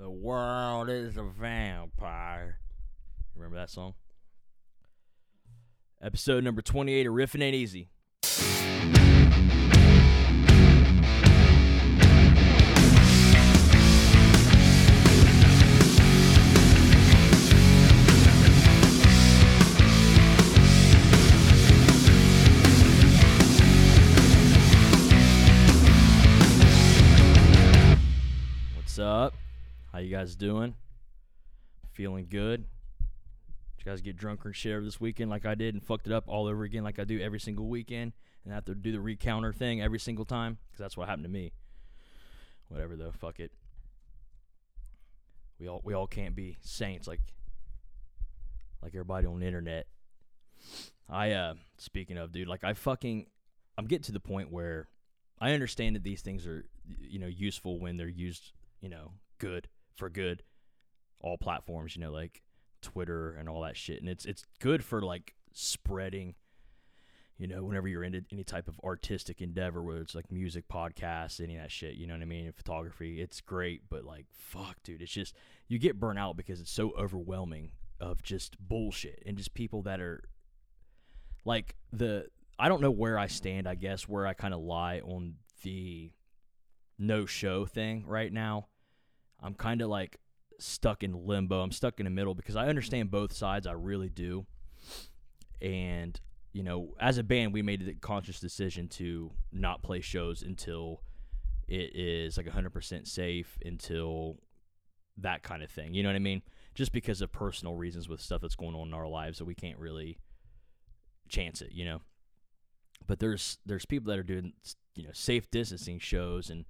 The 0.00 0.08
world 0.08 0.88
is 0.88 1.18
a 1.18 1.22
vampire. 1.22 2.58
Remember 3.36 3.58
that 3.58 3.68
song? 3.68 3.92
Episode 6.00 6.42
number 6.42 6.62
28 6.62 7.06
of 7.06 7.12
Riffin' 7.12 7.42
Ain't 7.42 7.54
Easy. 7.54 7.90
Guys 30.20 30.36
doing? 30.36 30.74
Feeling 31.92 32.26
good? 32.28 32.66
Did 33.78 33.86
you 33.86 33.90
guys 33.90 34.02
get 34.02 34.18
drunk 34.18 34.44
and 34.44 34.54
share 34.54 34.82
this 34.82 35.00
weekend 35.00 35.30
like 35.30 35.46
I 35.46 35.54
did 35.54 35.72
and 35.72 35.82
fucked 35.82 36.06
it 36.06 36.12
up 36.12 36.24
all 36.26 36.46
over 36.46 36.62
again 36.64 36.84
like 36.84 36.98
I 36.98 37.04
do 37.04 37.18
every 37.18 37.40
single 37.40 37.68
weekend 37.68 38.12
and 38.44 38.52
I 38.52 38.56
have 38.56 38.66
to 38.66 38.74
do 38.74 38.92
the 38.92 38.98
recounter 38.98 39.54
thing 39.54 39.80
every 39.80 39.98
single 39.98 40.26
time? 40.26 40.58
Because 40.66 40.78
that's 40.78 40.94
what 40.94 41.08
happened 41.08 41.24
to 41.24 41.30
me. 41.30 41.52
Whatever 42.68 42.96
though, 42.96 43.12
fuck 43.12 43.40
it. 43.40 43.50
We 45.58 45.68
all 45.68 45.80
we 45.84 45.94
all 45.94 46.06
can't 46.06 46.36
be 46.36 46.58
saints 46.60 47.08
like 47.08 47.20
like 48.82 48.92
everybody 48.92 49.26
on 49.26 49.40
the 49.40 49.46
internet. 49.46 49.86
I 51.08 51.30
uh 51.30 51.54
speaking 51.78 52.18
of 52.18 52.30
dude, 52.30 52.46
like 52.46 52.62
I 52.62 52.74
fucking 52.74 53.24
I'm 53.78 53.86
getting 53.86 54.04
to 54.04 54.12
the 54.12 54.20
point 54.20 54.52
where 54.52 54.88
I 55.38 55.52
understand 55.52 55.96
that 55.96 56.02
these 56.04 56.20
things 56.20 56.46
are 56.46 56.66
you 57.00 57.18
know 57.18 57.26
useful 57.26 57.80
when 57.80 57.96
they're 57.96 58.06
used, 58.06 58.52
you 58.82 58.90
know, 58.90 59.12
good 59.38 59.66
for 59.96 60.08
good. 60.08 60.42
All 61.20 61.36
platforms, 61.36 61.94
you 61.94 62.02
know, 62.02 62.12
like 62.12 62.42
Twitter 62.80 63.32
and 63.32 63.48
all 63.48 63.62
that 63.62 63.76
shit. 63.76 64.00
And 64.00 64.08
it's 64.08 64.24
it's 64.24 64.44
good 64.58 64.82
for 64.82 65.02
like 65.02 65.34
spreading 65.52 66.34
you 67.40 67.46
know, 67.46 67.64
whenever 67.64 67.88
you're 67.88 68.04
into 68.04 68.22
any 68.30 68.44
type 68.44 68.68
of 68.68 68.78
artistic 68.84 69.40
endeavor, 69.40 69.82
whether 69.82 70.02
it's 70.02 70.14
like 70.14 70.30
music, 70.30 70.68
podcasts, 70.68 71.42
any 71.42 71.56
of 71.56 71.62
that 71.62 71.72
shit, 71.72 71.94
you 71.94 72.06
know 72.06 72.12
what 72.12 72.20
I 72.20 72.26
mean? 72.26 72.52
Photography, 72.52 73.18
it's 73.18 73.40
great, 73.40 73.80
but 73.88 74.04
like, 74.04 74.26
fuck, 74.30 74.76
dude, 74.82 75.00
it's 75.00 75.10
just, 75.10 75.34
you 75.66 75.78
get 75.78 75.98
burnt 75.98 76.18
out 76.18 76.36
because 76.36 76.60
it's 76.60 76.70
so 76.70 76.92
overwhelming 76.98 77.72
of 77.98 78.22
just 78.22 78.58
bullshit 78.60 79.22
and 79.24 79.38
just 79.38 79.54
people 79.54 79.80
that 79.84 80.02
are 80.02 80.22
like 81.46 81.76
the, 81.94 82.26
I 82.58 82.68
don't 82.68 82.82
know 82.82 82.90
where 82.90 83.18
I 83.18 83.26
stand, 83.26 83.66
I 83.66 83.74
guess, 83.74 84.06
where 84.06 84.26
I 84.26 84.34
kind 84.34 84.52
of 84.52 84.60
lie 84.60 85.00
on 85.00 85.36
the 85.62 86.12
no 86.98 87.24
show 87.24 87.64
thing 87.64 88.04
right 88.06 88.30
now. 88.30 88.66
I'm 89.42 89.54
kind 89.54 89.82
of 89.82 89.88
like 89.88 90.18
stuck 90.58 91.02
in 91.02 91.26
limbo. 91.26 91.62
I'm 91.62 91.72
stuck 91.72 92.00
in 92.00 92.04
the 92.04 92.10
middle 92.10 92.34
because 92.34 92.56
I 92.56 92.68
understand 92.68 93.10
both 93.10 93.32
sides. 93.32 93.66
I 93.66 93.72
really 93.72 94.08
do. 94.08 94.46
And, 95.60 96.18
you 96.52 96.62
know, 96.62 96.94
as 97.00 97.18
a 97.18 97.22
band, 97.22 97.52
we 97.52 97.62
made 97.62 97.84
the 97.84 97.94
conscious 97.94 98.40
decision 98.40 98.88
to 98.88 99.30
not 99.52 99.82
play 99.82 100.00
shows 100.00 100.42
until 100.42 101.02
it 101.68 101.94
is 101.94 102.36
like 102.36 102.46
100% 102.46 103.06
safe, 103.06 103.58
until 103.64 104.38
that 105.18 105.42
kind 105.42 105.62
of 105.62 105.70
thing. 105.70 105.94
You 105.94 106.02
know 106.02 106.08
what 106.08 106.16
I 106.16 106.20
mean? 106.20 106.42
Just 106.74 106.92
because 106.92 107.20
of 107.20 107.32
personal 107.32 107.74
reasons 107.74 108.08
with 108.08 108.20
stuff 108.20 108.40
that's 108.40 108.56
going 108.56 108.74
on 108.74 108.88
in 108.88 108.94
our 108.94 109.08
lives 109.08 109.38
that 109.38 109.44
we 109.44 109.54
can't 109.54 109.78
really 109.78 110.18
chance 111.28 111.62
it, 111.62 111.72
you 111.72 111.84
know? 111.84 112.00
But 113.06 113.18
there's 113.18 113.58
there's 113.66 113.86
people 113.86 114.10
that 114.10 114.18
are 114.18 114.24
doing 114.24 114.52
you 114.94 115.04
know 115.04 115.10
safe 115.12 115.50
distancing 115.50 115.98
shows 115.98 116.50
and 116.50 116.64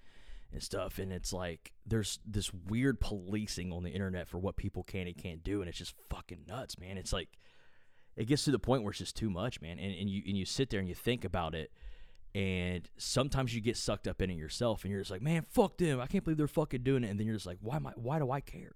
and 0.53 0.62
stuff 0.62 0.98
and 0.98 1.12
it's 1.12 1.33
like 1.33 1.73
there's 1.87 2.19
this 2.27 2.53
weird 2.53 3.01
policing 3.01 3.73
on 3.73 3.83
the 3.83 3.91
internet 3.91 4.27
for 4.27 4.39
what 4.39 4.57
people 4.57 4.83
can 4.83 5.07
and 5.07 5.17
can't 5.17 5.45
do 5.45 5.61
and 5.61 5.69
it's 5.69 5.79
just 5.79 5.95
fucking 6.09 6.45
nuts 6.48 6.79
man 6.79 6.98
it's 6.98 7.12
like 7.12 7.29
it 8.17 8.27
gets 8.27 8.45
to 8.45 8.51
the 8.51 8.59
point 8.59 8.83
where 8.83 8.91
it's 8.91 8.98
just 8.98 9.17
too 9.17 9.31
much 9.31 9.61
man 9.61 9.79
and, 9.79 9.95
and 9.95 10.11
you 10.11 10.23
and 10.27 10.36
you 10.36 10.45
sit 10.45 10.70
there 10.70 10.80
and 10.80 10.89
you 10.89 10.95
think 10.95 11.24
about 11.24 11.55
it 11.55 11.70
and 12.35 12.89
sometimes 12.97 13.55
you 13.55 13.61
get 13.61 13.77
sucked 13.77 14.08
up 14.08 14.20
in 14.20 14.30
it 14.30 14.36
yourself 14.36 14.83
and 14.85 14.91
you're 14.91 15.01
just 15.01 15.11
like 15.11 15.23
man 15.23 15.45
fuck 15.48 15.77
them 15.79 16.01
i 16.01 16.07
can't 16.07 16.24
believe 16.24 16.36
they're 16.36 16.48
fucking 16.48 16.83
doing 16.83 17.05
it 17.05 17.11
and 17.11 17.19
then 17.19 17.27
you're 17.27 17.36
just 17.36 17.47
like 17.47 17.58
why 17.61 17.77
am 17.77 17.86
I, 17.86 17.92
why 17.97 18.19
do 18.19 18.30
i 18.30 18.41
care 18.41 18.73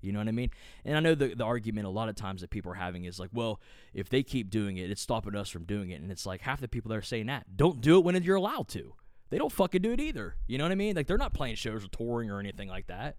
you 0.00 0.12
know 0.12 0.18
what 0.18 0.28
I 0.28 0.32
mean? 0.32 0.50
And 0.84 0.96
I 0.96 1.00
know 1.00 1.14
the 1.14 1.34
the 1.34 1.44
argument 1.44 1.86
a 1.86 1.90
lot 1.90 2.08
of 2.08 2.14
times 2.14 2.40
that 2.40 2.50
people 2.50 2.72
are 2.72 2.76
having 2.76 3.04
is 3.04 3.18
like, 3.18 3.30
well, 3.32 3.60
if 3.92 4.08
they 4.08 4.22
keep 4.22 4.50
doing 4.50 4.76
it, 4.76 4.90
it's 4.90 5.02
stopping 5.02 5.34
us 5.34 5.48
from 5.48 5.64
doing 5.64 5.90
it. 5.90 6.00
And 6.00 6.10
it's 6.10 6.26
like 6.26 6.40
half 6.42 6.60
the 6.60 6.68
people 6.68 6.90
that 6.90 6.96
are 6.96 7.02
saying 7.02 7.26
that 7.26 7.56
don't 7.56 7.80
do 7.80 7.98
it 7.98 8.04
when 8.04 8.20
you're 8.22 8.36
allowed 8.36 8.68
to. 8.68 8.94
They 9.30 9.38
don't 9.38 9.52
fucking 9.52 9.82
do 9.82 9.92
it 9.92 10.00
either. 10.00 10.36
You 10.46 10.58
know 10.58 10.64
what 10.64 10.72
I 10.72 10.76
mean? 10.76 10.96
Like 10.96 11.06
they're 11.06 11.18
not 11.18 11.34
playing 11.34 11.56
shows 11.56 11.84
or 11.84 11.88
touring 11.88 12.30
or 12.30 12.40
anything 12.40 12.68
like 12.68 12.86
that. 12.86 13.16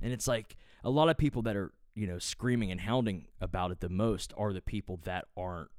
And 0.00 0.12
it's 0.12 0.28
like 0.28 0.56
a 0.84 0.90
lot 0.90 1.08
of 1.08 1.16
people 1.16 1.42
that 1.42 1.56
are, 1.56 1.72
you 1.94 2.06
know, 2.06 2.18
screaming 2.18 2.70
and 2.70 2.80
hounding 2.80 3.26
about 3.40 3.70
it 3.70 3.80
the 3.80 3.88
most 3.88 4.32
are 4.36 4.52
the 4.52 4.60
people 4.60 5.00
that 5.04 5.26
aren't 5.36 5.70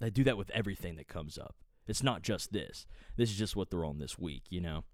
that 0.00 0.14
do 0.14 0.24
that 0.24 0.36
with 0.36 0.50
everything 0.50 0.96
that 0.96 1.08
comes 1.08 1.38
up. 1.38 1.54
It's 1.86 2.02
not 2.02 2.22
just 2.22 2.52
this. 2.52 2.86
This 3.16 3.30
is 3.30 3.36
just 3.36 3.56
what 3.56 3.70
they're 3.70 3.84
on 3.84 3.98
this 3.98 4.18
week, 4.18 4.44
you 4.48 4.60
know. 4.60 4.84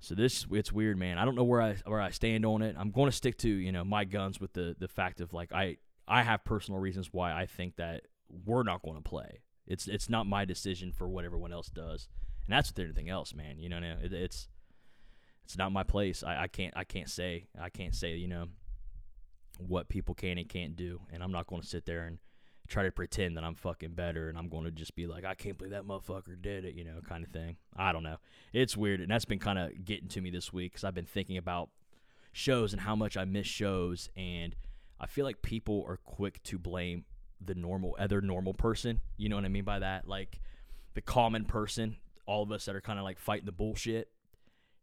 So 0.00 0.14
this 0.14 0.46
it's 0.50 0.72
weird, 0.72 0.98
man. 0.98 1.18
I 1.18 1.24
don't 1.24 1.34
know 1.34 1.44
where 1.44 1.62
I 1.62 1.76
where 1.84 2.00
I 2.00 2.10
stand 2.10 2.44
on 2.44 2.62
it. 2.62 2.76
I'm 2.78 2.90
going 2.90 3.10
to 3.10 3.16
stick 3.16 3.38
to 3.38 3.48
you 3.48 3.72
know 3.72 3.84
my 3.84 4.04
guns 4.04 4.40
with 4.40 4.52
the 4.52 4.76
the 4.78 4.88
fact 4.88 5.20
of 5.20 5.32
like 5.32 5.52
I 5.52 5.78
I 6.08 6.22
have 6.22 6.44
personal 6.44 6.80
reasons 6.80 7.10
why 7.12 7.32
I 7.32 7.46
think 7.46 7.76
that 7.76 8.02
we're 8.44 8.62
not 8.62 8.82
going 8.82 8.96
to 8.96 9.02
play. 9.02 9.40
It's 9.66 9.88
it's 9.88 10.08
not 10.08 10.26
my 10.26 10.44
decision 10.44 10.92
for 10.92 11.08
what 11.08 11.24
everyone 11.24 11.52
else 11.52 11.68
does, 11.68 12.08
and 12.46 12.56
that's 12.56 12.70
with 12.70 12.84
anything 12.84 13.08
else, 13.08 13.34
man. 13.34 13.58
You 13.58 13.68
know, 13.68 13.78
it, 13.78 14.12
it's 14.12 14.48
it's 15.44 15.56
not 15.56 15.72
my 15.72 15.82
place. 15.82 16.22
I, 16.22 16.42
I 16.42 16.46
can't 16.48 16.74
I 16.76 16.84
can't 16.84 17.10
say 17.10 17.46
I 17.60 17.70
can't 17.70 17.94
say 17.94 18.14
you 18.16 18.28
know 18.28 18.46
what 19.58 19.88
people 19.88 20.14
can 20.14 20.38
and 20.38 20.48
can't 20.48 20.76
do, 20.76 21.00
and 21.12 21.22
I'm 21.22 21.32
not 21.32 21.46
going 21.46 21.62
to 21.62 21.68
sit 21.68 21.86
there 21.86 22.04
and 22.04 22.18
try 22.66 22.82
to 22.82 22.90
pretend 22.90 23.36
that 23.36 23.44
I'm 23.44 23.54
fucking 23.54 23.92
better 23.92 24.28
and 24.28 24.36
I'm 24.36 24.48
going 24.48 24.64
to 24.64 24.70
just 24.70 24.94
be 24.96 25.06
like, 25.06 25.24
I 25.24 25.34
can't 25.34 25.56
believe 25.56 25.72
that 25.72 25.84
motherfucker 25.84 26.40
did 26.40 26.64
it, 26.64 26.74
you 26.74 26.84
know, 26.84 27.00
kind 27.08 27.24
of 27.24 27.30
thing. 27.30 27.56
I 27.76 27.92
don't 27.92 28.02
know. 28.02 28.16
It's 28.52 28.76
weird. 28.76 29.00
And 29.00 29.10
that's 29.10 29.24
been 29.24 29.38
kind 29.38 29.58
of 29.58 29.84
getting 29.84 30.08
to 30.08 30.20
me 30.20 30.30
this 30.30 30.52
week 30.52 30.72
because 30.72 30.84
I've 30.84 30.94
been 30.94 31.06
thinking 31.06 31.36
about 31.36 31.70
shows 32.32 32.72
and 32.72 32.82
how 32.82 32.96
much 32.96 33.16
I 33.16 33.24
miss 33.24 33.46
shows. 33.46 34.10
And 34.16 34.54
I 35.00 35.06
feel 35.06 35.24
like 35.24 35.42
people 35.42 35.84
are 35.86 35.98
quick 35.98 36.42
to 36.44 36.58
blame 36.58 37.04
the 37.44 37.54
normal, 37.54 37.96
other 37.98 38.20
normal 38.20 38.54
person. 38.54 39.00
You 39.16 39.28
know 39.28 39.36
what 39.36 39.44
I 39.44 39.48
mean 39.48 39.64
by 39.64 39.78
that? 39.78 40.08
Like 40.08 40.40
the 40.94 41.02
common 41.02 41.44
person, 41.44 41.96
all 42.26 42.42
of 42.42 42.52
us 42.52 42.64
that 42.66 42.76
are 42.76 42.80
kind 42.80 42.98
of 42.98 43.04
like 43.04 43.18
fighting 43.18 43.46
the 43.46 43.52
bullshit. 43.52 44.08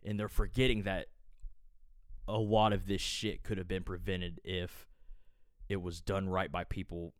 And 0.05 0.19
they're 0.19 0.27
forgetting 0.27 0.83
that 0.83 1.07
a 2.27 2.37
lot 2.37 2.73
of 2.73 2.87
this 2.87 3.01
shit 3.01 3.43
could 3.43 3.57
have 3.57 3.67
been 3.67 3.83
prevented 3.83 4.41
if 4.43 4.87
it 5.69 5.81
was 5.81 6.01
done 6.01 6.27
right 6.27 6.51
by 6.51 6.63
people 6.63 7.13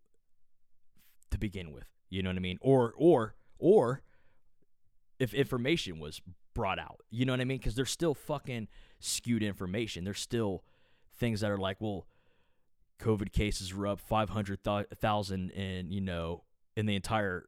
to 1.32 1.38
begin 1.38 1.72
with. 1.72 1.86
You 2.10 2.24
know 2.24 2.30
what 2.30 2.38
I 2.38 2.42
mean? 2.42 2.58
Or 2.62 2.94
or 2.98 3.36
or 3.58 4.02
if 5.20 5.34
information 5.34 6.00
was 6.00 6.22
brought 6.54 6.80
out. 6.80 7.02
You 7.10 7.26
know 7.26 7.34
what 7.34 7.42
I 7.42 7.46
mean? 7.46 7.58
Because 7.58 7.76
there's 7.76 7.92
still 7.92 8.14
fucking 8.14 8.68
skewed 9.00 9.44
information. 9.44 10.04
There's 10.04 10.20
still 10.20 10.64
things 11.18 11.42
that 11.42 11.52
are 11.52 11.58
like, 11.58 11.78
well, 11.80 12.06
COVID 13.00 13.32
cases 13.32 13.74
were 13.74 13.88
up 13.88 14.00
500,000 14.00 15.50
in, 15.52 15.92
you 15.92 16.02
know, 16.02 16.44
in 16.76 16.86
the 16.86 16.96
entire, 16.96 17.46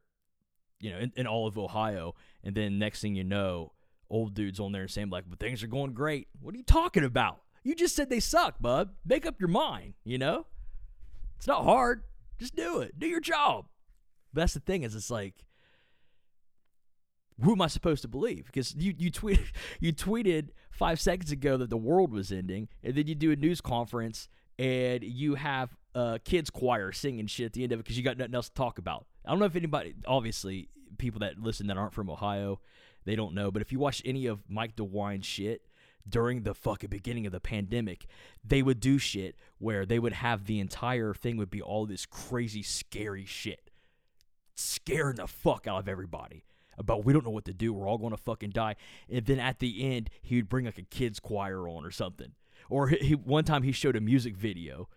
you 0.80 0.90
know, 0.90 0.98
in, 0.98 1.12
in 1.16 1.26
all 1.26 1.46
of 1.46 1.58
Ohio. 1.58 2.14
And 2.44 2.54
then 2.54 2.78
next 2.78 3.00
thing 3.00 3.14
you 3.14 3.24
know, 3.24 3.72
old 4.10 4.34
dudes 4.34 4.60
on 4.60 4.72
there 4.72 4.88
saying, 4.88 5.10
like, 5.10 5.24
but 5.28 5.38
things 5.38 5.62
are 5.62 5.68
going 5.68 5.92
great. 5.92 6.28
What 6.40 6.54
are 6.54 6.58
you 6.58 6.64
talking 6.64 7.04
about? 7.04 7.42
You 7.64 7.74
just 7.74 7.96
said 7.96 8.10
they 8.10 8.20
suck, 8.20 8.60
bub. 8.60 8.90
Make 9.04 9.26
up 9.26 9.40
your 9.40 9.48
mind, 9.48 9.94
you 10.04 10.18
know? 10.18 10.46
It's 11.36 11.46
not 11.46 11.64
hard. 11.64 12.04
Just 12.38 12.54
do 12.54 12.80
it. 12.80 12.98
Do 12.98 13.06
your 13.06 13.20
job. 13.20 13.66
But 14.32 14.42
that's 14.42 14.54
the 14.54 14.60
thing 14.60 14.82
is 14.82 14.94
it's 14.94 15.10
like 15.10 15.46
who 17.42 17.52
am 17.52 17.60
I 17.60 17.66
supposed 17.66 18.02
to 18.02 18.08
believe? 18.08 18.46
Because 18.46 18.74
you 18.74 18.94
you 18.96 19.10
tweeted 19.10 19.46
you 19.80 19.92
tweeted 19.92 20.48
five 20.70 21.00
seconds 21.00 21.30
ago 21.30 21.56
that 21.56 21.70
the 21.70 21.76
world 21.76 22.12
was 22.12 22.32
ending, 22.32 22.68
and 22.82 22.94
then 22.94 23.06
you 23.06 23.14
do 23.14 23.30
a 23.32 23.36
news 23.36 23.60
conference 23.60 24.28
and 24.58 25.02
you 25.04 25.34
have 25.34 25.76
a 25.96 26.18
kids 26.18 26.50
choir 26.50 26.92
singing 26.92 27.26
shit 27.26 27.46
at 27.46 27.52
the 27.54 27.62
end 27.62 27.72
of 27.72 27.80
it 27.80 27.84
because 27.84 27.96
you 27.96 28.04
got 28.04 28.18
nothing 28.18 28.34
else 28.34 28.48
to 28.48 28.54
talk 28.54 28.78
about. 28.78 29.06
I 29.24 29.30
don't 29.30 29.38
know 29.38 29.46
if 29.46 29.56
anybody, 29.56 29.94
obviously, 30.06 30.68
people 30.98 31.20
that 31.20 31.38
listen 31.38 31.66
that 31.68 31.78
aren't 31.78 31.94
from 31.94 32.10
Ohio, 32.10 32.60
they 33.04 33.16
don't 33.16 33.34
know. 33.34 33.50
But 33.50 33.62
if 33.62 33.72
you 33.72 33.78
watch 33.78 34.02
any 34.04 34.26
of 34.26 34.40
Mike 34.48 34.76
DeWine's 34.76 35.24
shit 35.24 35.62
during 36.08 36.42
the 36.42 36.54
fucking 36.54 36.90
beginning 36.90 37.24
of 37.26 37.32
the 37.32 37.40
pandemic, 37.40 38.06
they 38.44 38.62
would 38.62 38.78
do 38.78 38.98
shit 38.98 39.36
where 39.58 39.86
they 39.86 39.98
would 39.98 40.12
have 40.12 40.44
the 40.44 40.60
entire 40.60 41.14
thing 41.14 41.36
would 41.38 41.50
be 41.50 41.62
all 41.62 41.86
this 41.86 42.04
crazy, 42.04 42.62
scary 42.62 43.24
shit, 43.24 43.70
scaring 44.54 45.16
the 45.16 45.26
fuck 45.26 45.66
out 45.66 45.80
of 45.80 45.88
everybody 45.88 46.44
about 46.78 47.06
we 47.06 47.12
don't 47.14 47.24
know 47.24 47.30
what 47.30 47.46
to 47.46 47.54
do. 47.54 47.72
We're 47.72 47.88
all 47.88 47.96
going 47.96 48.10
to 48.10 48.18
fucking 48.18 48.50
die. 48.50 48.76
And 49.10 49.24
then 49.24 49.38
at 49.38 49.60
the 49.60 49.82
end, 49.82 50.10
he 50.20 50.36
would 50.36 50.48
bring 50.50 50.66
like 50.66 50.78
a 50.78 50.82
kids 50.82 51.18
choir 51.18 51.66
on 51.66 51.86
or 51.86 51.90
something. 51.90 52.32
Or 52.68 52.88
he 52.88 53.14
one 53.14 53.44
time 53.44 53.62
he 53.62 53.72
showed 53.72 53.96
a 53.96 54.00
music 54.00 54.36
video 54.36 54.88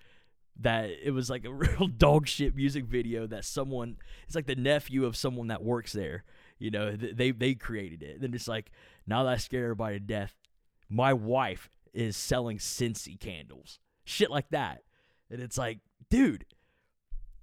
that 0.62 0.90
it 1.04 1.12
was 1.12 1.30
like 1.30 1.46
a 1.46 1.54
real 1.54 1.88
dog 1.88 2.28
shit 2.28 2.56
music 2.56 2.86
video 2.86 3.28
that 3.28 3.46
someone 3.46 3.98
it's 4.26 4.36
like 4.36 4.48
the 4.48 4.56
nephew 4.56 5.06
of 5.06 5.16
someone 5.16 5.48
that 5.48 5.64
works 5.64 5.94
there. 5.94 6.24
You 6.58 6.72
know, 6.72 6.96
they 6.96 7.32
they 7.32 7.54
created 7.54 8.04
it. 8.04 8.16
And 8.16 8.24
then 8.24 8.34
it's 8.34 8.48
like 8.48 8.72
now 9.08 9.24
that 9.24 9.30
I 9.34 9.38
scare 9.38 9.64
everybody 9.64 9.96
to 9.96 10.06
death, 10.06 10.36
my 10.90 11.14
wife 11.14 11.70
is 11.94 12.18
selling 12.18 12.58
Scentsy 12.58 13.20
candles, 13.20 13.80
shit 14.04 14.30
like 14.30 14.50
that, 14.50 14.84
and 15.30 15.42
it's 15.42 15.58
like, 15.58 15.80
dude, 16.10 16.46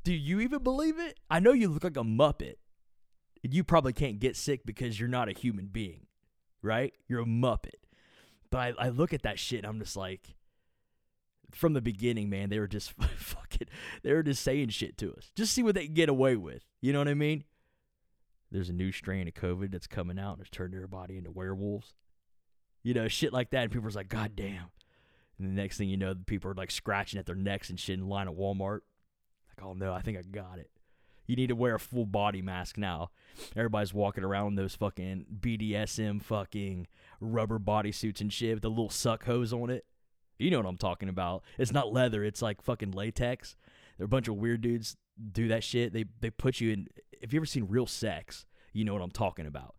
do 0.04 0.12
you 0.12 0.40
even 0.40 0.62
believe 0.62 0.98
it? 0.98 1.18
I 1.30 1.40
know 1.40 1.52
you 1.52 1.68
look 1.68 1.84
like 1.84 1.96
a 1.96 2.04
muppet, 2.04 2.56
and 3.42 3.54
you 3.54 3.64
probably 3.64 3.92
can't 3.92 4.20
get 4.20 4.36
sick 4.36 4.64
because 4.64 5.00
you're 5.00 5.08
not 5.08 5.28
a 5.28 5.32
human 5.32 5.66
being, 5.66 6.06
right? 6.62 6.92
You're 7.08 7.22
a 7.22 7.26
muppet. 7.26 7.80
But 8.50 8.58
I, 8.78 8.86
I 8.86 8.88
look 8.90 9.12
at 9.12 9.22
that 9.22 9.38
shit, 9.38 9.58
and 9.58 9.66
I'm 9.66 9.80
just 9.80 9.96
like, 9.96 10.36
from 11.52 11.72
the 11.72 11.81
beginning, 11.81 12.28
man, 12.28 12.50
they 12.50 12.58
were 12.58 12.66
just 12.66 12.93
fucking, 13.16 13.69
they 14.02 14.12
were 14.12 14.22
just 14.22 14.43
saying 14.43 14.70
shit 14.70 14.98
to 14.98 15.12
us. 15.14 15.31
Just 15.34 15.52
see 15.52 15.62
what 15.62 15.75
they 15.75 15.88
get 15.88 16.08
away 16.08 16.37
with. 16.37 16.64
You 16.81 16.93
know 16.93 16.98
what 16.98 17.08
I 17.08 17.14
mean? 17.14 17.44
There's 18.50 18.69
a 18.69 18.75
new 18.75 18.93
strain 18.93 19.28
of 19.28 19.34
COVID 19.34 19.72
that's 19.72 19.87
coming 19.87 20.19
out 20.19 20.34
and 20.34 20.40
it's 20.40 20.50
turned 20.50 20.75
everybody 20.75 21.16
into 21.19 21.31
werewolves. 21.31 21.94
You 22.82 22.94
know, 22.94 23.08
shit 23.08 23.32
like 23.32 23.50
that. 23.50 23.64
And 23.64 23.72
people 23.72 23.88
are 23.88 23.93
like, 23.93 24.08
God 24.08 24.32
damn. 24.37 24.70
And 25.38 25.48
the 25.48 25.60
next 25.60 25.76
thing 25.76 25.88
you 25.88 25.96
know, 25.96 26.14
people 26.14 26.50
are 26.50 26.54
like 26.54 26.70
scratching 26.70 27.19
at 27.19 27.26
their 27.26 27.34
necks 27.34 27.69
and 27.69 27.78
shit 27.78 27.99
in 27.99 28.08
line 28.08 28.28
at 28.28 28.37
Walmart. 28.37 28.81
Like, 29.49 29.66
oh 29.66 29.75
no, 29.75 29.92
I 29.92 30.00
think 30.00 30.16
I 30.16 30.22
got 30.22 30.58
it. 30.58 30.70
You 31.26 31.34
need 31.34 31.49
to 31.49 31.56
wear 31.56 31.75
a 31.75 31.81
full 31.81 32.06
body 32.06 32.40
mask 32.40 32.78
now. 32.78 33.10
Everybody's 33.56 33.92
walking 33.92 34.25
around 34.25 34.49
in 34.49 34.54
those 34.54 34.76
fucking 34.76 35.26
BDSM 35.40 36.22
fucking 36.22 36.87
rubber 37.20 37.58
bodysuits 37.58 38.20
and 38.20 38.32
shit 38.32 38.54
with 38.54 38.62
the 38.62 38.70
little 38.70 38.90
suck 38.90 39.25
hose 39.25 39.52
on 39.52 39.70
it. 39.70 39.84
You 40.38 40.50
know 40.50 40.59
what 40.59 40.67
I'm 40.67 40.77
talking 40.77 41.09
about. 41.09 41.43
It's 41.59 41.73
not 41.73 41.93
leather, 41.93 42.25
it's 42.25 42.43
like 42.43 42.62
fucking 42.62 42.93
latex. 42.93 43.56
They're 43.97 44.06
a 44.06 44.09
bunch 44.09 44.29
of 44.29 44.37
weird 44.37 44.61
dudes 44.61 44.97
do 45.33 45.49
that 45.49 45.65
shit. 45.65 45.93
They 45.93 46.05
they 46.21 46.31
put 46.31 46.61
you 46.61 46.73
in 46.73 46.88
if 47.21 47.33
you 47.33 47.38
ever 47.38 47.47
seen 47.47 47.67
real 47.69 47.87
sex, 47.87 48.44
you 48.73 48.85
know 48.85 48.93
what 48.93 49.03
I'm 49.03 49.11
talking 49.11 49.47
about. 49.47 49.75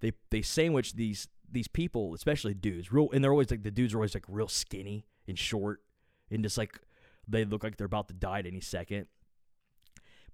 They 0.00 0.12
they 0.30 0.42
sandwich 0.42 0.94
these 0.94 1.28
these 1.50 1.68
people, 1.68 2.14
especially 2.14 2.54
dudes, 2.54 2.92
real 2.92 3.08
and 3.12 3.22
they're 3.22 3.32
always 3.32 3.50
like 3.50 3.62
the 3.62 3.70
dudes 3.70 3.94
are 3.94 3.98
always 3.98 4.14
like 4.14 4.24
real 4.28 4.48
skinny 4.48 5.06
and 5.28 5.38
short 5.38 5.82
and 6.30 6.42
just 6.42 6.58
like 6.58 6.80
they 7.28 7.44
look 7.44 7.62
like 7.62 7.76
they're 7.76 7.86
about 7.86 8.08
to 8.08 8.14
die 8.14 8.40
at 8.40 8.46
any 8.46 8.60
second. 8.60 9.06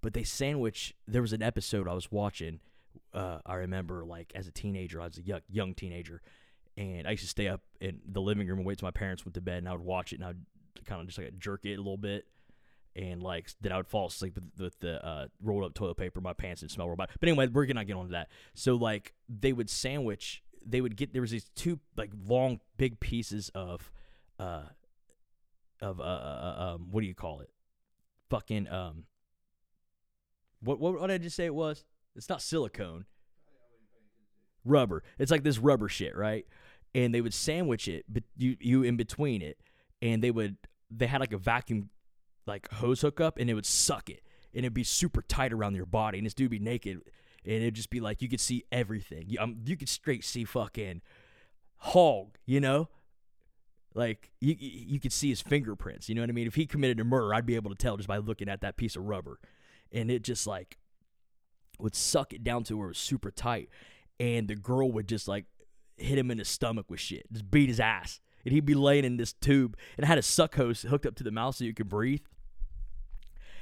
But 0.00 0.14
they 0.14 0.24
sandwich 0.24 0.94
there 1.06 1.22
was 1.22 1.32
an 1.32 1.42
episode 1.42 1.88
I 1.88 1.94
was 1.94 2.10
watching 2.10 2.60
uh, 3.12 3.38
I 3.44 3.54
remember 3.54 4.04
like 4.04 4.32
as 4.34 4.46
a 4.46 4.52
teenager, 4.52 5.00
I 5.00 5.06
was 5.06 5.18
a 5.18 5.22
young, 5.22 5.40
young 5.48 5.74
teenager, 5.74 6.22
and 6.76 7.06
I 7.06 7.12
used 7.12 7.22
to 7.22 7.28
stay 7.28 7.48
up 7.48 7.62
in 7.80 8.00
the 8.06 8.20
living 8.20 8.46
room 8.46 8.58
and 8.58 8.66
wait 8.66 8.78
till 8.78 8.86
my 8.86 8.90
parents 8.90 9.24
went 9.24 9.34
to 9.34 9.40
bed, 9.40 9.58
and 9.58 9.68
I 9.68 9.72
would 9.72 9.80
watch 9.80 10.12
it, 10.12 10.16
and 10.16 10.24
I 10.24 10.28
would 10.28 10.44
kind 10.84 11.00
of 11.00 11.06
just 11.06 11.18
like 11.18 11.38
jerk 11.38 11.64
it 11.64 11.74
a 11.74 11.78
little 11.78 11.96
bit, 11.96 12.26
and 12.94 13.22
like 13.22 13.50
then 13.60 13.72
I 13.72 13.76
would 13.76 13.86
fall 13.86 14.06
asleep 14.06 14.34
with, 14.34 14.44
with 14.58 14.80
the 14.80 15.04
uh, 15.04 15.26
rolled 15.42 15.64
up 15.64 15.74
toilet 15.74 15.96
paper. 15.96 16.20
My 16.20 16.32
pants 16.32 16.60
didn't 16.60 16.72
smell 16.72 16.86
real 16.86 16.96
bad. 16.96 17.10
But 17.18 17.28
anyway, 17.28 17.46
we're 17.48 17.66
gonna 17.66 17.84
get 17.84 17.96
on 17.96 18.06
to 18.06 18.12
that. 18.12 18.28
So 18.54 18.76
like 18.76 19.14
they 19.28 19.52
would 19.52 19.70
sandwich. 19.70 20.42
They 20.68 20.80
would 20.80 20.96
get 20.96 21.12
there 21.12 21.22
was 21.22 21.30
these 21.30 21.48
two 21.54 21.78
like 21.96 22.10
long 22.26 22.60
big 22.76 22.98
pieces 22.98 23.50
of, 23.54 23.92
uh, 24.40 24.62
of 25.80 26.00
uh, 26.00 26.02
uh, 26.02 26.06
uh 26.58 26.74
um 26.74 26.88
what 26.90 27.02
do 27.02 27.06
you 27.06 27.14
call 27.14 27.40
it? 27.40 27.50
Fucking 28.30 28.68
um. 28.68 29.04
What 30.60 30.80
what 30.80 30.98
what 30.98 31.06
did 31.08 31.14
I 31.14 31.18
just 31.18 31.36
say 31.36 31.44
it 31.44 31.54
was? 31.54 31.84
It's 32.16 32.28
not 32.28 32.42
silicone. 32.42 33.04
Rubber. 34.64 35.04
It's 35.18 35.30
like 35.30 35.44
this 35.44 35.58
rubber 35.58 35.88
shit, 35.88 36.16
right? 36.16 36.44
And 36.96 37.14
they 37.14 37.20
would 37.20 37.34
sandwich 37.34 37.88
it, 37.88 38.06
but 38.08 38.24
you 38.36 38.56
you 38.58 38.82
in 38.82 38.96
between 38.96 39.42
it, 39.42 39.58
and 40.00 40.24
they 40.24 40.30
would 40.30 40.56
they 40.90 41.06
had 41.06 41.20
like 41.20 41.34
a 41.34 41.38
vacuum 41.38 41.90
like 42.46 42.72
hose 42.72 43.02
hookup, 43.02 43.38
and 43.38 43.50
it 43.50 43.54
would 43.54 43.66
suck 43.66 44.08
it, 44.08 44.22
and 44.54 44.64
it'd 44.64 44.74
be 44.74 44.82
super 44.82 45.20
tight 45.20 45.52
around 45.52 45.74
your 45.76 45.84
body, 45.84 46.18
and 46.18 46.24
this 46.26 46.32
dude 46.32 46.50
be 46.50 46.58
naked, 46.58 47.02
and 47.44 47.54
it'd 47.54 47.74
just 47.74 47.90
be 47.90 48.00
like 48.00 48.22
you 48.22 48.30
could 48.30 48.40
see 48.40 48.64
everything. 48.72 49.26
You, 49.28 49.38
um, 49.40 49.58
you 49.66 49.76
could 49.76 49.90
straight 49.90 50.24
see 50.24 50.44
fucking 50.44 51.02
hog, 51.76 52.38
you 52.46 52.60
know. 52.60 52.88
Like 53.94 54.30
you, 54.40 54.54
you 54.58 54.98
could 54.98 55.12
see 55.12 55.28
his 55.28 55.42
fingerprints. 55.42 56.08
You 56.08 56.14
know 56.14 56.22
what 56.22 56.30
I 56.30 56.34
mean? 56.34 56.46
If 56.46 56.54
he 56.54 56.66
committed 56.66 57.00
a 57.00 57.04
murder, 57.04 57.34
I'd 57.34 57.46
be 57.46 57.56
able 57.56 57.70
to 57.70 57.76
tell 57.76 57.96
just 57.96 58.08
by 58.08 58.18
looking 58.18 58.48
at 58.48 58.62
that 58.62 58.76
piece 58.78 58.96
of 58.96 59.04
rubber, 59.04 59.38
and 59.92 60.10
it 60.10 60.22
just 60.22 60.46
like 60.46 60.78
would 61.78 61.94
suck 61.94 62.32
it 62.32 62.42
down 62.42 62.64
to 62.64 62.76
where 62.78 62.86
it 62.86 62.90
was 62.90 62.98
super 62.98 63.30
tight, 63.30 63.68
and 64.18 64.48
the 64.48 64.56
girl 64.56 64.90
would 64.92 65.08
just 65.08 65.28
like 65.28 65.44
hit 65.96 66.18
him 66.18 66.30
in 66.30 66.38
the 66.38 66.44
stomach 66.44 66.86
with 66.88 67.00
shit, 67.00 67.30
just 67.32 67.50
beat 67.50 67.68
his 67.68 67.80
ass. 67.80 68.20
And 68.44 68.52
he'd 68.52 68.64
be 68.64 68.74
laying 68.74 69.04
in 69.04 69.16
this 69.16 69.32
tube. 69.32 69.76
And 69.96 70.06
had 70.06 70.18
a 70.18 70.22
suck 70.22 70.54
hose 70.54 70.82
hooked 70.82 71.04
up 71.04 71.16
to 71.16 71.24
the 71.24 71.32
mouth 71.32 71.56
so 71.56 71.64
you 71.64 71.74
could 71.74 71.88
breathe 71.88 72.20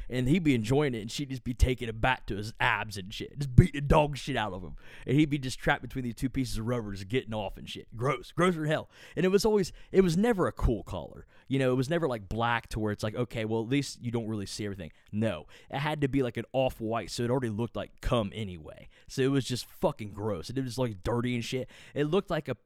and 0.08 0.28
he'd 0.28 0.44
be 0.44 0.54
enjoying 0.54 0.94
it, 0.94 1.00
and 1.00 1.10
she'd 1.10 1.30
just 1.30 1.44
be 1.44 1.54
taking 1.54 1.88
it 1.88 2.00
back 2.00 2.26
to 2.26 2.36
his 2.36 2.52
abs 2.60 2.96
and 2.96 3.12
shit, 3.12 3.38
just 3.38 3.54
beating 3.54 3.86
dog 3.86 4.16
shit 4.16 4.36
out 4.36 4.52
of 4.52 4.62
him, 4.62 4.76
and 5.06 5.16
he'd 5.16 5.30
be 5.30 5.38
just 5.38 5.58
trapped 5.58 5.82
between 5.82 6.04
these 6.04 6.14
two 6.14 6.28
pieces 6.28 6.58
of 6.58 6.66
rubber, 6.66 6.92
just 6.92 7.08
getting 7.08 7.34
off 7.34 7.56
and 7.56 7.68
shit. 7.68 7.88
Gross, 7.96 8.32
gross 8.32 8.56
as 8.56 8.66
hell. 8.66 8.88
And 9.16 9.24
it 9.24 9.30
was 9.30 9.44
always, 9.44 9.72
it 9.92 10.02
was 10.02 10.16
never 10.16 10.46
a 10.46 10.52
cool 10.52 10.82
color, 10.82 11.26
you 11.48 11.58
know. 11.58 11.70
It 11.72 11.76
was 11.76 11.90
never 11.90 12.08
like 12.08 12.28
black 12.28 12.68
to 12.70 12.80
where 12.80 12.92
it's 12.92 13.02
like, 13.02 13.14
okay, 13.14 13.44
well 13.44 13.62
at 13.62 13.68
least 13.68 14.02
you 14.02 14.10
don't 14.10 14.28
really 14.28 14.46
see 14.46 14.64
everything. 14.64 14.92
No, 15.12 15.46
it 15.70 15.78
had 15.78 16.00
to 16.00 16.08
be 16.08 16.22
like 16.22 16.36
an 16.36 16.44
off 16.52 16.80
white, 16.80 17.10
so 17.10 17.22
it 17.22 17.30
already 17.30 17.50
looked 17.50 17.76
like 17.76 18.00
cum 18.00 18.30
anyway. 18.34 18.88
So 19.08 19.22
it 19.22 19.30
was 19.30 19.44
just 19.44 19.66
fucking 19.80 20.12
gross. 20.12 20.50
It 20.50 20.62
was 20.62 20.78
like 20.78 21.02
dirty 21.02 21.34
and 21.34 21.44
shit. 21.44 21.68
It 21.94 22.04
looked 22.04 22.30
like 22.30 22.48
a, 22.48 22.56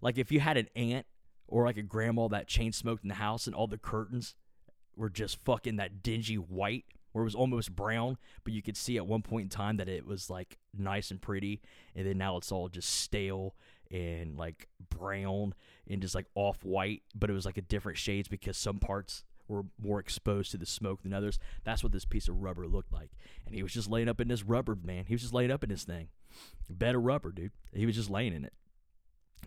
like 0.00 0.18
if 0.18 0.30
you 0.30 0.40
had 0.40 0.56
an 0.56 0.68
aunt 0.76 1.06
or 1.48 1.64
like 1.64 1.76
a 1.76 1.82
grandma 1.82 2.28
that 2.28 2.48
chain 2.48 2.72
smoked 2.72 3.04
in 3.04 3.08
the 3.08 3.14
house 3.14 3.46
and 3.46 3.54
all 3.54 3.66
the 3.66 3.78
curtains 3.78 4.34
were 4.96 5.10
just 5.10 5.44
fucking 5.44 5.76
that 5.76 6.02
dingy 6.02 6.36
white 6.36 6.84
where 7.12 7.22
it 7.22 7.26
was 7.26 7.34
almost 7.34 7.74
brown, 7.74 8.18
but 8.44 8.52
you 8.52 8.60
could 8.60 8.76
see 8.76 8.96
at 8.96 9.06
one 9.06 9.22
point 9.22 9.44
in 9.44 9.48
time 9.48 9.78
that 9.78 9.88
it 9.88 10.06
was 10.06 10.28
like 10.28 10.58
nice 10.76 11.10
and 11.10 11.22
pretty, 11.22 11.62
and 11.94 12.06
then 12.06 12.18
now 12.18 12.36
it's 12.36 12.52
all 12.52 12.68
just 12.68 12.90
stale 12.90 13.54
and 13.90 14.36
like 14.36 14.68
brown 14.90 15.54
and 15.88 16.02
just 16.02 16.14
like 16.14 16.26
off 16.34 16.62
white, 16.64 17.02
but 17.14 17.30
it 17.30 17.32
was 17.32 17.46
like 17.46 17.56
a 17.56 17.62
different 17.62 17.96
shades 17.96 18.28
because 18.28 18.56
some 18.56 18.78
parts 18.78 19.24
were 19.48 19.62
more 19.80 20.00
exposed 20.00 20.50
to 20.50 20.58
the 20.58 20.66
smoke 20.66 21.02
than 21.02 21.14
others. 21.14 21.38
That's 21.64 21.82
what 21.82 21.92
this 21.92 22.04
piece 22.04 22.28
of 22.28 22.42
rubber 22.42 22.66
looked 22.66 22.92
like. 22.92 23.10
And 23.46 23.54
he 23.54 23.62
was 23.62 23.72
just 23.72 23.88
laying 23.88 24.08
up 24.08 24.20
in 24.20 24.28
this 24.28 24.42
rubber, 24.42 24.76
man. 24.82 25.04
He 25.06 25.14
was 25.14 25.22
just 25.22 25.34
laying 25.34 25.50
up 25.50 25.62
in 25.62 25.70
this 25.70 25.84
thing. 25.84 26.08
Bed 26.68 26.94
of 26.94 27.02
rubber, 27.02 27.32
dude. 27.32 27.52
He 27.72 27.86
was 27.86 27.94
just 27.94 28.10
laying 28.10 28.34
in 28.34 28.44
it. 28.44 28.52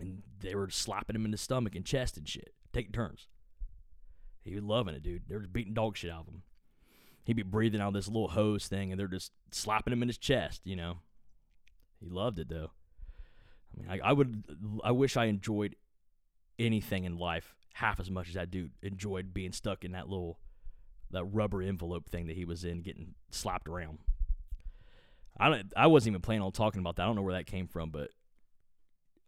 And 0.00 0.22
they 0.40 0.54
were 0.54 0.70
slapping 0.70 1.14
him 1.14 1.24
in 1.24 1.30
the 1.30 1.36
stomach 1.36 1.76
and 1.76 1.84
chest 1.84 2.16
and 2.16 2.28
shit, 2.28 2.54
taking 2.72 2.92
turns. 2.92 3.28
He 4.44 4.54
was 4.54 4.64
loving 4.64 4.94
it, 4.94 5.02
dude. 5.02 5.22
They 5.28 5.34
were 5.34 5.40
beating 5.40 5.74
dog 5.74 5.96
shit 5.96 6.10
out 6.10 6.22
of 6.22 6.28
him 6.28 6.42
he'd 7.24 7.34
be 7.34 7.42
breathing 7.42 7.80
out 7.80 7.92
this 7.92 8.08
little 8.08 8.28
hose 8.28 8.66
thing, 8.66 8.90
and 8.90 8.98
they're 8.98 9.06
just 9.06 9.32
slapping 9.50 9.92
him 9.92 10.02
in 10.02 10.08
his 10.08 10.18
chest. 10.18 10.62
You 10.64 10.76
know, 10.76 10.98
he 12.00 12.08
loved 12.08 12.38
it 12.38 12.48
though. 12.48 12.70
I 13.72 13.80
mean, 13.80 13.90
I, 14.02 14.08
I 14.08 14.12
would, 14.12 14.44
I 14.82 14.90
wish 14.90 15.16
I 15.16 15.26
enjoyed 15.26 15.76
anything 16.58 17.04
in 17.04 17.16
life 17.16 17.54
half 17.74 18.00
as 18.00 18.10
much 18.10 18.28
as 18.28 18.34
that 18.34 18.50
dude 18.50 18.72
enjoyed 18.82 19.32
being 19.32 19.52
stuck 19.52 19.84
in 19.84 19.92
that 19.92 20.08
little, 20.08 20.38
that 21.12 21.24
rubber 21.24 21.62
envelope 21.62 22.08
thing 22.08 22.26
that 22.26 22.36
he 22.36 22.44
was 22.44 22.64
in, 22.64 22.82
getting 22.82 23.14
slapped 23.30 23.68
around. 23.68 23.98
I 25.38 25.48
don't, 25.48 25.72
I 25.76 25.86
wasn't 25.86 26.14
even 26.14 26.22
planning 26.22 26.42
on 26.42 26.52
talking 26.52 26.80
about 26.80 26.96
that. 26.96 27.04
I 27.04 27.06
don't 27.06 27.16
know 27.16 27.22
where 27.22 27.34
that 27.34 27.46
came 27.46 27.68
from, 27.68 27.90
but 27.90 28.10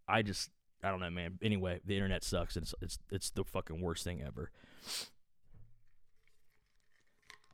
I 0.08 0.22
just, 0.22 0.50
I 0.82 0.90
don't 0.90 0.98
know, 0.98 1.08
man. 1.08 1.38
Anyway, 1.40 1.80
the 1.84 1.94
internet 1.94 2.24
sucks. 2.24 2.56
It's, 2.56 2.74
it's, 2.82 2.98
it's 3.10 3.30
the 3.30 3.44
fucking 3.44 3.80
worst 3.80 4.02
thing 4.02 4.20
ever. 4.26 4.50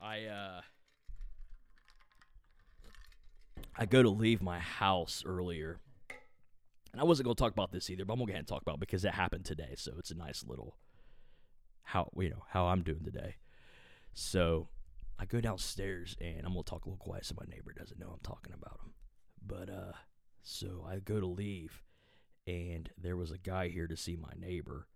I 0.00 0.24
uh 0.24 0.60
I 3.76 3.86
go 3.86 4.02
to 4.02 4.10
leave 4.10 4.42
my 4.42 4.58
house 4.58 5.22
earlier. 5.24 5.78
And 6.92 7.00
I 7.00 7.04
wasn't 7.04 7.26
to 7.28 7.34
talk 7.34 7.52
about 7.52 7.70
this 7.70 7.90
either, 7.90 8.04
but 8.04 8.14
I'm 8.14 8.18
to 8.20 8.32
go 8.32 8.32
ahead 8.32 8.40
and 8.40 8.48
talk 8.48 8.62
about 8.62 8.76
it 8.76 8.80
because 8.80 9.04
it 9.04 9.12
happened 9.12 9.44
today. 9.44 9.74
So 9.76 9.92
it's 9.98 10.10
a 10.10 10.16
nice 10.16 10.44
little 10.46 10.76
how 11.84 12.10
you 12.18 12.30
know 12.30 12.44
how 12.50 12.66
I'm 12.66 12.82
doing 12.82 13.04
today. 13.04 13.36
So 14.14 14.68
I 15.18 15.26
go 15.26 15.40
downstairs 15.40 16.16
and 16.20 16.44
I'm 16.44 16.54
to 16.54 16.62
talk 16.62 16.84
a 16.84 16.88
little 16.88 17.04
quiet 17.04 17.24
so 17.24 17.34
my 17.38 17.46
neighbor 17.48 17.72
doesn't 17.76 18.00
know 18.00 18.08
I'm 18.08 18.20
talking 18.22 18.54
about 18.54 18.80
him. 18.84 18.92
But 19.46 19.70
uh 19.70 19.92
so 20.42 20.86
I 20.88 20.98
go 20.98 21.20
to 21.20 21.26
leave 21.26 21.82
and 22.46 22.88
there 22.96 23.16
was 23.16 23.30
a 23.30 23.38
guy 23.38 23.68
here 23.68 23.86
to 23.86 23.96
see 23.96 24.16
my 24.16 24.32
neighbor 24.38 24.86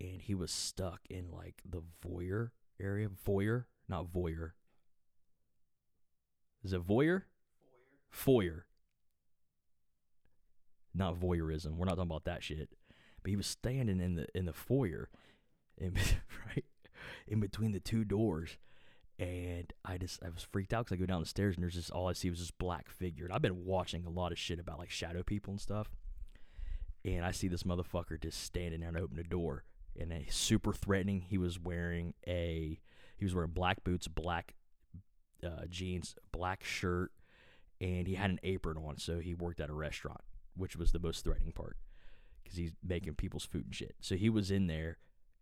and 0.00 0.22
he 0.22 0.34
was 0.34 0.50
stuck 0.50 1.00
in 1.08 1.30
like 1.30 1.62
the 1.68 1.82
voyeur 2.04 2.50
area, 2.80 3.08
voyeur, 3.08 3.64
not 3.88 4.12
voyeur. 4.12 4.52
Is 6.62 6.72
it 6.72 6.86
voyeur? 6.86 7.22
Foyer. 8.10 8.66
Not 10.94 11.20
voyeurism. 11.20 11.76
We're 11.76 11.86
not 11.86 11.96
talking 11.96 12.10
about 12.10 12.24
that 12.24 12.42
shit. 12.42 12.70
But 13.22 13.30
he 13.30 13.36
was 13.36 13.46
standing 13.46 14.00
in 14.00 14.16
the 14.16 14.26
in 14.34 14.46
the 14.46 14.52
foyer, 14.52 15.10
in, 15.76 15.94
right, 16.46 16.64
in 17.26 17.40
between 17.40 17.72
the 17.72 17.80
two 17.80 18.04
doors, 18.04 18.56
and 19.18 19.72
I 19.84 19.98
just 19.98 20.22
I 20.24 20.30
was 20.30 20.42
freaked 20.42 20.72
out 20.72 20.86
because 20.86 20.96
I 20.96 21.00
go 21.00 21.06
down 21.06 21.20
the 21.20 21.26
stairs 21.26 21.56
and 21.56 21.62
there's 21.62 21.74
just 21.74 21.90
all 21.90 22.08
I 22.08 22.14
see 22.14 22.30
was 22.30 22.40
this 22.40 22.50
black 22.50 22.88
figure. 22.88 23.26
And 23.26 23.34
I've 23.34 23.42
been 23.42 23.64
watching 23.64 24.04
a 24.04 24.10
lot 24.10 24.32
of 24.32 24.38
shit 24.38 24.58
about 24.58 24.78
like 24.78 24.90
shadow 24.90 25.22
people 25.22 25.52
and 25.52 25.60
stuff, 25.60 25.88
and 27.04 27.24
I 27.24 27.30
see 27.30 27.48
this 27.48 27.64
motherfucker 27.64 28.20
just 28.20 28.42
standing 28.42 28.80
there 28.80 28.88
and 28.88 28.98
open 28.98 29.16
the 29.16 29.24
door, 29.24 29.64
and 29.98 30.12
a 30.12 30.26
super 30.30 30.72
threatening. 30.72 31.20
He 31.20 31.38
was 31.38 31.58
wearing 31.58 32.14
a 32.26 32.80
he 33.16 33.24
was 33.24 33.34
wearing 33.34 33.50
black 33.50 33.82
boots, 33.84 34.08
black 34.08 34.54
uh, 35.44 35.66
jeans, 35.68 36.14
black 36.32 36.64
shirt, 36.64 37.12
and 37.80 38.06
he 38.06 38.14
had 38.14 38.30
an 38.30 38.40
apron 38.42 38.76
on. 38.76 38.98
So 38.98 39.18
he 39.18 39.34
worked 39.34 39.60
at 39.60 39.70
a 39.70 39.74
restaurant, 39.74 40.20
which 40.56 40.76
was 40.76 40.92
the 40.92 40.98
most 40.98 41.24
threatening 41.24 41.52
part 41.52 41.76
because 42.42 42.58
he's 42.58 42.72
making 42.86 43.14
people's 43.14 43.44
food 43.44 43.66
and 43.66 43.74
shit. 43.74 43.94
So 44.00 44.16
he 44.16 44.30
was 44.30 44.50
in 44.50 44.66
there, 44.66 44.98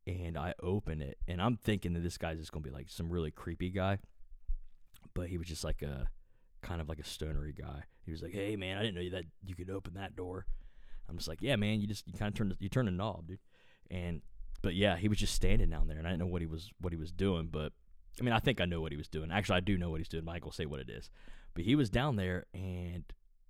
and 0.07 0.39
I 0.39 0.55
open 0.63 1.03
it, 1.03 1.19
and 1.27 1.41
I'm 1.41 1.57
thinking 1.57 1.93
that 1.95 2.03
this 2.03 2.19
guy's 2.19 2.39
just 2.39 2.53
gonna 2.53 2.63
be 2.63 2.71
like 2.71 2.89
some 2.89 3.11
really 3.11 3.31
creepy 3.31 3.71
guy, 3.71 3.99
but 5.15 5.29
he 5.29 5.39
was 5.39 5.49
just 5.49 5.65
like 5.65 5.83
a 5.83 6.09
kind 6.63 6.81
of 6.81 6.89
like 6.89 6.99
a 6.99 7.05
stonery 7.05 7.53
guy. 7.53 7.85
He 8.05 8.13
was 8.13 8.23
like, 8.23 8.33
"Hey 8.33 8.57
man, 8.57 8.79
I 8.79 8.83
didn't 8.83 9.03
know 9.03 9.11
that 9.11 9.25
you 9.45 9.55
could 9.55 9.71
open 9.71 9.95
that 9.95 10.17
door." 10.17 10.47
I'm 11.09 11.17
just 11.17 11.29
like, 11.29 11.43
"Yeah, 11.43 11.57
man, 11.57 11.81
you 11.81 11.87
just 11.87 12.07
you 12.07 12.15
kind 12.15 12.29
of 12.29 12.35
turn 12.35 12.55
you 12.59 12.69
turn 12.69 12.87
the 12.87 12.91
knob, 12.91 13.29
dude." 13.29 13.39
And 13.91 14.23
but 14.65 14.75
yeah, 14.75 14.97
he 14.97 15.09
was 15.09 15.19
just 15.19 15.35
standing 15.35 15.69
down 15.69 15.89
there, 15.89 15.99
and 15.99 16.07
I 16.07 16.11
didn't 16.11 16.21
know 16.21 16.33
what 16.33 16.41
he 16.41 16.47
was 16.47 16.71
what 16.81 16.93
he 16.93 16.99
was 16.99 17.13
doing, 17.13 17.49
but 17.53 17.73
I 18.19 18.25
mean, 18.25 18.33
I 18.33 18.39
think 18.39 18.63
I 18.63 18.65
know 18.65 18.81
what 18.81 18.93
he 18.93 18.97
was 18.97 19.09
doing. 19.09 19.31
Actually, 19.31 19.59
I 19.59 19.61
do 19.61 19.77
know 19.77 19.91
what 19.91 20.01
he's 20.01 20.09
doing. 20.09 20.25
Michael, 20.25 20.53
say 20.53 20.65
what 20.65 20.81
it 20.81 20.89
is, 20.89 21.11
but 21.53 21.65
he 21.65 21.77
was 21.77 21.91
down 21.91 22.17
there, 22.17 22.47
and 22.55 23.05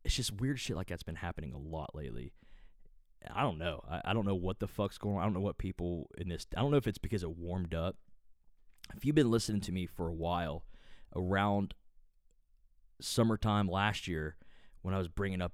it's 0.04 0.16
just 0.16 0.40
weird 0.40 0.58
shit 0.58 0.76
like 0.76 0.88
that's 0.88 1.04
been 1.04 1.14
happening 1.14 1.52
a 1.52 1.58
lot 1.58 1.94
lately. 1.94 2.32
I 3.32 3.42
don't 3.42 3.58
know. 3.58 3.80
I, 3.88 4.00
I 4.06 4.12
don't 4.12 4.26
know 4.26 4.34
what 4.34 4.58
the 4.58 4.66
fuck's 4.66 4.98
going 4.98 5.16
on. 5.16 5.22
I 5.22 5.24
don't 5.24 5.34
know 5.34 5.40
what 5.40 5.56
people 5.56 6.10
in 6.18 6.28
this. 6.28 6.46
I 6.56 6.60
don't 6.60 6.72
know 6.72 6.76
if 6.78 6.88
it's 6.88 6.98
because 6.98 7.22
it 7.22 7.38
warmed 7.38 7.74
up. 7.74 7.96
If 8.96 9.04
you've 9.04 9.14
been 9.14 9.30
listening 9.30 9.62
to 9.62 9.72
me 9.72 9.86
for 9.86 10.08
a 10.08 10.14
while, 10.14 10.64
around 11.14 11.74
summertime 13.00 13.68
last 13.68 14.08
year, 14.08 14.36
when 14.82 14.94
I 14.94 14.98
was 14.98 15.08
bringing 15.08 15.40
up 15.40 15.52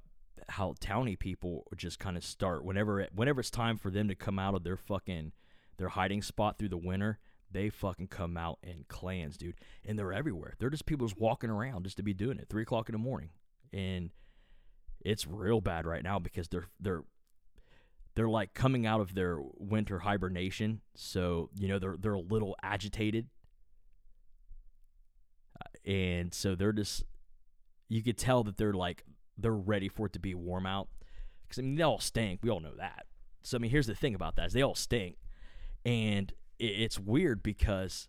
how 0.48 0.74
towny 0.80 1.16
people 1.16 1.66
just 1.76 1.98
kind 1.98 2.16
of 2.16 2.24
start 2.24 2.64
whenever 2.64 2.98
it, 3.00 3.10
whenever 3.14 3.40
it's 3.40 3.50
time 3.50 3.76
for 3.76 3.90
them 3.90 4.08
to 4.08 4.14
come 4.14 4.38
out 4.38 4.54
of 4.54 4.64
their 4.64 4.78
fucking 4.78 5.32
their 5.80 5.88
hiding 5.88 6.20
spot 6.20 6.58
through 6.58 6.68
the 6.68 6.76
winter, 6.76 7.18
they 7.50 7.70
fucking 7.70 8.08
come 8.08 8.36
out 8.36 8.58
in 8.62 8.84
clans, 8.86 9.38
dude, 9.38 9.56
and 9.84 9.98
they're 9.98 10.12
everywhere. 10.12 10.54
They're 10.58 10.70
just 10.70 10.84
people 10.84 11.06
just 11.06 11.18
walking 11.18 11.48
around 11.48 11.84
just 11.84 11.96
to 11.96 12.02
be 12.02 12.12
doing 12.12 12.38
it. 12.38 12.48
Three 12.50 12.62
o'clock 12.62 12.90
in 12.90 12.92
the 12.92 12.98
morning, 12.98 13.30
and 13.72 14.10
it's 15.00 15.26
real 15.26 15.62
bad 15.62 15.86
right 15.86 16.04
now 16.04 16.18
because 16.18 16.48
they're 16.48 16.68
they're 16.78 17.02
they're 18.14 18.28
like 18.28 18.52
coming 18.52 18.84
out 18.84 19.00
of 19.00 19.14
their 19.14 19.38
winter 19.56 20.00
hibernation, 20.00 20.82
so 20.94 21.48
you 21.56 21.66
know 21.66 21.78
they're 21.78 21.96
they're 21.98 22.12
a 22.12 22.20
little 22.20 22.54
agitated, 22.62 23.28
uh, 25.58 25.90
and 25.90 26.34
so 26.34 26.54
they're 26.54 26.74
just 26.74 27.04
you 27.88 28.02
could 28.02 28.18
tell 28.18 28.44
that 28.44 28.58
they're 28.58 28.74
like 28.74 29.04
they're 29.38 29.50
ready 29.50 29.88
for 29.88 30.06
it 30.06 30.12
to 30.12 30.20
be 30.20 30.34
warm 30.34 30.66
out. 30.66 30.88
Because 31.42 31.58
I 31.58 31.62
mean 31.62 31.76
they 31.76 31.82
all 31.82 32.00
stink. 32.00 32.40
We 32.42 32.50
all 32.50 32.60
know 32.60 32.76
that. 32.76 33.06
So 33.42 33.56
I 33.56 33.60
mean 33.60 33.70
here's 33.70 33.86
the 33.86 33.94
thing 33.94 34.14
about 34.14 34.36
that 34.36 34.48
is 34.48 34.52
they 34.52 34.62
all 34.62 34.74
stink, 34.74 35.16
and 35.84 36.32
it's 36.58 36.98
weird 36.98 37.42
because 37.42 38.08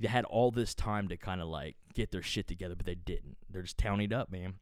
they 0.00 0.08
had 0.08 0.24
all 0.24 0.50
this 0.50 0.74
time 0.74 1.08
to 1.08 1.16
kind 1.16 1.40
of 1.40 1.48
like 1.48 1.76
get 1.94 2.12
their 2.12 2.22
shit 2.22 2.46
together, 2.46 2.76
but 2.76 2.86
they 2.86 2.94
didn't. 2.94 3.36
They're 3.50 3.62
just 3.62 3.78
townied 3.78 4.12
up, 4.12 4.30
man, 4.30 4.54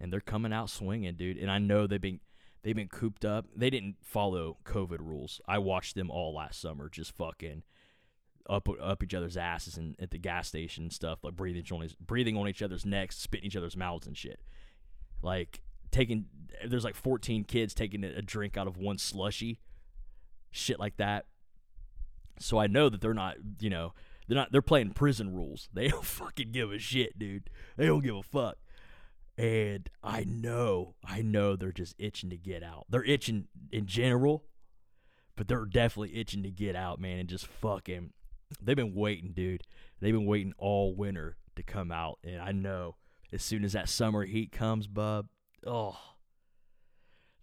and 0.00 0.12
they're 0.12 0.20
coming 0.20 0.52
out 0.52 0.70
swinging, 0.70 1.14
dude. 1.14 1.38
And 1.38 1.50
I 1.50 1.58
know 1.58 1.86
they've 1.86 2.00
been 2.00 2.20
they've 2.62 2.76
been 2.76 2.88
cooped 2.88 3.24
up. 3.24 3.46
They 3.54 3.70
didn't 3.70 3.96
follow 4.02 4.58
COVID 4.64 4.98
rules. 5.00 5.40
I 5.46 5.58
watched 5.58 5.94
them 5.94 6.10
all 6.10 6.34
last 6.34 6.60
summer, 6.60 6.88
just 6.88 7.16
fucking 7.16 7.62
up 8.50 8.68
up 8.80 9.02
each 9.02 9.14
other's 9.14 9.36
asses 9.36 9.76
and 9.76 9.94
at 10.00 10.10
the 10.10 10.18
gas 10.18 10.48
station 10.48 10.84
and 10.84 10.92
stuff, 10.92 11.20
like 11.22 11.36
breathing 11.36 11.64
on 11.72 11.82
his, 11.82 11.94
breathing 11.94 12.36
on 12.36 12.48
each 12.48 12.62
other's 12.62 12.84
necks, 12.84 13.16
spitting 13.16 13.46
each 13.46 13.56
other's 13.56 13.76
mouths 13.76 14.06
and 14.06 14.16
shit. 14.16 14.40
Like 15.22 15.62
taking 15.92 16.26
there's 16.66 16.84
like 16.84 16.96
14 16.96 17.44
kids 17.44 17.74
taking 17.74 18.02
a 18.02 18.22
drink 18.22 18.56
out 18.56 18.66
of 18.66 18.76
one 18.76 18.98
slushy, 18.98 19.60
shit 20.50 20.80
like 20.80 20.96
that. 20.96 21.26
So 22.38 22.58
I 22.58 22.66
know 22.66 22.88
that 22.88 23.00
they're 23.00 23.14
not, 23.14 23.36
you 23.60 23.70
know, 23.70 23.94
they're 24.26 24.36
not 24.36 24.52
they're 24.52 24.62
playing 24.62 24.90
prison 24.90 25.34
rules. 25.34 25.68
They 25.74 25.88
don't 25.88 26.04
fucking 26.04 26.52
give 26.52 26.72
a 26.72 26.78
shit, 26.78 27.18
dude. 27.18 27.50
They 27.76 27.86
don't 27.86 28.02
give 28.02 28.16
a 28.16 28.22
fuck. 28.22 28.56
And 29.38 29.88
I 30.02 30.24
know, 30.24 30.94
I 31.04 31.22
know 31.22 31.56
they're 31.56 31.72
just 31.72 31.94
itching 31.98 32.30
to 32.30 32.36
get 32.36 32.62
out. 32.62 32.86
They're 32.90 33.04
itching 33.04 33.48
in 33.70 33.86
general, 33.86 34.44
but 35.36 35.48
they're 35.48 35.64
definitely 35.64 36.18
itching 36.18 36.42
to 36.42 36.50
get 36.50 36.76
out, 36.76 37.00
man, 37.00 37.18
and 37.18 37.28
just 37.28 37.46
fucking 37.46 38.12
they've 38.60 38.76
been 38.76 38.94
waiting, 38.94 39.32
dude. 39.32 39.62
They've 40.00 40.12
been 40.12 40.26
waiting 40.26 40.52
all 40.58 40.94
winter 40.94 41.36
to 41.56 41.62
come 41.62 41.90
out. 41.90 42.18
And 42.22 42.40
I 42.40 42.52
know 42.52 42.96
as 43.32 43.42
soon 43.42 43.64
as 43.64 43.72
that 43.72 43.88
summer 43.88 44.24
heat 44.24 44.52
comes, 44.52 44.86
bub, 44.86 45.28
oh 45.66 45.98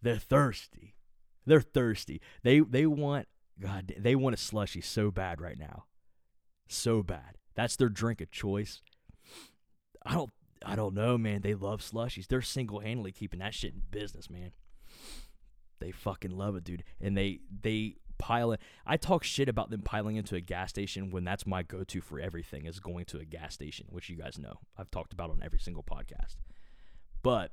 they're 0.02 0.18
thirsty. 0.18 0.96
They're 1.46 1.62
thirsty. 1.62 2.22
They 2.44 2.60
they 2.60 2.86
want 2.86 3.28
God 3.60 3.94
they 3.98 4.16
want 4.16 4.36
a 4.36 4.38
slushy 4.38 4.82
so 4.82 5.12
bad 5.12 5.42
right 5.42 5.58
now. 5.58 5.86
So 6.68 7.04
bad. 7.04 7.38
That's 7.56 7.76
their 7.76 7.90
drink 7.90 8.22
of 8.22 8.32
choice. 8.32 8.82
I 10.06 10.14
don't 10.14 10.32
I 10.66 10.76
don't 10.76 10.94
know, 10.94 11.18
man. 11.18 11.42
They 11.42 11.54
love 11.54 11.82
slushies. 11.82 12.28
They're 12.28 12.42
single 12.42 12.80
handedly 12.80 13.12
keeping 13.12 13.40
that 13.40 13.54
shit 13.54 13.74
in 13.74 13.82
business, 13.92 14.30
man. 14.30 14.52
They 15.80 15.92
fucking 15.92 16.32
love 16.32 16.56
it, 16.56 16.64
dude. 16.64 16.84
And 17.00 17.18
they 17.18 17.40
they 17.62 17.96
pile 18.18 18.52
it. 18.52 18.62
I 18.86 18.98
talk 18.98 19.24
shit 19.24 19.50
about 19.50 19.70
them 19.72 19.82
piling 19.82 20.18
into 20.18 20.36
a 20.36 20.42
gas 20.42 20.70
station 20.70 21.10
when 21.10 21.24
that's 21.24 21.48
my 21.48 21.64
go 21.64 21.84
to 21.86 22.02
for 22.02 22.20
everything 22.20 22.66
is 22.66 22.80
going 22.80 23.06
to 23.06 23.20
a 23.20 23.26
gas 23.26 23.54
station, 23.54 23.88
which 23.90 24.10
you 24.10 24.18
guys 24.18 24.38
know. 24.38 24.60
I've 24.78 24.92
talked 24.92 25.14
about 25.14 25.32
on 25.32 25.42
every 25.44 25.60
single 25.60 25.84
podcast. 25.84 26.36
But 27.24 27.52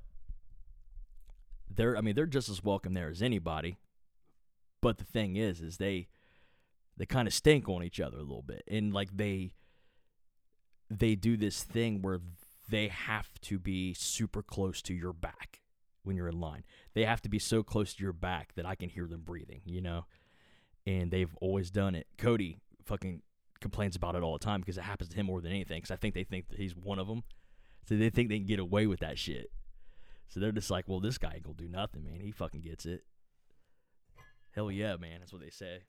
they're 1.70 1.96
I 1.96 2.00
mean, 2.00 2.14
they're 2.14 2.26
just 2.26 2.48
as 2.48 2.62
welcome 2.62 2.94
there 2.94 3.08
as 3.08 3.22
anybody. 3.22 3.78
But 4.86 4.98
the 4.98 5.04
thing 5.04 5.34
is, 5.34 5.62
is 5.62 5.78
they 5.78 6.06
they 6.96 7.06
kind 7.06 7.26
of 7.26 7.34
stink 7.34 7.68
on 7.68 7.82
each 7.82 7.98
other 7.98 8.18
a 8.18 8.22
little 8.22 8.44
bit. 8.46 8.62
And 8.70 8.94
like 8.94 9.16
they 9.16 9.50
they 10.88 11.16
do 11.16 11.36
this 11.36 11.64
thing 11.64 12.02
where 12.02 12.20
they 12.70 12.86
have 12.86 13.26
to 13.40 13.58
be 13.58 13.94
super 13.94 14.44
close 14.44 14.80
to 14.82 14.94
your 14.94 15.12
back 15.12 15.60
when 16.04 16.14
you're 16.14 16.28
in 16.28 16.38
line. 16.38 16.62
They 16.94 17.04
have 17.04 17.20
to 17.22 17.28
be 17.28 17.40
so 17.40 17.64
close 17.64 17.94
to 17.94 18.02
your 18.04 18.12
back 18.12 18.54
that 18.54 18.64
I 18.64 18.76
can 18.76 18.88
hear 18.88 19.08
them 19.08 19.22
breathing, 19.22 19.62
you 19.64 19.80
know? 19.80 20.06
And 20.86 21.10
they've 21.10 21.34
always 21.40 21.72
done 21.72 21.96
it. 21.96 22.06
Cody 22.16 22.60
fucking 22.84 23.22
complains 23.60 23.96
about 23.96 24.14
it 24.14 24.22
all 24.22 24.34
the 24.34 24.44
time 24.44 24.60
because 24.60 24.78
it 24.78 24.84
happens 24.84 25.10
to 25.10 25.16
him 25.16 25.26
more 25.26 25.40
than 25.40 25.50
anything 25.50 25.78
because 25.78 25.90
I 25.90 25.96
think 25.96 26.14
they 26.14 26.22
think 26.22 26.46
that 26.50 26.60
he's 26.60 26.76
one 26.76 27.00
of 27.00 27.08
them. 27.08 27.24
So 27.88 27.96
they 27.96 28.08
think 28.08 28.28
they 28.28 28.38
can 28.38 28.46
get 28.46 28.60
away 28.60 28.86
with 28.86 29.00
that 29.00 29.18
shit. 29.18 29.50
So 30.28 30.38
they're 30.38 30.52
just 30.52 30.70
like, 30.70 30.84
well, 30.86 31.00
this 31.00 31.18
guy 31.18 31.32
ain't 31.34 31.42
gonna 31.42 31.56
do 31.56 31.68
nothing, 31.68 32.04
man. 32.04 32.20
He 32.20 32.30
fucking 32.30 32.60
gets 32.60 32.86
it. 32.86 33.02
Hell 34.56 34.70
yeah, 34.70 34.96
man. 34.96 35.18
That's 35.20 35.32
what 35.34 35.42
they 35.42 35.50
say. 35.50 35.80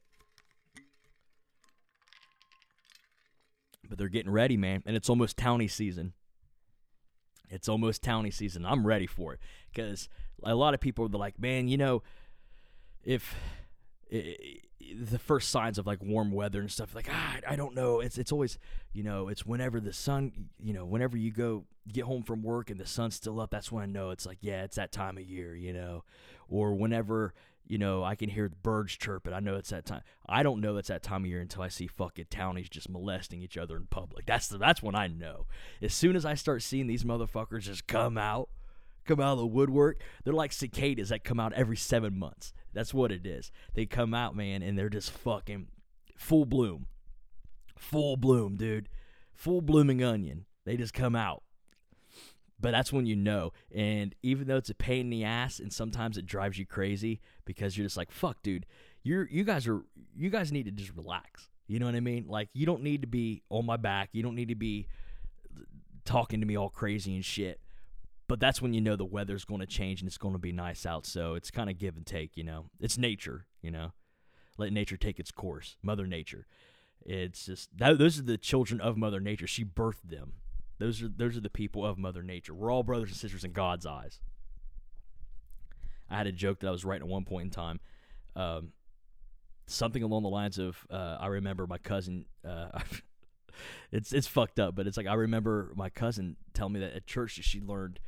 But 3.88 3.98
they're 3.98 4.10
getting 4.10 4.32
ready, 4.32 4.58
man. 4.58 4.84
And 4.86 4.98
it's 4.98 5.10
almost 5.10 5.38
towny 5.38 5.70
season. 5.70 6.12
It's 7.50 7.70
almost 7.70 8.04
towny 8.04 8.30
season. 8.30 8.66
I'm 8.66 8.86
ready 8.86 9.08
for 9.08 9.34
it 9.34 9.40
because 9.74 10.10
a 10.44 10.54
lot 10.54 10.74
of 10.74 10.82
people 10.82 11.06
are 11.06 11.18
like, 11.18 11.40
man, 11.40 11.70
you 11.70 11.78
know, 11.78 12.04
if 13.06 13.34
it, 14.10 14.64
the 15.02 15.18
first 15.18 15.50
signs 15.50 15.78
of 15.78 15.88
like 15.88 16.04
warm 16.04 16.32
weather 16.34 16.60
and 16.60 16.70
stuff, 16.70 16.94
like 16.94 17.08
ah, 17.10 17.38
I 17.48 17.56
don't 17.56 17.74
know. 17.74 18.02
It's 18.02 18.18
it's 18.18 18.34
always, 18.34 18.60
you 18.92 19.04
know, 19.04 19.30
it's 19.30 19.46
whenever 19.46 19.80
the 19.80 19.94
sun, 19.94 20.50
you 20.62 20.74
know, 20.74 20.86
whenever 20.86 21.16
you 21.16 21.32
go 21.32 21.64
get 21.90 22.04
home 22.04 22.24
from 22.24 22.44
work 22.44 22.70
and 22.70 22.78
the 22.78 22.86
sun's 22.86 23.16
still 23.16 23.40
up, 23.40 23.50
that's 23.50 23.72
when 23.72 23.82
I 23.84 23.86
know 23.86 24.10
it's 24.10 24.26
like, 24.26 24.40
yeah, 24.42 24.64
it's 24.64 24.76
that 24.76 24.92
time 24.92 25.18
of 25.18 25.24
year, 25.24 25.56
you 25.56 25.72
know, 25.72 26.04
or 26.50 26.76
whenever 26.76 27.34
you 27.68 27.78
know, 27.78 28.04
I 28.04 28.16
can 28.16 28.30
hear 28.30 28.48
the 28.48 28.56
birds 28.56 28.96
chirping. 28.96 29.34
I 29.34 29.40
know 29.40 29.56
it's 29.56 29.70
that 29.70 29.86
time. 29.86 30.02
I 30.28 30.42
don't 30.42 30.62
know 30.62 30.78
it's 30.78 30.88
that 30.88 31.04
time 31.04 31.24
of 31.24 31.30
year 31.30 31.42
until 31.42 31.62
I 31.62 31.68
see 31.68 31.88
fucking 31.88 32.28
townies 32.30 32.70
just 32.70 32.90
molesting 32.90 33.42
each 33.42 33.58
other 33.58 33.76
in 33.76 33.88
public. 33.90 34.26
That's 34.26 34.48
the, 34.48 34.58
that's 34.58 34.82
when 34.82 34.96
I 34.96 35.08
know. 35.08 35.48
As 35.82 35.94
soon 35.94 36.16
as 36.16 36.26
I 36.26 36.36
start 36.36 36.62
seeing 36.62 36.88
these 36.88 37.04
motherfuckers 37.04 37.62
just 37.62 37.88
come 37.88 38.18
out, 38.18 38.50
come 39.06 39.20
out 39.20 39.34
of 39.34 39.40
the 39.40 39.48
woodwork, 39.48 40.02
they're 40.24 40.34
like 40.34 40.54
cicadas 40.54 41.10
that 41.10 41.24
come 41.24 41.40
out 41.40 41.54
every 41.54 41.78
seven 41.78 42.18
months. 42.18 42.54
That's 42.74 42.94
what 42.94 43.12
it 43.12 43.26
is. 43.26 43.52
They 43.74 43.86
come 43.86 44.14
out, 44.14 44.36
man, 44.36 44.62
and 44.62 44.78
they're 44.78 44.90
just 44.90 45.12
fucking 45.12 45.68
full 46.18 46.46
bloom, 46.46 46.88
full 47.78 48.18
bloom, 48.18 48.56
dude, 48.56 48.88
full 49.34 49.62
blooming 49.62 50.04
onion. 50.04 50.46
They 50.66 50.78
just 50.78 50.94
come 50.94 51.16
out 51.16 51.44
but 52.60 52.72
that's 52.72 52.92
when 52.92 53.06
you 53.06 53.16
know. 53.16 53.54
And 53.74 54.16
even 54.24 54.48
though 54.48 54.58
it's 54.58 54.70
a 54.70 54.76
pain 54.76 55.02
in 55.02 55.10
the 55.10 55.24
ass 55.24 55.60
and 55.60 55.72
sometimes 55.72 56.18
it 56.18 56.26
drives 56.26 56.58
you 56.58 56.66
crazy 56.66 57.22
because 57.46 57.78
you're 57.78 57.86
just 57.86 57.98
like, 57.98 58.12
fuck, 58.12 58.42
dude, 58.44 58.66
you're 59.04 59.28
you 59.30 59.44
guys 59.44 59.68
are 59.68 59.82
you 60.16 60.30
guys 60.30 60.52
need 60.52 60.66
to 60.66 60.72
just 60.72 60.92
relax. 60.96 61.50
You 61.68 61.80
know 61.80 61.86
what 61.86 61.96
I 61.96 62.00
mean? 62.00 62.26
Like 62.28 62.50
you 62.54 62.66
don't 62.66 62.84
need 62.84 63.02
to 63.02 63.08
be 63.08 63.44
on 63.50 63.66
my 63.66 63.78
back. 63.78 64.10
You 64.12 64.24
don't 64.24 64.36
need 64.36 64.50
to 64.50 64.56
be 64.56 64.88
talking 66.06 66.40
to 66.40 66.46
me 66.46 66.58
all 66.58 66.70
crazy 66.70 67.14
and 67.16 67.24
shit. 67.24 67.60
But 68.28 68.42
that's 68.42 68.62
when 68.62 68.74
you 68.74 68.82
know 68.82 68.98
the 68.98 69.06
weather's 69.06 69.46
going 69.46 69.62
to 69.62 69.66
change 69.66 70.02
and 70.02 70.08
it's 70.08 70.18
going 70.18 70.34
to 70.34 70.40
be 70.40 70.52
nice 70.52 70.86
out. 70.86 71.06
So 71.06 71.36
it's 71.36 71.50
kind 71.50 71.70
of 71.70 71.78
give 71.78 71.96
and 71.96 72.06
take, 72.06 72.36
you 72.36 72.44
know. 72.44 72.66
It's 72.80 72.98
nature, 72.98 73.46
you 73.62 73.72
know. 73.72 73.94
Let 74.58 74.74
nature 74.74 74.98
take 74.98 75.18
its 75.20 75.32
course. 75.32 75.78
Mother 75.82 76.06
Nature. 76.06 76.46
It's 77.06 77.46
just 77.46 77.78
that, 77.78 77.98
those 77.98 78.20
are 78.20 78.24
the 78.24 78.38
children 78.38 78.82
of 78.82 78.98
Mother 78.98 79.22
Nature. 79.22 79.48
She 79.48 79.64
birthed 79.64 80.10
them. 80.10 80.34
Those 80.80 81.02
are 81.02 81.08
those 81.08 81.36
are 81.36 81.42
the 81.42 81.50
people 81.50 81.86
of 81.86 81.98
Mother 81.98 82.22
Nature. 82.22 82.54
We're 82.54 82.72
all 82.72 82.84
brothers 82.84 83.10
and 83.10 83.18
sisters 83.18 83.44
in 83.44 83.52
God's 83.52 83.86
eyes. 83.86 84.20
I 86.10 86.18
had 86.18 86.28
a 86.28 86.32
joke 86.32 86.60
that 86.60 86.68
I 86.68 86.72
was 86.72 86.86
writing 86.86 87.08
at 87.08 87.12
one 87.12 87.26
point 87.26 87.46
in 87.46 87.50
time, 87.50 87.80
um, 88.36 88.72
something 89.66 90.04
along 90.04 90.24
the 90.24 90.30
lines 90.30 90.58
of 90.58 90.86
uh, 90.90 91.18
I 91.20 91.28
remember 91.28 91.68
my 91.68 91.78
cousin. 91.78 92.26
Uh, 92.48 92.80
it's 93.92 94.14
it's 94.14 94.28
fucked 94.28 94.60
up, 94.60 94.76
but 94.76 94.88
it's 94.88 94.98
like 94.98 95.08
I 95.08 95.16
remember 95.16 95.74
my 95.76 95.90
cousin 95.90 96.38
telling 96.54 96.74
me 96.74 96.80
that 96.82 96.94
at 96.94 97.08
church 97.08 97.40
she 97.44 97.60
learned 97.60 98.00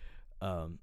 um, 0.41 0.79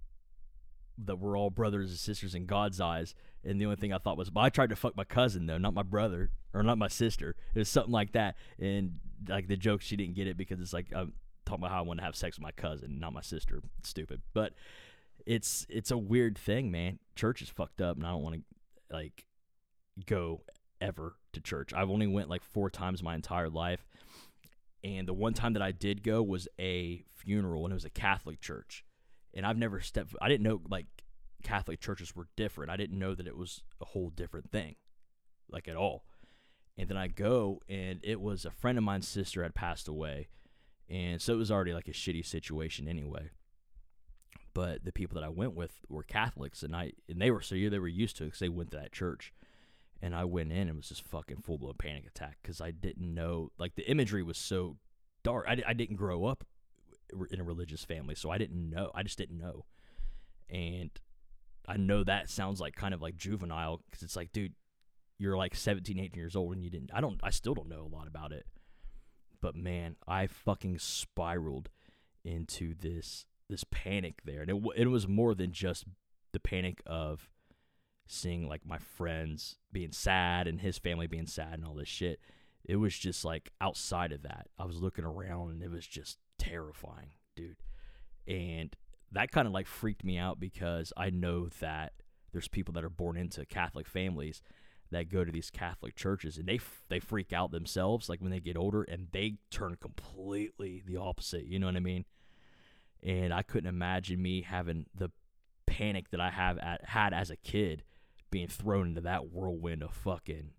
that 0.99 1.16
we're 1.16 1.37
all 1.38 1.50
brothers 1.50 1.90
and 1.90 1.99
sisters 1.99 2.35
in 2.35 2.47
God's 2.47 2.81
eyes, 2.81 3.14
And 3.45 3.61
the 3.61 3.66
only 3.66 3.76
thing 3.76 3.93
I 3.93 3.99
thought 3.99 4.16
was, 4.16 4.31
I 4.35 4.49
tried 4.49 4.71
to 4.71 4.76
fuck 4.76 4.97
my 4.97 5.05
cousin 5.05 5.47
though, 5.47 5.59
not 5.59 5.75
my 5.75 5.83
brother 5.83 6.31
or 6.55 6.62
not 6.62 6.78
my 6.78 6.88
sister. 6.88 7.37
It 7.55 7.59
was 7.59 7.69
something 7.69 7.93
like 7.93 8.12
that. 8.12 8.37
And 8.59 8.99
like 9.28 9.47
the 9.47 9.57
joke, 9.57 9.83
she 9.83 9.97
didn't 9.97 10.14
get 10.14 10.26
it 10.26 10.37
because 10.37 10.61
it's 10.61 10.73
like 10.73 10.87
I'm 10.95 11.12
talking 11.47 11.62
about 11.62 11.73
how 11.73 11.79
I 11.79 11.87
want 11.87 12.00
to 12.00 12.05
have 12.05 12.17
sex 12.17 12.37
with 12.37 12.43
my 12.43 12.53
cousin, 12.53 12.99
not 12.99 13.12
my 13.12 13.23
sister. 13.23 13.62
Stupid, 13.83 14.23
but 14.35 14.53
it's 15.25 15.67
it's 15.71 15.91
a 15.91 15.99
weird 15.99 16.37
thing, 16.37 16.71
man. 16.71 16.99
Church 17.15 17.41
is 17.41 17.49
fucked 17.49 17.81
up, 17.81 17.97
and 17.97 18.07
I 18.07 18.11
don't 18.11 18.23
want 18.23 18.37
to 18.37 18.43
like 18.95 19.25
go 20.05 20.43
ever 20.81 21.17
to 21.33 21.41
church. 21.41 21.73
I've 21.73 21.91
only 21.91 22.07
went 22.07 22.29
like 22.29 22.45
four 22.45 22.69
times 22.69 23.03
my 23.03 23.15
entire 23.15 23.49
life, 23.49 23.87
and 24.85 25.09
the 25.09 25.15
one 25.15 25.35
time 25.35 25.55
that 25.55 25.62
I 25.62 25.73
did 25.73 26.03
go 26.03 26.23
was 26.23 26.49
a 26.61 27.03
funeral, 27.15 27.65
and 27.65 27.73
it 27.73 27.75
was 27.75 27.85
a 27.85 27.91
Catholic 27.91 28.41
church. 28.41 28.85
And 29.35 29.45
I've 29.45 29.59
never 29.59 29.81
stepped. 29.81 30.15
I 30.21 30.29
didn't 30.29 30.45
know 30.45 30.61
like 30.69 30.87
Catholic 31.43 31.81
churches 31.81 32.15
were 32.15 32.29
different. 32.37 32.71
I 32.71 32.76
didn't 32.76 32.99
know 32.99 33.15
that 33.15 33.26
it 33.26 33.37
was 33.37 33.62
a 33.81 33.85
whole 33.85 34.11
different 34.11 34.50
thing, 34.50 34.76
like 35.50 35.69
at 35.69 35.76
all. 35.76 36.05
And 36.79 36.88
then 36.88 36.97
I 36.97 37.09
go, 37.09 37.61
and 37.69 38.00
it 38.03 38.21
was 38.21 38.45
a 38.45 38.50
friend 38.50 38.76
of 38.76 38.85
mine's 38.85 39.09
sister 39.09 39.43
had 39.43 39.55
passed 39.55 39.88
away, 39.88 40.29
and 40.88 41.21
so 41.21 41.35
it 41.35 41.38
was 41.38 41.50
already 41.50 41.75
like 41.75 41.88
a 41.88 41.93
shitty 41.93 42.25
situation 42.25 42.88
anyway. 42.88 43.31
But 44.55 44.85
the 44.85 44.93
people 44.93 45.16
that 45.16 45.25
I 45.25 45.28
went 45.28 45.55
with 45.55 45.73
were 45.88 46.02
Catholics, 46.02 46.62
and 46.62 46.75
I 46.75 46.93
and 47.09 47.21
they 47.21 47.31
were 47.31 47.43
so 47.43 47.55
they 47.55 47.78
were 47.78 47.88
used 47.88 48.16
to 48.16 48.25
it 48.25 48.26
because 48.28 48.40
they 48.40 48.49
went 48.49 48.71
to 48.71 48.78
that 48.78 48.93
church. 48.93 49.33
And 50.02 50.14
I 50.14 50.25
went 50.25 50.52
in 50.52 50.69
and 50.69 50.76
was 50.76 50.90
just 50.90 51.07
fucking 51.07 51.38
full 51.38 51.59
blown 51.59 51.75
panic 51.78 52.07
attack 52.07 52.37
because 52.43 52.61
I 52.61 52.71
didn't 52.71 53.14
know 53.14 53.50
like 53.59 53.76
the 53.76 53.90
imagery 53.90 54.23
was 54.23 54.37
so 54.37 54.76
dark. 55.23 55.47
I, 55.49 55.62
I 55.66 55.73
didn't 55.73 55.97
grow 55.97 56.26
up 56.26 56.45
in 57.31 57.40
a 57.40 57.45
religious 57.45 57.85
family, 57.85 58.14
so 58.14 58.31
I 58.31 58.38
didn't 58.38 58.71
know. 58.71 58.90
I 58.95 59.02
just 59.02 59.19
didn't 59.19 59.38
know, 59.38 59.64
and 60.50 60.90
I 61.66 61.76
know 61.76 62.05
that 62.05 62.31
sounds 62.31 62.61
like 62.61 62.76
kind 62.76 62.95
of 62.95 63.02
like 63.02 63.16
juvenile 63.16 63.83
because 63.87 64.02
it's 64.02 64.16
like, 64.16 64.33
dude, 64.33 64.55
you're 65.19 65.37
like 65.37 65.55
17, 65.55 65.99
18 65.99 66.14
years 66.14 66.37
old 66.37 66.55
and 66.55 66.64
you 66.64 66.71
didn't. 66.71 66.90
I 66.95 67.00
don't. 67.00 67.19
I 67.23 67.31
still 67.31 67.55
don't 67.55 67.69
know 67.69 67.88
a 67.90 67.95
lot 67.95 68.07
about 68.07 68.33
it, 68.33 68.47
but 69.40 69.57
man, 69.57 69.97
I 70.07 70.26
fucking 70.26 70.78
spiraled 70.78 71.71
into 72.25 72.75
this 72.75 73.26
this 73.49 73.64
panic 73.71 74.23
there, 74.25 74.43
and 74.43 74.50
it 74.50 74.62
it 74.76 74.87
was 74.88 75.07
more 75.07 75.35
than 75.35 75.52
just 75.52 75.85
the 76.33 76.40
panic 76.40 76.83
of 76.87 77.31
seeing 78.09 78.49
like 78.49 78.64
my 78.64 78.78
friends 78.78 79.57
being 79.73 79.93
sad 79.93 80.47
and 80.47 80.61
his 80.61 80.78
family 80.78 81.07
being 81.07 81.26
sad 81.26 81.55
and 81.55 81.64
all 81.64 81.75
this 81.75 81.88
shit. 81.88 82.21
It 82.64 82.76
was 82.76 82.97
just 82.97 83.25
like 83.25 83.50
outside 83.61 84.12
of 84.12 84.23
that. 84.23 84.49
I 84.59 84.64
was 84.64 84.81
looking 84.81 85.05
around 85.05 85.50
and 85.50 85.62
it 85.62 85.71
was 85.71 85.87
just 85.87 86.19
terrifying, 86.38 87.11
dude. 87.37 87.57
And 88.26 88.75
that 89.12 89.31
kind 89.31 89.47
of 89.47 89.52
like 89.52 89.66
freaked 89.66 90.05
me 90.05 90.19
out 90.19 90.40
because 90.40 90.93
I 90.97 91.11
know 91.11 91.49
that 91.61 91.93
there's 92.33 92.49
people 92.49 92.75
that 92.75 92.85
are 92.85 92.90
born 92.90 93.16
into 93.16 93.47
Catholic 93.47 93.87
families 93.87 94.43
that 94.90 95.11
go 95.11 95.25
to 95.25 95.33
these 95.33 95.50
Catholic 95.50 95.97
churches 95.97 96.38
and 96.38 96.47
they 96.47 96.61
they 96.88 97.00
freak 97.00 97.33
out 97.33 97.50
themselves 97.50 98.09
like 98.09 98.21
when 98.21 98.31
they 98.31 98.40
get 98.40 98.57
older 98.57 98.83
and 98.83 99.09
they 99.12 99.37
turn 99.50 99.76
completely 99.81 100.83
the 100.87 100.97
opposite, 100.97 101.47
you 101.47 101.59
know 101.59 101.66
what 101.66 101.76
I 101.76 101.81
mean? 101.81 102.05
And 103.02 103.33
I 103.33 103.43
couldn't 103.43 103.69
imagine 103.69 104.23
me 104.23 104.43
having 104.43 104.87
the 104.95 105.11
panic 105.66 106.11
that 106.11 106.21
I 106.21 106.31
have 106.31 106.59
at, 106.59 106.85
had 106.85 107.12
as 107.12 107.31
a 107.31 107.37
kid 107.37 107.83
being 108.31 108.49
thrown 108.49 108.88
into 108.88 109.00
that 109.02 109.31
whirlwind 109.31 109.83
of 109.83 109.93
fucking 109.93 110.50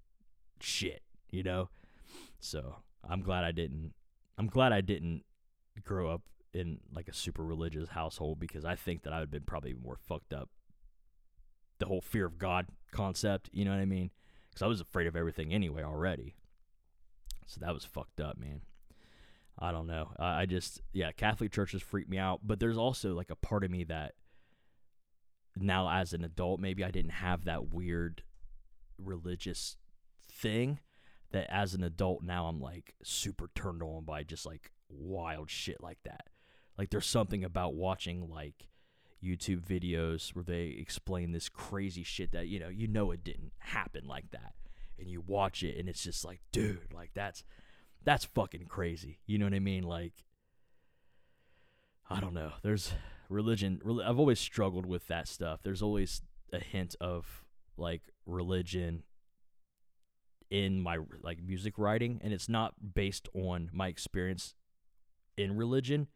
shit, 0.60 1.02
you 1.30 1.44
know? 1.44 1.70
So, 2.40 2.78
I'm 3.08 3.22
glad 3.22 3.44
I 3.44 3.52
didn't 3.52 3.94
I'm 4.38 4.48
glad 4.48 4.72
I 4.72 4.82
didn't 4.82 5.24
grow 5.84 6.10
up 6.10 6.22
in 6.54 6.80
like 6.94 7.08
a 7.08 7.14
super 7.14 7.44
religious 7.44 7.90
household 7.90 8.40
because 8.40 8.66
I 8.66 8.76
think 8.76 9.04
that 9.04 9.14
I 9.14 9.18
would 9.18 9.24
have 9.24 9.32
been 9.32 9.44
probably 9.44 9.74
more 9.74 9.98
fucked 10.08 10.34
up. 10.34 10.50
The 11.80 11.86
whole 11.86 12.02
fear 12.02 12.26
of 12.26 12.38
God 12.38 12.68
concept, 12.92 13.50
you 13.54 13.66
know 13.66 13.72
what 13.72 13.80
I 13.80 13.86
mean? 13.86 14.12
Because 14.50 14.64
I 14.64 14.68
was 14.68 14.82
afraid 14.82 15.08
of 15.08 15.16
everything 15.16 15.54
anyway 15.54 15.84
already. 15.84 16.36
So 17.46 17.60
that 17.62 17.74
was 17.74 17.86
fucked 17.86 18.20
up, 18.20 18.38
man. 18.38 18.62
I 19.60 19.72
don't 19.72 19.88
know. 19.88 20.12
I, 20.20 20.42
I 20.42 20.46
just, 20.46 20.82
yeah, 20.94 21.12
Catholic 21.12 21.52
churches 21.52 21.82
freak 21.82 22.10
me 22.10 22.18
out. 22.18 22.42
But 22.44 22.60
there's 22.60 22.78
also 22.78 23.14
like 23.14 23.32
a 23.32 23.36
part 23.36 23.64
of 23.64 23.72
me 23.72 23.84
that 23.86 24.14
now 25.56 25.90
as 25.90 26.14
an 26.14 26.24
adult, 26.24 26.60
maybe 26.60 26.84
I 26.84 26.92
didn't 26.92 27.12
have 27.12 27.46
that 27.46 27.74
weird 27.74 28.24
religious 28.98 29.78
thing 30.32 30.80
that 31.32 31.52
as 31.52 31.74
an 31.74 31.84
adult 31.84 32.24
now 32.24 32.48
I'm 32.48 32.60
like 32.60 32.96
super 33.04 33.50
turned 33.56 33.84
on 33.84 34.04
by 34.04 34.24
just 34.24 34.46
like 34.46 34.72
wild 34.90 35.50
shit 35.50 35.82
like 35.82 36.00
that. 36.06 36.28
Like 36.78 36.90
there's 36.90 37.08
something 37.08 37.44
about 37.44 37.74
watching 37.74 38.30
like 38.30 38.68
YouTube 39.24 39.62
videos 39.62 40.36
where 40.36 40.44
they 40.44 40.78
explain 40.80 41.32
this 41.32 41.50
crazy 41.50 42.04
shit 42.04 42.32
that 42.32 42.48
you 42.48 42.60
know 42.60 42.70
you 42.70 42.88
know 42.88 43.12
it 43.12 43.24
didn't 43.24 43.52
happen 43.60 44.08
like 44.08 44.32
that, 44.32 44.54
and 45.00 45.10
you 45.10 45.22
watch 45.26 45.64
it 45.64 45.78
and 45.78 45.90
it's 45.90 46.04
just 46.04 46.24
like, 46.24 46.40
dude, 46.52 46.94
like 46.94 47.12
that's 47.14 47.44
that's 48.04 48.26
fucking 48.26 48.66
crazy. 48.66 49.20
You 49.26 49.38
know 49.38 49.46
what 49.46 49.54
I 49.54 49.60
mean? 49.60 49.84
Like 49.84 50.14
I 52.10 52.20
don't 52.20 52.34
know. 52.34 52.54
There's 52.64 52.94
religion. 53.30 53.82
I've 54.06 54.20
always 54.20 54.40
struggled 54.40 54.86
with 54.86 55.08
that 55.08 55.28
stuff. 55.28 55.62
There's 55.64 55.82
always 55.82 56.22
a 56.54 56.60
hint 56.60 56.96
of 57.02 57.46
like 57.76 58.02
religion 58.26 59.04
in 60.50 60.80
my 60.80 60.98
like 61.22 61.44
music 61.44 61.74
writing 61.78 62.22
and 62.24 62.32
it's 62.32 62.48
not 62.48 62.74
based 62.94 63.28
on 63.34 63.70
my 63.74 63.88
experience 63.88 64.56
in 65.36 65.58
religion 65.58 66.08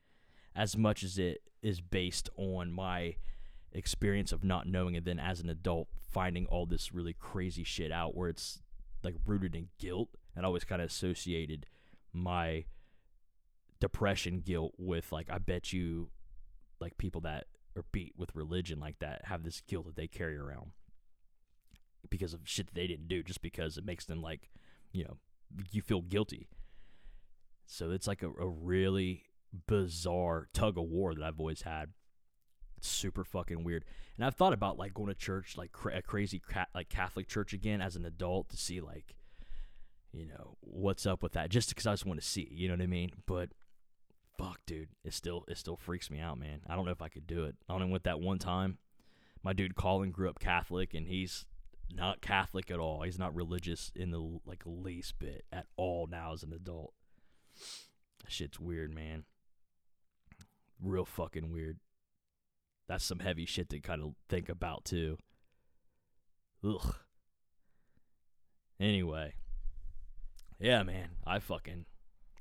as 0.56 0.78
much 0.78 1.04
as 1.04 1.18
it 1.18 1.42
is 1.62 1.82
based 1.82 2.30
on 2.38 2.72
my 2.72 3.16
experience 3.72 4.32
of 4.32 4.44
not 4.44 4.68
knowing 4.68 4.96
and 4.98 5.06
then 5.06 5.20
as 5.20 5.40
an 5.40 5.50
adult 5.50 5.88
finding 6.12 6.46
all 6.48 6.66
this 6.66 6.94
really 6.94 7.14
crazy 7.14 7.64
shit 7.64 7.92
out 7.92 8.16
where 8.16 8.28
it's 8.28 8.60
like 9.04 9.16
rooted 9.26 9.56
in 9.56 9.70
guilt 9.80 10.10
and 10.36 10.46
I 10.46 10.48
always 10.48 10.66
kind 10.66 10.82
of 10.82 10.90
associated 10.90 11.66
my 12.12 12.66
depression 13.80 14.42
guilt 14.42 14.74
with 14.78 15.12
like 15.12 15.30
I 15.30 15.38
bet 15.38 15.72
you 15.72 16.10
like 16.82 16.98
people 16.98 17.22
that 17.22 17.46
are 17.78 17.86
beat 17.94 18.14
with 18.18 18.36
religion 18.36 18.80
like 18.80 19.00
that 19.00 19.22
have 19.26 19.44
this 19.44 19.62
guilt 19.62 19.86
that 19.86 19.96
they 19.96 20.08
carry 20.08 20.38
around 20.38 20.72
because 22.10 22.34
of 22.34 22.42
shit 22.44 22.68
that 22.68 22.76
they 22.76 22.88
didn't 22.88 23.08
do 23.08 23.24
just 23.24 23.42
because 23.42 23.78
it 23.78 23.86
makes 23.86 24.06
them 24.06 24.22
like 24.22 24.50
you 24.92 25.04
know 25.04 25.18
you 25.72 25.82
feel 25.82 26.02
guilty. 26.02 26.48
So 27.66 27.92
it's 27.92 28.08
like 28.08 28.24
a, 28.24 28.28
a 28.30 28.48
really 28.48 29.24
bizarre 29.68 30.48
tug 30.54 30.78
of 30.78 30.86
war 30.86 31.14
that 31.14 31.24
I've 31.24 31.40
always 31.40 31.64
had. 31.64 31.90
It's 32.78 32.88
super 32.88 33.24
fucking 33.24 33.64
weird. 33.64 33.86
And 34.18 34.26
I've 34.26 34.36
thought 34.36 34.54
about 34.54 34.78
like 34.78 34.94
going 34.94 35.10
to 35.10 35.16
church, 35.16 35.58
like 35.58 35.72
cra- 35.72 35.98
a 35.98 36.02
crazy 36.02 36.40
ca- 36.40 36.68
like 36.74 36.90
Catholic 36.90 37.28
church 37.28 37.54
again 37.54 37.82
as 37.82 37.96
an 37.96 38.06
adult 38.06 38.50
to 38.50 38.58
see 38.58 38.82
like, 38.82 39.16
you 40.12 40.26
know, 40.26 40.58
what's 40.62 41.06
up 41.06 41.22
with 41.22 41.34
that. 41.34 41.50
Just 41.50 41.70
because 41.70 41.88
I 41.88 41.94
just 41.94 42.06
want 42.06 42.20
to 42.20 42.26
see, 42.26 42.48
you 42.52 42.68
know 42.68 42.74
what 42.74 42.84
I 42.84 42.88
mean? 42.88 43.12
But 43.26 43.50
fuck, 44.38 44.60
dude, 44.66 44.90
it 45.04 45.14
still 45.14 45.46
it 45.48 45.58
still 45.58 45.78
freaks 45.78 46.10
me 46.10 46.20
out, 46.20 46.40
man. 46.40 46.62
I 46.68 46.76
don't 46.76 46.86
know 46.86 46.92
if 46.92 47.02
I 47.02 47.10
could 47.10 47.28
do 47.28 47.46
it. 47.46 47.56
I 47.70 47.74
only 47.74 47.90
went 47.90 48.04
that 48.06 48.20
one 48.20 48.40
time. 48.40 48.78
My 49.44 49.54
dude 49.54 49.76
Colin 49.76 50.12
grew 50.12 50.30
up 50.30 50.40
Catholic, 50.40 50.94
and 50.94 51.08
he's 51.08 51.46
not 51.94 52.22
Catholic 52.22 52.72
at 52.72 52.80
all. 52.80 53.02
He's 53.02 53.20
not 53.20 53.36
religious 53.36 53.92
in 53.96 54.12
the 54.12 54.40
like 54.46 54.64
least 54.66 55.20
bit 55.20 55.46
at 55.52 55.68
all 55.78 56.08
now 56.10 56.34
as 56.34 56.44
an 56.44 56.54
adult. 56.54 56.94
That 58.24 58.32
shit's 58.32 58.60
weird, 58.60 58.94
man 58.94 59.26
real 60.82 61.06
fucking 61.06 61.52
weird. 61.52 61.80
That's 62.88 63.06
some 63.06 63.20
heavy 63.20 63.46
shit 63.46 63.70
to 63.70 63.80
kind 63.80 64.02
of 64.02 64.14
think 64.28 64.50
about 64.50 64.86
too. 64.86 65.18
Ugh. 66.64 66.96
Anyway. 68.80 69.34
Yeah, 70.60 70.84
man. 70.84 71.10
I 71.26 71.40
fucking 71.40 71.86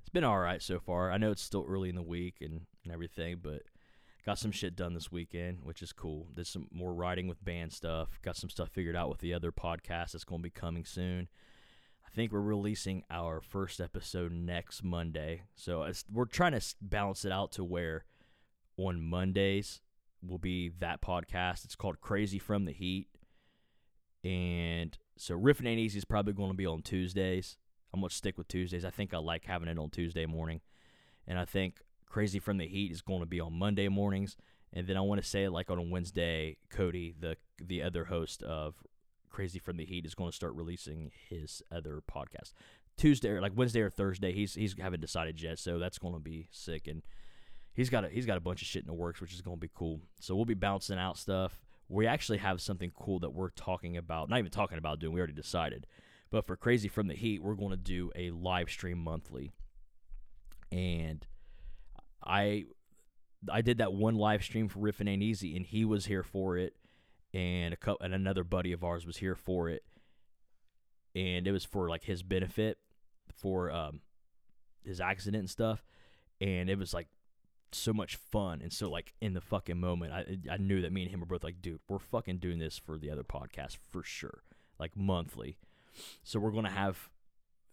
it's 0.01 0.09
been 0.09 0.25
alright 0.25 0.61
so 0.61 0.81
far. 0.81 1.13
I 1.13 1.19
know 1.19 1.31
it's 1.31 1.41
still 1.41 1.65
early 1.69 1.89
in 1.89 1.95
the 1.95 2.03
week 2.03 2.39
and, 2.41 2.63
and 2.83 2.93
everything, 2.93 3.39
but 3.41 3.63
got 4.27 4.41
some 4.41 4.51
shit 4.51 4.75
done 4.75 4.93
this 4.93 5.13
weekend, 5.13 5.59
which 5.63 5.83
is 5.83 5.93
cool. 5.93 6.27
Did 6.35 6.49
some 6.49 6.67
more 6.73 6.93
writing 6.93 7.29
with 7.29 7.45
band 7.45 7.73
stuff. 7.73 8.19
Got 8.21 8.37
some 8.37 8.51
stuff 8.51 8.71
figured 8.71 8.97
out 8.97 9.09
with 9.09 9.21
the 9.21 9.33
other 9.33 9.53
podcast 9.53 10.11
that's 10.11 10.25
going 10.25 10.41
to 10.41 10.43
be 10.43 10.51
coming 10.51 10.85
soon. 10.85 11.29
I 12.05 12.11
think 12.11 12.33
we're 12.33 12.41
releasing 12.41 13.05
our 13.09 13.41
first 13.41 13.81
episode 13.81 14.33
next 14.33 14.83
Monday. 14.83 15.43
So 15.55 15.89
we're 16.13 16.25
trying 16.25 16.59
to 16.59 16.75
balance 16.83 17.25
it 17.25 17.31
out 17.31 17.53
to 17.53 17.63
where 17.63 18.05
on 18.87 19.01
Mondays 19.01 19.81
will 20.23 20.39
be 20.39 20.71
that 20.81 21.01
podcast. 21.01 21.65
It's 21.65 21.77
called 21.77 22.01
Crazy 22.01 22.39
from 22.39 22.65
the 22.65 22.73
Heat. 22.73 23.09
And 24.23 24.97
so 25.17 25.35
Riffin' 25.35 25.67
Ain't 25.67 25.81
Easy 25.81 25.99
is 25.99 26.05
probably 26.05 26.33
going 26.33 26.51
to 26.51 26.57
be 26.57 26.67
on 26.67 26.83
Tuesdays. 26.83 27.57
I'm 27.93 28.01
going 28.01 28.11
to 28.11 28.15
stick 28.15 28.39
with 28.39 28.49
Tuesdays. 28.49 28.85
I 28.85 28.91
think 28.91 29.15
I 29.15 29.19
like 29.19 29.45
having 29.45 29.69
it 29.69 29.79
on 29.79 29.91
Tuesday 29.91 30.27
morning. 30.27 30.61
And 31.27 31.39
I 31.39 31.45
think 31.45 31.81
Crazy 32.07 32.39
from 32.39 32.59
the 32.59 32.67
Heat 32.67 32.93
is 32.93 33.01
going 33.01 33.21
to 33.21 33.27
be 33.27 33.41
on 33.41 33.53
Monday 33.55 33.89
mornings. 33.89 34.37
And 34.73 34.87
then 34.87 34.97
I 34.97 35.01
want 35.01 35.23
to 35.23 35.29
say 35.29 35.49
like 35.49 35.71
on 35.71 35.91
Wednesday, 35.91 36.57
Cody, 36.71 37.15
the 37.19 37.37
the 37.61 37.83
other 37.83 38.05
host 38.05 38.43
of 38.43 38.75
Crazy 39.29 39.59
from 39.59 39.77
the 39.77 39.85
Heat, 39.85 40.07
is 40.07 40.15
going 40.15 40.31
to 40.31 40.37
start 40.37 40.55
releasing 40.55 41.11
his 41.29 41.63
other 41.73 42.03
podcast. 42.11 42.53
Tuesday 42.97 43.31
or 43.31 43.41
like 43.41 43.53
Wednesday 43.57 43.81
or 43.81 43.91
Thursday, 43.91 44.33
he's 44.33 44.55
he's 44.55 44.77
haven't 44.79 45.01
decided 45.01 45.41
yet, 45.41 45.59
so 45.59 45.79
that's 45.79 45.99
going 45.99 46.15
to 46.15 46.21
be 46.21 46.49
sick. 46.53 46.87
And 46.87 47.03
he's 47.75 47.91
got 47.91 48.05
a, 48.05 48.09
he's 48.09 48.27
got 48.27 48.37
a 48.37 48.41
bunch 48.41 48.63
of 48.63 48.69
shit 48.69 48.83
in 48.83 48.87
the 48.87 48.95
works, 48.95 49.21
which 49.21 49.33
is 49.33 49.41
going 49.41 49.57
to 49.57 49.61
be 49.61 49.71
cool. 49.75 50.01
So 50.21 50.35
we'll 50.35 50.45
be 50.45 50.55
bouncing 50.55 50.99
out 50.99 51.17
stuff 51.17 51.61
we 51.91 52.07
actually 52.07 52.39
have 52.39 52.61
something 52.61 52.93
cool 52.95 53.19
that 53.19 53.35
we're 53.35 53.51
talking 53.51 53.97
about. 53.97 54.31
Not 54.31 54.39
even 54.39 54.53
talking 54.53 54.79
about 54.79 55.01
doing. 55.01 55.13
We 55.13 55.19
already 55.19 55.33
decided. 55.33 55.87
But 56.31 56.47
for 56.47 56.57
Crazy 56.57 56.89
from 56.89 57.09
the 57.09 57.15
Heat, 57.15 57.43
we're 57.43 57.57
going 57.57 57.73
to 57.73 57.77
do 57.77 58.13
a 58.15 58.31
live 58.31 58.71
stream 58.71 58.99
monthly. 58.99 59.51
And 60.71 61.27
I 62.25 62.67
I 63.51 63.61
did 63.61 63.79
that 63.79 63.93
one 63.93 64.15
live 64.15 64.45
stream 64.45 64.69
for 64.69 64.79
Riffin 64.79 65.09
Ain't 65.09 65.23
Easy, 65.23 65.57
and 65.57 65.67
he 65.67 65.85
was 65.85 66.07
here 66.07 66.23
for 66.23 66.57
it, 66.57 66.77
and 67.35 67.75
a 67.75 67.77
couple, 67.77 68.05
and 68.05 68.15
another 68.15 68.45
buddy 68.45 68.71
of 68.71 68.85
ours 68.85 69.05
was 69.05 69.17
here 69.17 69.35
for 69.35 69.69
it, 69.69 69.83
and 71.17 71.49
it 71.49 71.51
was 71.51 71.65
for 71.65 71.89
like 71.89 72.05
his 72.05 72.23
benefit 72.23 72.79
for 73.35 73.73
um 73.73 74.01
his 74.85 75.01
accident 75.01 75.41
and 75.41 75.51
stuff, 75.51 75.83
and 76.41 76.71
it 76.71 76.79
was 76.79 76.95
like 76.95 77.09
so 77.73 77.93
much 77.93 78.17
fun 78.17 78.61
and 78.63 78.73
so 78.73 78.91
like 78.91 79.13
in 79.21 79.35
the 79.35 79.41
fucking 79.41 79.79
moment 79.79 80.13
I 80.13 80.39
I 80.51 80.57
knew 80.57 80.83
that 80.83 80.93
me 80.93 81.03
and 81.03 81.11
him 81.11 81.21
were 81.21 81.27
both 81.27 81.45
like 81.45 81.63
dude 81.63 81.81
we're 81.89 81.99
fucking 81.99 82.39
doing 82.39 82.59
this 82.59 82.79
for 82.79 82.99
the 82.99 83.11
other 83.11 83.23
podcast 83.23 83.77
for 83.91 84.03
sure 84.03 84.43
like 84.79 84.97
monthly. 84.97 85.59
So 86.25 86.41
we're 86.41 86.51
gonna 86.51 86.71
have 86.71 87.11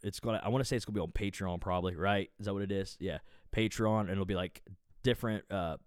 it's 0.03 0.19
gonna 0.19 0.41
I 0.43 0.49
want 0.49 0.61
to 0.61 0.65
say 0.65 0.75
it's 0.75 0.85
gonna 0.85 0.95
be 0.95 1.01
on 1.01 1.11
Patreon 1.11 1.61
probably 1.61 1.95
right? 1.95 2.29
Is 2.39 2.45
that 2.45 2.53
what 2.53 2.63
it 2.63 2.71
is? 2.71 2.97
Yeah 2.99 3.19
Patreon 3.55 4.01
and 4.01 4.11
it'll 4.11 4.25
be 4.25 4.35
like 4.35 4.61
different 5.03 5.45
uh 5.51 5.77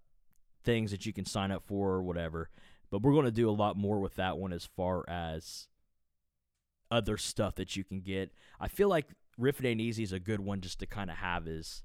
things 0.63 0.91
that 0.91 1.05
you 1.05 1.13
can 1.13 1.25
sign 1.25 1.51
up 1.51 1.63
for 1.65 1.91
or 1.91 2.03
whatever. 2.03 2.49
But 2.89 3.01
we're 3.01 3.13
gonna 3.13 3.31
do 3.31 3.49
a 3.49 3.51
lot 3.51 3.77
more 3.77 3.99
with 3.99 4.15
that 4.15 4.37
one 4.37 4.51
as 4.51 4.65
far 4.65 5.05
as 5.07 5.67
other 6.89 7.17
stuff 7.17 7.55
that 7.55 7.75
you 7.75 7.83
can 7.83 8.01
get. 8.01 8.31
I 8.59 8.67
feel 8.67 8.89
like 8.89 9.07
Riffin' 9.39 9.65
Ain't 9.65 9.81
Easy 9.81 10.03
is 10.03 10.11
a 10.11 10.19
good 10.19 10.41
one 10.41 10.59
just 10.59 10.79
to 10.79 10.85
kind 10.85 11.09
of 11.09 11.17
have 11.17 11.47
is 11.47 11.83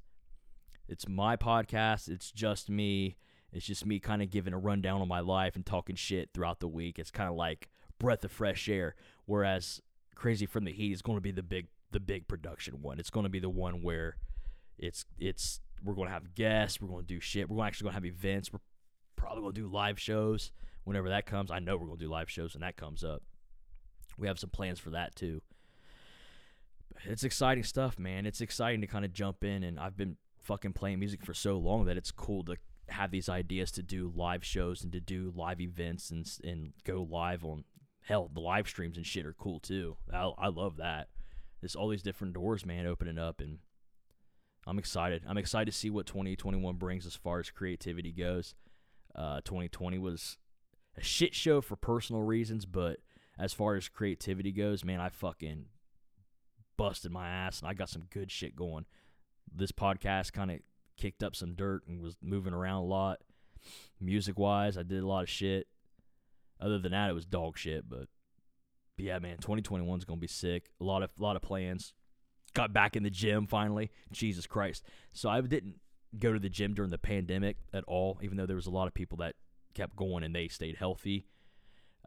it's 0.88 1.08
my 1.08 1.36
podcast. 1.36 2.08
It's 2.08 2.30
just 2.30 2.70
me. 2.70 3.16
It's 3.52 3.66
just 3.66 3.86
me 3.86 3.98
kind 3.98 4.22
of 4.22 4.30
giving 4.30 4.52
a 4.52 4.58
rundown 4.58 5.00
on 5.00 5.08
my 5.08 5.20
life 5.20 5.56
and 5.56 5.64
talking 5.64 5.96
shit 5.96 6.30
throughout 6.34 6.60
the 6.60 6.68
week. 6.68 6.98
It's 6.98 7.10
kind 7.10 7.28
of 7.28 7.36
like 7.36 7.68
breath 7.98 8.24
of 8.24 8.32
fresh 8.32 8.68
air. 8.68 8.94
Whereas 9.24 9.80
Crazy 10.14 10.46
from 10.46 10.64
the 10.64 10.72
Heat 10.72 10.92
is 10.92 11.02
going 11.02 11.16
to 11.16 11.22
be 11.22 11.30
the 11.30 11.42
big 11.42 11.68
the 11.92 12.00
big 12.00 12.26
production 12.26 12.82
one. 12.82 12.98
It's 12.98 13.10
going 13.10 13.24
to 13.24 13.30
be 13.30 13.38
the 13.38 13.50
one 13.50 13.82
where 13.82 14.16
it's 14.78 15.04
it's 15.18 15.60
we're 15.84 15.94
going 15.94 16.08
to 16.08 16.14
have 16.14 16.34
guests. 16.34 16.80
We're 16.80 16.88
going 16.88 17.02
to 17.02 17.06
do 17.06 17.20
shit. 17.20 17.48
We're 17.48 17.64
actually 17.64 17.84
going 17.84 17.92
to 17.92 17.96
have 17.96 18.04
events. 18.06 18.52
We're 18.52 18.60
probably 19.14 19.42
going 19.42 19.54
to 19.54 19.60
do 19.60 19.68
live 19.68 20.00
shows 20.00 20.52
whenever 20.84 21.10
that 21.10 21.26
comes. 21.26 21.50
I 21.50 21.58
know 21.58 21.76
we're 21.76 21.86
going 21.86 21.98
to 21.98 22.04
do 22.04 22.10
live 22.10 22.30
shows 22.30 22.54
when 22.54 22.62
that 22.62 22.76
comes 22.76 23.04
up. 23.04 23.22
We 24.18 24.26
have 24.26 24.38
some 24.38 24.50
plans 24.50 24.80
for 24.80 24.90
that 24.90 25.14
too. 25.14 25.42
It's 27.04 27.24
exciting 27.24 27.64
stuff, 27.64 27.98
man. 27.98 28.24
It's 28.24 28.40
exciting 28.40 28.80
to 28.80 28.86
kind 28.86 29.04
of 29.04 29.12
jump 29.12 29.44
in, 29.44 29.62
and 29.62 29.78
I've 29.78 29.96
been 29.96 30.16
fucking 30.46 30.72
playing 30.72 31.00
music 31.00 31.24
for 31.24 31.34
so 31.34 31.58
long 31.58 31.84
that 31.86 31.96
it's 31.96 32.12
cool 32.12 32.44
to 32.44 32.56
have 32.88 33.10
these 33.10 33.28
ideas 33.28 33.72
to 33.72 33.82
do 33.82 34.12
live 34.14 34.44
shows 34.44 34.84
and 34.84 34.92
to 34.92 35.00
do 35.00 35.32
live 35.34 35.60
events 35.60 36.10
and 36.10 36.26
and 36.44 36.72
go 36.84 37.02
live 37.02 37.44
on 37.44 37.64
hell 38.02 38.30
the 38.32 38.40
live 38.40 38.68
streams 38.68 38.96
and 38.96 39.04
shit 39.04 39.26
are 39.26 39.34
cool 39.34 39.58
too. 39.58 39.96
I, 40.12 40.30
I 40.38 40.48
love 40.48 40.76
that. 40.76 41.08
There's 41.60 41.74
all 41.74 41.88
these 41.88 42.02
different 42.02 42.34
doors, 42.34 42.64
man, 42.64 42.86
opening 42.86 43.18
up 43.18 43.40
and 43.40 43.58
I'm 44.68 44.78
excited. 44.78 45.22
I'm 45.28 45.38
excited 45.38 45.70
to 45.72 45.76
see 45.76 45.90
what 45.90 46.06
2021 46.06 46.76
brings 46.76 47.06
as 47.06 47.16
far 47.16 47.40
as 47.40 47.50
creativity 47.50 48.12
goes. 48.12 48.54
Uh, 49.14 49.40
2020 49.44 49.98
was 49.98 50.38
a 50.96 51.02
shit 51.02 51.34
show 51.34 51.60
for 51.60 51.76
personal 51.76 52.22
reasons, 52.22 52.66
but 52.66 52.98
as 53.38 53.52
far 53.52 53.76
as 53.76 53.88
creativity 53.88 54.52
goes, 54.52 54.84
man, 54.84 55.00
I 55.00 55.08
fucking 55.08 55.66
busted 56.76 57.10
my 57.10 57.28
ass 57.28 57.60
and 57.60 57.68
I 57.68 57.74
got 57.74 57.88
some 57.88 58.04
good 58.10 58.30
shit 58.30 58.54
going 58.54 58.86
this 59.54 59.72
podcast 59.72 60.32
kind 60.32 60.50
of 60.50 60.60
kicked 60.96 61.22
up 61.22 61.36
some 61.36 61.54
dirt 61.54 61.82
and 61.86 62.00
was 62.00 62.16
moving 62.22 62.54
around 62.54 62.82
a 62.82 62.86
lot. 62.86 63.18
Music 64.00 64.38
wise, 64.38 64.76
I 64.76 64.82
did 64.82 65.02
a 65.02 65.06
lot 65.06 65.22
of 65.22 65.28
shit. 65.28 65.66
Other 66.60 66.78
than 66.78 66.92
that, 66.92 67.10
it 67.10 67.14
was 67.14 67.26
dog 67.26 67.58
shit. 67.58 67.88
But, 67.88 68.08
but 68.96 69.04
yeah, 69.04 69.18
man, 69.18 69.36
2021 69.38 69.98
is 69.98 70.04
gonna 70.04 70.20
be 70.20 70.26
sick. 70.26 70.70
A 70.80 70.84
lot 70.84 71.02
of 71.02 71.10
a 71.18 71.22
lot 71.22 71.36
of 71.36 71.42
plans. 71.42 71.94
Got 72.54 72.72
back 72.72 72.96
in 72.96 73.02
the 73.02 73.10
gym 73.10 73.46
finally. 73.46 73.90
Jesus 74.12 74.46
Christ! 74.46 74.84
So 75.12 75.28
I 75.28 75.40
didn't 75.40 75.80
go 76.18 76.32
to 76.32 76.38
the 76.38 76.48
gym 76.48 76.72
during 76.72 76.90
the 76.90 76.98
pandemic 76.98 77.58
at 77.74 77.84
all, 77.84 78.18
even 78.22 78.36
though 78.36 78.46
there 78.46 78.56
was 78.56 78.66
a 78.66 78.70
lot 78.70 78.86
of 78.86 78.94
people 78.94 79.18
that 79.18 79.34
kept 79.74 79.96
going 79.96 80.24
and 80.24 80.34
they 80.34 80.48
stayed 80.48 80.76
healthy. 80.76 81.26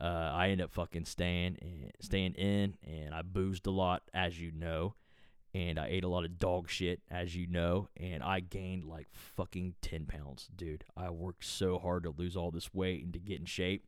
Uh, 0.01 0.31
I 0.33 0.45
ended 0.45 0.65
up 0.65 0.71
fucking 0.71 1.05
staying 1.05 1.57
and 1.61 1.91
staying 1.99 2.33
in, 2.35 2.77
and 2.83 3.13
I 3.13 3.21
boozed 3.21 3.67
a 3.67 3.71
lot, 3.71 4.03
as 4.13 4.39
you 4.39 4.51
know 4.51 4.95
and 5.53 5.79
I 5.79 5.87
ate 5.87 6.03
a 6.03 6.07
lot 6.07 6.25
of 6.25 6.39
dog 6.39 6.69
shit, 6.69 7.01
as 7.09 7.35
you 7.35 7.47
know, 7.47 7.89
and 7.97 8.21
I 8.21 8.39
gained 8.39 8.85
like 8.85 9.07
fucking 9.11 9.75
10 9.81 10.05
pounds, 10.05 10.47
dude. 10.55 10.83
I 10.95 11.09
worked 11.09 11.43
so 11.43 11.79
hard 11.79 12.03
to 12.03 12.11
lose 12.11 12.35
all 12.37 12.51
this 12.51 12.73
weight 12.73 13.03
and 13.03 13.13
to 13.13 13.19
get 13.19 13.39
in 13.39 13.45
shape. 13.45 13.83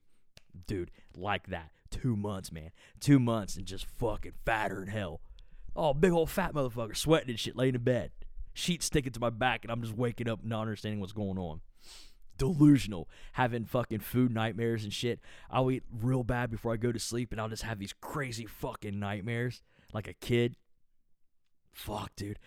Dude, 0.67 0.91
like 1.15 1.47
that. 1.47 1.71
Two 1.91 2.15
months, 2.15 2.51
man. 2.51 2.71
Two 2.99 3.19
months 3.19 3.55
and 3.55 3.65
just 3.65 3.85
fucking 3.85 4.33
fatter 4.45 4.79
than 4.79 4.87
hell. 4.87 5.21
Oh, 5.75 5.93
big 5.93 6.11
old 6.11 6.29
fat 6.29 6.53
motherfucker, 6.53 6.97
sweating 6.97 7.29
and 7.29 7.39
shit, 7.39 7.55
laying 7.55 7.75
in 7.75 7.83
bed. 7.83 8.11
Sheets 8.53 8.87
sticking 8.87 9.13
to 9.13 9.19
my 9.19 9.29
back, 9.29 9.63
and 9.63 9.71
I'm 9.71 9.81
just 9.81 9.95
waking 9.95 10.27
up 10.27 10.43
not 10.43 10.61
understanding 10.61 10.99
what's 10.99 11.13
going 11.13 11.37
on. 11.37 11.61
Delusional, 12.37 13.07
having 13.33 13.65
fucking 13.65 13.99
food 13.99 14.33
nightmares 14.33 14.83
and 14.83 14.91
shit. 14.91 15.19
I'll 15.49 15.71
eat 15.71 15.83
real 16.01 16.23
bad 16.23 16.49
before 16.49 16.73
I 16.73 16.77
go 16.77 16.91
to 16.91 16.99
sleep, 16.99 17.31
and 17.31 17.39
I'll 17.39 17.47
just 17.47 17.63
have 17.63 17.79
these 17.79 17.93
crazy 18.01 18.45
fucking 18.45 18.99
nightmares 18.99 19.61
like 19.93 20.07
a 20.07 20.13
kid 20.13 20.55
fuck, 21.73 22.15
dude. 22.15 22.39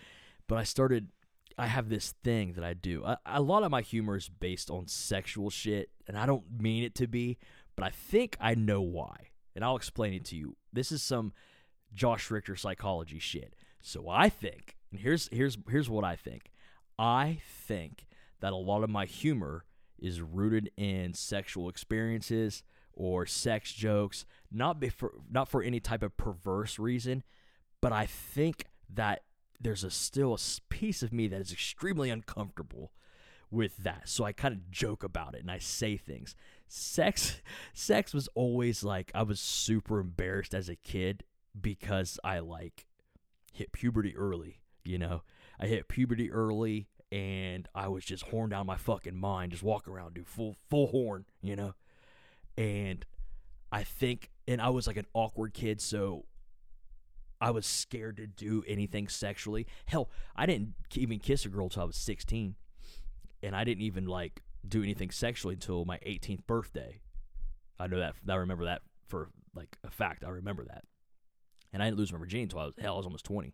But 0.48 0.58
I 0.58 0.64
started. 0.64 1.08
I 1.56 1.66
have 1.68 1.88
this 1.88 2.14
thing 2.24 2.54
that 2.54 2.64
I 2.64 2.74
do. 2.74 3.04
A, 3.04 3.18
a 3.24 3.40
lot 3.40 3.62
of 3.62 3.70
my 3.70 3.80
humor 3.80 4.16
is 4.16 4.28
based 4.28 4.70
on 4.70 4.88
sexual 4.88 5.50
shit, 5.50 5.90
and 6.08 6.18
I 6.18 6.26
don't 6.26 6.44
mean 6.60 6.82
it 6.82 6.96
to 6.96 7.06
be, 7.06 7.38
but 7.76 7.84
I 7.84 7.90
think 7.90 8.36
I 8.40 8.56
know 8.56 8.80
why, 8.80 9.28
and 9.54 9.64
I'll 9.64 9.76
explain 9.76 10.14
it 10.14 10.24
to 10.26 10.36
you. 10.36 10.56
This 10.72 10.90
is 10.90 11.00
some 11.00 11.32
Josh 11.94 12.30
Richter 12.30 12.56
psychology 12.56 13.20
shit. 13.20 13.54
So 13.80 14.08
I 14.08 14.28
think, 14.28 14.76
and 14.90 15.00
here's 15.00 15.28
here's 15.30 15.56
here's 15.68 15.88
what 15.88 16.04
I 16.04 16.16
think. 16.16 16.50
I 16.98 17.40
think 17.66 18.06
that 18.40 18.52
a 18.52 18.56
lot 18.56 18.82
of 18.82 18.90
my 18.90 19.04
humor 19.04 19.64
is 19.98 20.20
rooted 20.20 20.70
in 20.76 21.14
sexual 21.14 21.68
experiences 21.68 22.62
or 22.92 23.26
sex 23.26 23.72
jokes, 23.72 24.24
not 24.50 24.82
for 24.92 25.12
not 25.30 25.48
for 25.48 25.62
any 25.62 25.80
type 25.80 26.02
of 26.02 26.16
perverse 26.16 26.78
reason, 26.78 27.22
but 27.80 27.92
I 27.92 28.06
think 28.06 28.66
that 28.94 29.22
there's 29.60 29.84
a 29.84 29.90
still 29.90 30.34
a 30.34 30.38
piece 30.68 31.02
of 31.02 31.12
me 31.12 31.26
that 31.28 31.40
is 31.40 31.52
extremely 31.52 32.10
uncomfortable 32.10 32.92
with 33.50 33.76
that. 33.78 34.08
So 34.08 34.24
I 34.24 34.32
kind 34.32 34.54
of 34.54 34.70
joke 34.70 35.02
about 35.02 35.34
it 35.34 35.40
and 35.40 35.50
I 35.50 35.58
say 35.58 35.96
things. 35.96 36.34
Sex 36.68 37.40
sex 37.74 38.12
was 38.12 38.28
always 38.34 38.82
like 38.84 39.10
I 39.14 39.22
was 39.22 39.40
super 39.40 40.00
embarrassed 40.00 40.54
as 40.54 40.68
a 40.68 40.76
kid 40.76 41.24
because 41.58 42.18
I 42.24 42.40
like 42.40 42.86
hit 43.52 43.72
puberty 43.72 44.16
early, 44.16 44.60
you 44.84 44.98
know. 44.98 45.22
I 45.58 45.66
hit 45.66 45.88
puberty 45.88 46.30
early 46.32 46.88
and 47.12 47.68
I 47.74 47.88
was 47.88 48.04
just 48.04 48.24
horn 48.24 48.50
down 48.50 48.66
my 48.66 48.76
fucking 48.76 49.16
mind, 49.16 49.52
just 49.52 49.62
walk 49.62 49.86
around, 49.86 50.14
do 50.14 50.24
full 50.24 50.56
full 50.68 50.88
horn, 50.88 51.24
you 51.40 51.56
know. 51.56 51.74
And 52.58 53.04
I 53.70 53.84
think 53.84 54.30
and 54.46 54.60
I 54.60 54.70
was 54.70 54.86
like 54.86 54.96
an 54.96 55.06
awkward 55.14 55.54
kid, 55.54 55.80
so 55.80 56.26
I 57.44 57.50
was 57.50 57.66
scared 57.66 58.16
to 58.16 58.26
do 58.26 58.64
anything 58.66 59.06
sexually. 59.06 59.66
Hell, 59.84 60.08
I 60.34 60.46
didn't 60.46 60.72
even 60.94 61.18
kiss 61.18 61.44
a 61.44 61.50
girl 61.50 61.64
until 61.66 61.82
I 61.82 61.84
was 61.84 61.96
16. 61.96 62.54
And 63.42 63.54
I 63.54 63.64
didn't 63.64 63.82
even 63.82 64.06
like 64.06 64.40
do 64.66 64.82
anything 64.82 65.10
sexually 65.10 65.52
until 65.52 65.84
my 65.84 65.98
18th 65.98 66.46
birthday. 66.46 67.02
I 67.78 67.86
know 67.86 67.98
that. 67.98 68.14
I 68.26 68.36
remember 68.36 68.64
that 68.64 68.80
for 69.08 69.28
like 69.54 69.76
a 69.84 69.90
fact. 69.90 70.24
I 70.24 70.30
remember 70.30 70.64
that. 70.64 70.84
And 71.70 71.82
I 71.82 71.86
didn't 71.86 71.98
lose 71.98 72.14
my 72.14 72.18
virginity 72.18 72.44
until 72.44 72.60
I 72.60 72.64
was 72.64 72.76
hell. 72.80 72.94
I 72.94 72.96
was 72.96 73.04
almost 73.04 73.26
20. 73.26 73.52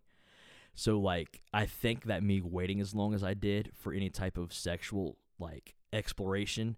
So 0.73 0.97
like, 0.97 1.41
I 1.53 1.65
think 1.65 2.05
that 2.05 2.23
me 2.23 2.39
waiting 2.39 2.79
as 2.79 2.95
long 2.95 3.13
as 3.13 3.25
I 3.25 3.33
did 3.33 3.71
for 3.73 3.91
any 3.91 4.09
type 4.09 4.37
of 4.37 4.53
sexual 4.53 5.17
like 5.37 5.75
exploration, 5.91 6.77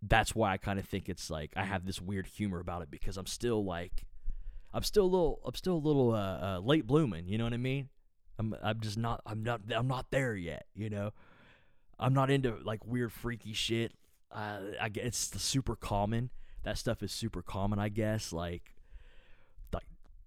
that's 0.00 0.36
why 0.36 0.52
I 0.52 0.56
kind 0.56 0.78
of 0.78 0.84
think 0.84 1.08
it's 1.08 1.30
like 1.30 1.52
I 1.56 1.64
have 1.64 1.84
this 1.84 2.00
weird 2.00 2.28
humor 2.28 2.60
about 2.60 2.82
it 2.82 2.92
because 2.92 3.16
I'm 3.16 3.26
still 3.26 3.64
like 3.64 4.04
I'm 4.74 4.82
still 4.82 5.04
a 5.04 5.06
little 5.06 5.40
I'm 5.44 5.54
still 5.54 5.74
a 5.74 5.84
little 5.84 6.12
uh, 6.12 6.56
uh, 6.56 6.60
late 6.60 6.86
blooming. 6.86 7.28
You 7.28 7.38
know 7.38 7.44
what 7.44 7.52
I 7.52 7.58
mean? 7.58 7.88
I'm 8.38 8.54
I'm 8.62 8.80
just 8.80 8.98
not 8.98 9.20
I'm 9.26 9.42
not 9.42 9.60
I'm 9.74 9.88
not 9.88 10.06
there 10.10 10.34
yet. 10.34 10.66
You 10.74 10.90
know, 10.90 11.12
I'm 11.98 12.14
not 12.14 12.30
into 12.30 12.56
like 12.64 12.84
weird 12.86 13.12
freaky 13.12 13.52
shit. 13.52 13.92
Uh, 14.30 14.60
I 14.80 14.88
guess 14.88 15.04
it's 15.04 15.42
super 15.42 15.76
common. 15.76 16.30
That 16.64 16.78
stuff 16.78 17.02
is 17.02 17.12
super 17.12 17.42
common, 17.42 17.78
I 17.78 17.88
guess. 17.88 18.32
Like 18.32 18.74
like 19.72 19.86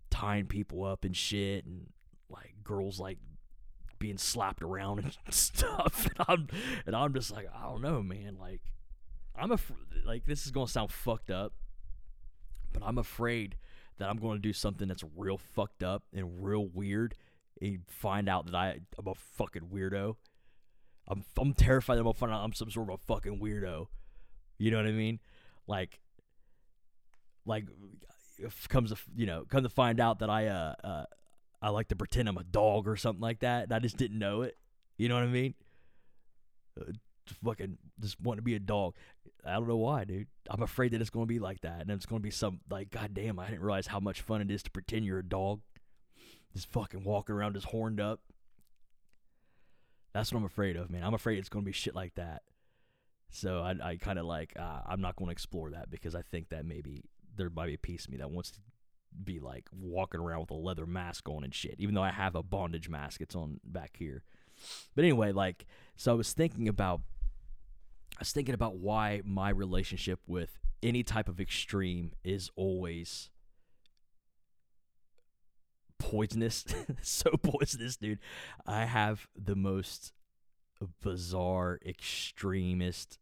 tying 0.09 0.45
people 0.45 0.83
up 0.83 1.03
and 1.03 1.15
shit, 1.15 1.65
and 1.65 1.87
like 2.29 2.55
girls 2.63 2.99
like 2.99 3.17
being 3.97 4.17
slapped 4.17 4.61
around 4.61 4.99
and 4.99 5.17
stuff. 5.33 6.07
And 6.17 6.25
I'm 6.27 6.47
and 6.85 6.95
I'm 6.95 7.13
just 7.13 7.31
like 7.31 7.47
I 7.55 7.63
don't 7.63 7.81
know, 7.81 8.03
man. 8.03 8.37
Like 8.39 8.61
I'm 9.35 9.51
a 9.51 9.57
like 10.05 10.25
this 10.25 10.45
is 10.45 10.51
gonna 10.51 10.67
sound 10.67 10.91
fucked 10.91 11.31
up, 11.31 11.53
but 12.73 12.83
I'm 12.85 12.99
afraid 12.99 13.55
that 13.97 14.09
I'm 14.09 14.17
going 14.17 14.37
to 14.37 14.41
do 14.41 14.53
something 14.53 14.87
that's 14.87 15.03
real 15.15 15.37
fucked 15.37 15.83
up 15.83 16.03
and 16.13 16.43
real 16.43 16.67
weird 16.67 17.15
and 17.61 17.79
find 17.87 18.27
out 18.27 18.45
that 18.47 18.55
I, 18.55 18.79
I'm 18.97 19.07
a 19.07 19.15
fucking 19.15 19.69
weirdo. 19.73 20.15
I'm, 21.07 21.23
I'm 21.37 21.53
terrified 21.53 21.95
that 21.95 21.99
I'm 21.99 22.05
going 22.05 22.13
to 22.13 22.19
find 22.19 22.33
out 22.33 22.43
I'm 22.43 22.53
some 22.53 22.69
sort 22.69 22.89
of 22.89 22.95
a 22.95 22.97
fucking 23.05 23.39
weirdo. 23.39 23.87
You 24.57 24.71
know 24.71 24.77
what 24.77 24.87
I 24.87 24.91
mean? 24.91 25.19
Like, 25.67 25.99
like 27.45 27.65
comes 28.69 28.91
to 28.91 28.97
you 29.15 29.25
know 29.25 29.45
come 29.49 29.63
to 29.63 29.69
find 29.69 29.99
out 29.99 30.19
that 30.19 30.29
I 30.29 30.47
uh, 30.47 30.73
uh 30.83 31.05
I 31.61 31.69
like 31.69 31.87
to 31.89 31.95
pretend 31.95 32.27
I'm 32.27 32.37
a 32.37 32.43
dog 32.43 32.87
or 32.87 32.95
something 32.95 33.21
like 33.21 33.39
that, 33.39 33.63
and 33.63 33.73
I 33.73 33.79
just 33.79 33.97
didn't 33.97 34.19
know 34.19 34.41
it. 34.41 34.57
You 34.97 35.09
know 35.09 35.15
what 35.15 35.23
I 35.23 35.27
mean? 35.27 35.53
Uh, 36.79 36.91
fucking 37.43 37.77
just 37.99 38.19
want 38.21 38.37
to 38.37 38.43
be 38.43 38.55
a 38.55 38.59
dog. 38.59 38.95
I 39.45 39.53
don't 39.53 39.67
know 39.67 39.77
why, 39.77 40.03
dude. 40.03 40.27
I'm 40.49 40.63
afraid 40.63 40.91
that 40.91 41.01
it's 41.01 41.09
going 41.09 41.25
to 41.25 41.33
be 41.33 41.39
like 41.39 41.61
that, 41.61 41.81
and 41.81 41.91
it's 41.91 42.05
going 42.05 42.21
to 42.21 42.23
be 42.23 42.31
some 42.31 42.61
like, 42.69 42.89
goddamn, 42.89 43.39
I 43.39 43.47
didn't 43.47 43.61
realize 43.61 43.87
how 43.87 43.99
much 43.99 44.21
fun 44.21 44.41
it 44.41 44.51
is 44.51 44.63
to 44.63 44.71
pretend 44.71 45.05
you're 45.05 45.19
a 45.19 45.23
dog, 45.23 45.61
just 46.53 46.71
fucking 46.71 47.03
walking 47.03 47.35
around 47.35 47.53
just 47.53 47.67
horned 47.67 47.99
up. 47.99 48.21
That's 50.13 50.31
what 50.31 50.39
I'm 50.39 50.45
afraid 50.45 50.77
of, 50.77 50.89
man. 50.89 51.03
I'm 51.03 51.13
afraid 51.13 51.37
it's 51.37 51.49
going 51.49 51.63
to 51.63 51.69
be 51.69 51.73
shit 51.73 51.93
like 51.93 52.15
that. 52.15 52.43
So 53.29 53.59
I, 53.59 53.75
I 53.83 53.97
kind 53.97 54.17
of 54.17 54.25
like, 54.25 54.53
uh, 54.57 54.79
I'm 54.85 55.01
not 55.01 55.17
going 55.17 55.27
to 55.27 55.33
explore 55.33 55.71
that 55.71 55.89
because 55.89 56.15
I 56.15 56.21
think 56.21 56.49
that 56.49 56.65
maybe 56.65 57.03
there 57.35 57.49
might 57.49 57.67
be 57.67 57.73
a 57.73 57.77
piece 57.77 58.05
of 58.05 58.11
me 58.11 58.17
that 58.19 58.31
wants 58.31 58.51
to 58.51 58.59
be 59.23 59.39
like 59.39 59.67
walking 59.71 60.21
around 60.21 60.41
with 60.41 60.51
a 60.51 60.55
leather 60.55 60.85
mask 60.85 61.27
on 61.27 61.43
and 61.43 61.53
shit. 61.53 61.75
Even 61.79 61.95
though 61.95 62.03
I 62.03 62.11
have 62.11 62.35
a 62.35 62.43
bondage 62.43 62.87
mask, 62.87 63.19
it's 63.19 63.35
on 63.35 63.59
back 63.65 63.95
here. 63.97 64.23
But 64.95 65.03
anyway, 65.03 65.33
like, 65.33 65.65
so 65.97 66.13
I 66.13 66.15
was 66.15 66.31
thinking 66.31 66.69
about, 66.69 67.01
I 68.17 68.21
was 68.21 68.31
thinking 68.31 68.55
about 68.55 68.77
why 68.77 69.21
my 69.25 69.49
relationship 69.49 70.19
with 70.25 70.57
any 70.81 71.03
type 71.03 71.27
of 71.27 71.39
extreme 71.39 72.13
is 72.23 72.49
always 72.55 73.29
poisonous. 75.99 76.65
so 77.01 77.31
poisonous, 77.31 77.97
dude. 77.97 78.19
I 78.65 78.85
have 78.85 79.27
the 79.35 79.55
most 79.55 80.13
bizarre, 81.01 81.79
extremist 81.85 83.19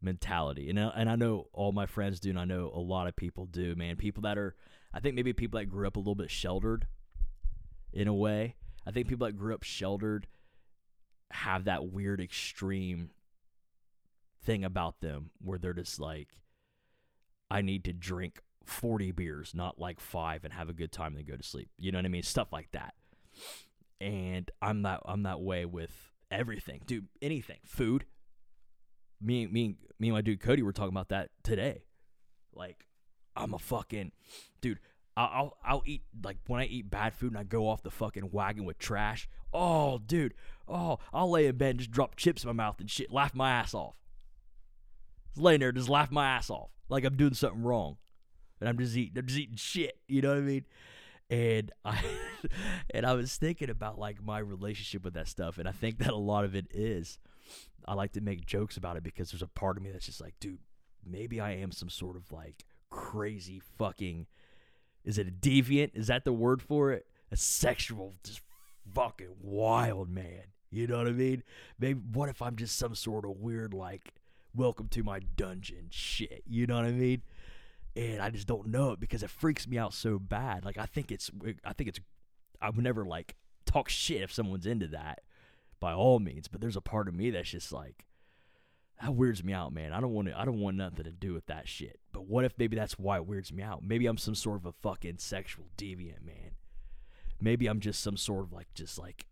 mentality. 0.00 0.68
And 0.70 0.80
I, 0.80 0.88
and 0.96 1.10
I 1.10 1.16
know 1.16 1.48
all 1.52 1.72
my 1.72 1.86
friends 1.86 2.20
do, 2.20 2.30
and 2.30 2.38
I 2.38 2.44
know 2.44 2.70
a 2.74 2.80
lot 2.80 3.06
of 3.06 3.16
people 3.16 3.46
do, 3.46 3.74
man. 3.76 3.96
People 3.96 4.22
that 4.22 4.38
are, 4.38 4.54
I 4.92 5.00
think 5.00 5.14
maybe 5.14 5.32
people 5.32 5.58
that 5.60 5.66
grew 5.66 5.86
up 5.86 5.96
a 5.96 6.00
little 6.00 6.14
bit 6.14 6.30
sheltered 6.30 6.86
in 7.92 8.08
a 8.08 8.14
way. 8.14 8.56
I 8.86 8.90
think 8.90 9.08
people 9.08 9.26
that 9.26 9.36
grew 9.36 9.54
up 9.54 9.62
sheltered 9.62 10.26
have 11.30 11.64
that 11.64 11.92
weird 11.92 12.20
extreme 12.20 13.10
thing 14.46 14.64
about 14.64 15.00
them 15.00 15.30
where 15.42 15.58
they're 15.58 15.74
just 15.74 16.00
like, 16.00 16.28
I 17.50 17.60
need 17.60 17.84
to 17.84 17.92
drink 17.92 18.40
40 18.64 19.12
beers, 19.12 19.52
not 19.54 19.78
like 19.78 20.00
five, 20.00 20.44
and 20.44 20.54
have 20.54 20.68
a 20.68 20.72
good 20.72 20.92
time 20.92 21.08
and 21.08 21.18
then 21.18 21.26
go 21.26 21.36
to 21.36 21.42
sleep. 21.42 21.68
You 21.78 21.92
know 21.92 21.98
what 21.98 22.06
I 22.06 22.08
mean? 22.08 22.22
Stuff 22.22 22.52
like 22.52 22.70
that. 22.72 22.94
And 24.00 24.50
I'm 24.62 24.82
that 24.82 25.00
I'm 25.06 25.24
that 25.24 25.40
way 25.40 25.64
with 25.64 25.92
everything, 26.30 26.82
dude. 26.86 27.08
Anything, 27.20 27.58
food. 27.64 28.04
Me, 29.20 29.46
me, 29.46 29.76
me, 29.98 30.08
and 30.08 30.14
my 30.14 30.20
dude 30.20 30.40
Cody 30.40 30.62
were 30.62 30.72
talking 30.72 30.92
about 30.92 31.08
that 31.08 31.30
today. 31.42 31.84
Like, 32.54 32.86
I'm 33.34 33.54
a 33.54 33.58
fucking 33.58 34.12
dude. 34.60 34.80
I'll 35.16 35.56
I'll 35.64 35.82
eat 35.86 36.02
like 36.22 36.36
when 36.46 36.60
I 36.60 36.66
eat 36.66 36.90
bad 36.90 37.14
food 37.14 37.32
and 37.32 37.38
I 37.38 37.44
go 37.44 37.68
off 37.68 37.82
the 37.82 37.90
fucking 37.90 38.30
wagon 38.32 38.66
with 38.66 38.78
trash. 38.78 39.28
Oh, 39.52 39.98
dude. 39.98 40.34
Oh, 40.68 40.98
I'll 41.12 41.30
lay 41.30 41.46
in 41.46 41.56
bed 41.56 41.70
and 41.70 41.78
just 41.78 41.90
drop 41.90 42.16
chips 42.16 42.44
in 42.44 42.48
my 42.48 42.52
mouth 42.52 42.80
and 42.80 42.90
shit, 42.90 43.10
laugh 43.10 43.34
my 43.34 43.50
ass 43.50 43.72
off. 43.72 43.96
Just 45.36 45.44
laying 45.44 45.60
there, 45.60 45.70
just 45.70 45.90
laugh 45.90 46.10
my 46.10 46.26
ass 46.26 46.48
off 46.48 46.70
like 46.88 47.04
I'm 47.04 47.16
doing 47.16 47.34
something 47.34 47.62
wrong, 47.62 47.96
and 48.58 48.68
I'm 48.68 48.78
just 48.78 48.96
eating. 48.96 49.18
I'm 49.18 49.26
just 49.26 49.38
eating 49.38 49.56
shit. 49.56 49.98
You 50.08 50.22
know 50.22 50.30
what 50.30 50.38
I 50.38 50.42
mean? 50.42 50.64
And 51.28 51.72
I 51.84 51.98
and 52.90 53.04
I 53.04 53.14
was 53.14 53.36
thinking 53.36 53.70
about 53.70 53.98
like 53.98 54.22
my 54.24 54.38
relationship 54.38 55.04
with 55.04 55.14
that 55.14 55.28
stuff, 55.28 55.58
and 55.58 55.68
I 55.68 55.72
think 55.72 55.98
that 55.98 56.10
a 56.10 56.16
lot 56.16 56.44
of 56.44 56.54
it 56.54 56.66
is. 56.70 57.18
I 57.86 57.94
like 57.94 58.12
to 58.12 58.20
make 58.20 58.46
jokes 58.46 58.76
about 58.76 58.96
it 58.96 59.04
because 59.04 59.30
there's 59.30 59.42
a 59.42 59.48
part 59.48 59.76
of 59.76 59.82
me 59.82 59.92
that's 59.92 60.06
just 60.06 60.20
like, 60.20 60.34
dude, 60.40 60.58
maybe 61.04 61.38
I 61.40 61.52
am 61.52 61.70
some 61.70 61.88
sort 61.88 62.16
of 62.16 62.32
like 62.32 62.64
crazy 62.90 63.60
fucking 63.78 64.26
is 65.04 65.18
it 65.18 65.28
a 65.28 65.30
deviant? 65.30 65.90
Is 65.94 66.08
that 66.08 66.24
the 66.24 66.32
word 66.32 66.60
for 66.60 66.90
it? 66.90 67.06
A 67.30 67.36
sexual, 67.36 68.14
just 68.24 68.40
fucking 68.92 69.36
wild 69.40 70.08
man. 70.08 70.42
You 70.72 70.88
know 70.88 70.98
what 70.98 71.06
I 71.06 71.12
mean? 71.12 71.44
Maybe 71.78 72.00
what 72.12 72.28
if 72.28 72.42
I'm 72.42 72.56
just 72.56 72.76
some 72.76 72.96
sort 72.96 73.24
of 73.24 73.36
weird 73.36 73.72
like 73.72 74.14
welcome 74.56 74.88
to 74.88 75.02
my 75.02 75.20
dungeon 75.36 75.88
shit. 75.90 76.42
You 76.46 76.66
know 76.66 76.76
what 76.76 76.84
I 76.86 76.92
mean? 76.92 77.22
And 77.94 78.20
I 78.20 78.30
just 78.30 78.46
don't 78.46 78.68
know 78.68 78.92
it 78.92 79.00
because 79.00 79.22
it 79.22 79.30
freaks 79.30 79.66
me 79.66 79.78
out 79.78 79.94
so 79.94 80.18
bad. 80.18 80.64
Like 80.64 80.78
I 80.78 80.86
think 80.86 81.10
it's 81.12 81.30
I 81.64 81.72
think 81.72 81.88
it's 81.88 82.00
I 82.60 82.70
would 82.70 82.84
never 82.84 83.04
like 83.04 83.36
talk 83.64 83.88
shit 83.88 84.22
if 84.22 84.32
someone's 84.32 84.66
into 84.66 84.86
that 84.88 85.20
by 85.80 85.92
all 85.92 86.18
means, 86.18 86.48
but 86.48 86.60
there's 86.60 86.76
a 86.76 86.80
part 86.80 87.08
of 87.08 87.14
me 87.14 87.30
that's 87.30 87.50
just 87.50 87.72
like 87.72 88.06
that 89.00 89.14
weirds 89.14 89.44
me 89.44 89.52
out, 89.52 89.72
man. 89.72 89.92
I 89.92 90.00
don't 90.00 90.12
want 90.12 90.28
to. 90.28 90.38
I 90.38 90.44
don't 90.44 90.60
want 90.60 90.76
nothing 90.76 91.04
to 91.04 91.10
do 91.10 91.34
with 91.34 91.46
that 91.46 91.68
shit. 91.68 92.00
But 92.12 92.26
what 92.26 92.44
if 92.44 92.54
maybe 92.58 92.76
that's 92.76 92.98
why 92.98 93.16
it 93.16 93.26
weirds 93.26 93.52
me 93.52 93.62
out? 93.62 93.82
Maybe 93.82 94.06
I'm 94.06 94.16
some 94.16 94.34
sort 94.34 94.56
of 94.56 94.66
a 94.66 94.72
fucking 94.72 95.18
sexual 95.18 95.66
deviant, 95.76 96.24
man. 96.24 96.52
Maybe 97.40 97.66
I'm 97.66 97.80
just 97.80 98.02
some 98.02 98.16
sort 98.16 98.44
of 98.44 98.52
like 98.52 98.72
just 98.74 98.98
like 98.98 99.26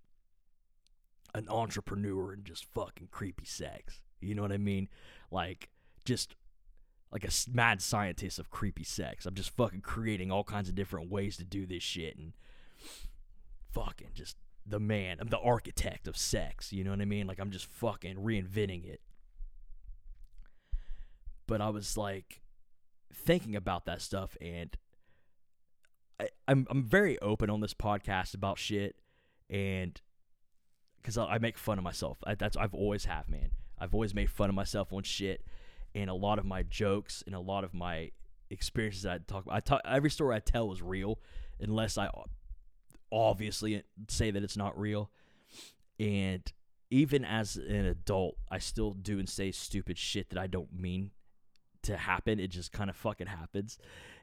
an 1.35 1.49
entrepreneur 1.49 2.33
and 2.33 2.45
just 2.45 2.67
fucking 2.75 3.09
creepy 3.11 3.47
sex. 3.47 4.01
You 4.25 4.35
know 4.35 4.43
what 4.43 4.53
I 4.53 4.59
mean? 4.59 4.89
Like 5.31 5.71
just 6.05 6.37
like 7.13 7.25
a 7.25 7.31
mad 7.53 7.81
scientist 7.81 8.39
of 8.39 8.51
creepy 8.51 8.85
sex. 8.85 9.27
I'm 9.27 9.35
just 9.35 9.51
fucking 9.51 9.83
creating 9.83 10.33
all 10.33 10.45
kinds 10.45 10.69
of 10.69 10.75
different 10.75 11.11
ways 11.11 11.37
to 11.37 11.45
do 11.45 11.67
this 11.67 11.83
shit 11.83 12.17
and 12.17 12.33
fucking 13.73 14.11
just 14.15 14.37
the 14.67 14.81
man. 14.81 15.19
I'm 15.21 15.29
the 15.29 15.39
architect 15.39 16.09
of 16.09 16.17
sex. 16.17 16.73
You 16.73 16.85
know 16.85 16.91
what 16.91 17.01
I 17.01 17.05
mean? 17.05 17.27
Like 17.27 17.39
I'm 17.39 17.51
just 17.51 17.67
fucking 17.67 18.17
reinventing 18.17 18.85
it 18.85 19.01
but 21.47 21.61
I 21.61 21.69
was 21.71 21.97
like 21.97 22.41
thinking 23.13 23.55
about 23.57 23.87
that 23.87 24.03
stuff 24.03 24.37
and 24.41 24.77
I, 26.21 26.29
I'm 26.49 26.67
I'm 26.71 26.85
very 26.85 27.19
open 27.21 27.51
on 27.51 27.61
this 27.61 27.75
podcast 27.75 28.35
about 28.35 28.59
shit 28.59 28.97
and 29.51 30.01
because 31.01 31.19
I, 31.19 31.25
I, 31.27 31.39
make 31.39 31.59
fun 31.59 31.77
of 31.77 31.85
myself. 31.85 32.19
I, 32.27 32.35
that's 32.35 32.57
I've 32.57 32.75
always 32.75 33.05
have, 33.05 33.29
man. 33.29 33.51
I've 33.85 33.93
always 33.93 34.15
made 34.15 34.31
fun 34.31 34.49
of 34.49 34.55
myself 34.55 34.93
on 34.95 35.03
shit, 35.03 35.45
and 35.95 36.09
a 36.09 36.15
lot 36.15 36.39
of 36.39 36.47
my 36.47 36.63
jokes 36.63 37.23
and 37.27 37.35
a 37.35 37.41
lot 37.41 37.65
of 37.65 37.75
my 37.75 38.13
experiences 38.49 39.05
I 39.05 39.19
talk 39.19 39.45
about. 39.45 39.55
I 39.55 39.61
talk 39.61 39.83
every 39.85 40.11
story 40.11 40.35
I 40.35 40.41
tell 40.41 40.73
is 40.73 40.81
real, 40.81 41.19
unless 41.61 41.99
I 41.99 42.09
obviously 43.13 43.83
say 44.09 44.31
that 44.31 44.43
it's 44.43 44.57
not 44.57 44.79
real. 44.79 45.11
And 46.01 46.43
even 46.91 47.25
as 47.27 47.57
an 47.57 47.85
adult, 47.85 48.37
I 48.51 48.59
still 48.59 48.93
do 48.93 49.19
and 49.19 49.29
say 49.29 49.53
stupid 49.53 49.99
shit 49.99 50.31
that 50.31 50.39
I 50.39 50.47
don't 50.47 50.73
mean 50.73 51.11
to 51.83 51.99
happen. 51.99 52.41
It 52.41 52.49
just 52.49 52.73
kind 52.73 52.89
of 52.89 52.97
fucking 52.97 53.27
happens. 53.27 53.79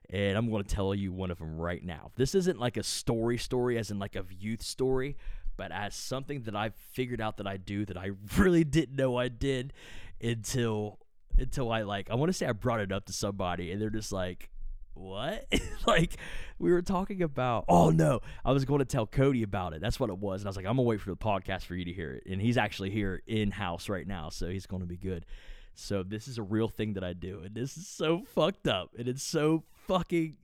And 0.10 0.38
I'm 0.38 0.50
going 0.50 0.64
to 0.64 0.76
tell 0.76 0.96
you 0.96 1.14
one 1.14 1.32
of 1.32 1.38
them 1.38 1.58
right 1.58 1.84
now. 1.84 2.12
This 2.16 2.34
isn't 2.34 2.60
like 2.60 2.78
a 2.78 2.84
story 2.84 3.38
story, 3.38 3.78
as 3.78 3.92
in 3.92 4.00
like 4.00 4.16
a 4.16 4.26
youth 4.30 4.64
story, 4.64 5.16
but 5.58 5.72
as 5.72 5.96
something 5.96 6.44
that 6.44 6.56
I've 6.56 6.76
figured 6.76 7.22
out 7.22 7.38
that 7.38 7.48
I 7.48 7.58
do 7.58 7.86
that 7.86 7.98
I 7.98 8.12
really 8.38 8.64
didn't 8.64 8.96
know 8.96 9.18
I 9.18 9.28
did 9.28 9.74
until 10.22 11.00
until 11.38 11.72
I 11.72 11.82
like 11.84 12.10
I 12.10 12.16
want 12.16 12.30
to 12.30 12.34
say 12.34 12.46
I 12.46 12.52
brought 12.52 12.80
it 12.80 12.92
up 12.92 13.06
to 13.06 13.14
somebody 13.14 13.72
and 13.72 13.82
they're 13.82 13.90
just 13.90 14.12
like 14.12 14.50
what? 14.94 15.46
like 15.88 16.18
we 16.60 16.72
were 16.72 16.82
talking 16.82 17.22
about 17.22 17.66
oh 17.68 17.90
no, 17.90 18.22
I 18.44 18.52
was 18.52 18.66
going 18.66 18.80
to 18.80 18.86
tell 18.86 19.08
Cody 19.08 19.44
about 19.44 19.74
it. 19.74 19.82
That's 19.82 20.00
what 20.00 20.10
it 20.10 20.18
was. 20.18 20.42
And 20.42 20.48
I 20.48 20.50
was 20.50 20.58
like 20.58 20.66
I'm 20.66 20.76
going 20.76 20.86
to 20.86 20.90
wait 20.90 21.02
for 21.02 21.10
the 21.10 21.18
podcast 21.18 21.64
for 21.64 21.76
you 21.76 21.86
to 21.86 21.94
hear 21.94 22.14
it. 22.14 22.24
And 22.30 22.42
he's 22.42 22.58
actually 22.58 22.92
here 22.92 23.22
in 23.26 23.52
house 23.52 23.90
right 23.90 24.08
now, 24.08 24.30
so 24.30 24.50
he's 24.50 24.66
going 24.66 24.82
to 24.82 24.88
be 24.88 24.98
good. 24.98 25.26
So 25.74 26.04
this 26.04 26.28
is 26.28 26.38
a 26.38 26.44
real 26.44 26.68
thing 26.68 26.94
that 26.94 27.04
I 27.04 27.14
do, 27.14 27.42
and 27.44 27.56
this 27.56 27.78
is 27.78 27.88
so 27.88 28.24
fucked 28.36 28.68
up, 28.68 28.92
and 28.98 29.08
it's 29.08 29.24
so 29.24 29.64
fucking, 29.88 30.36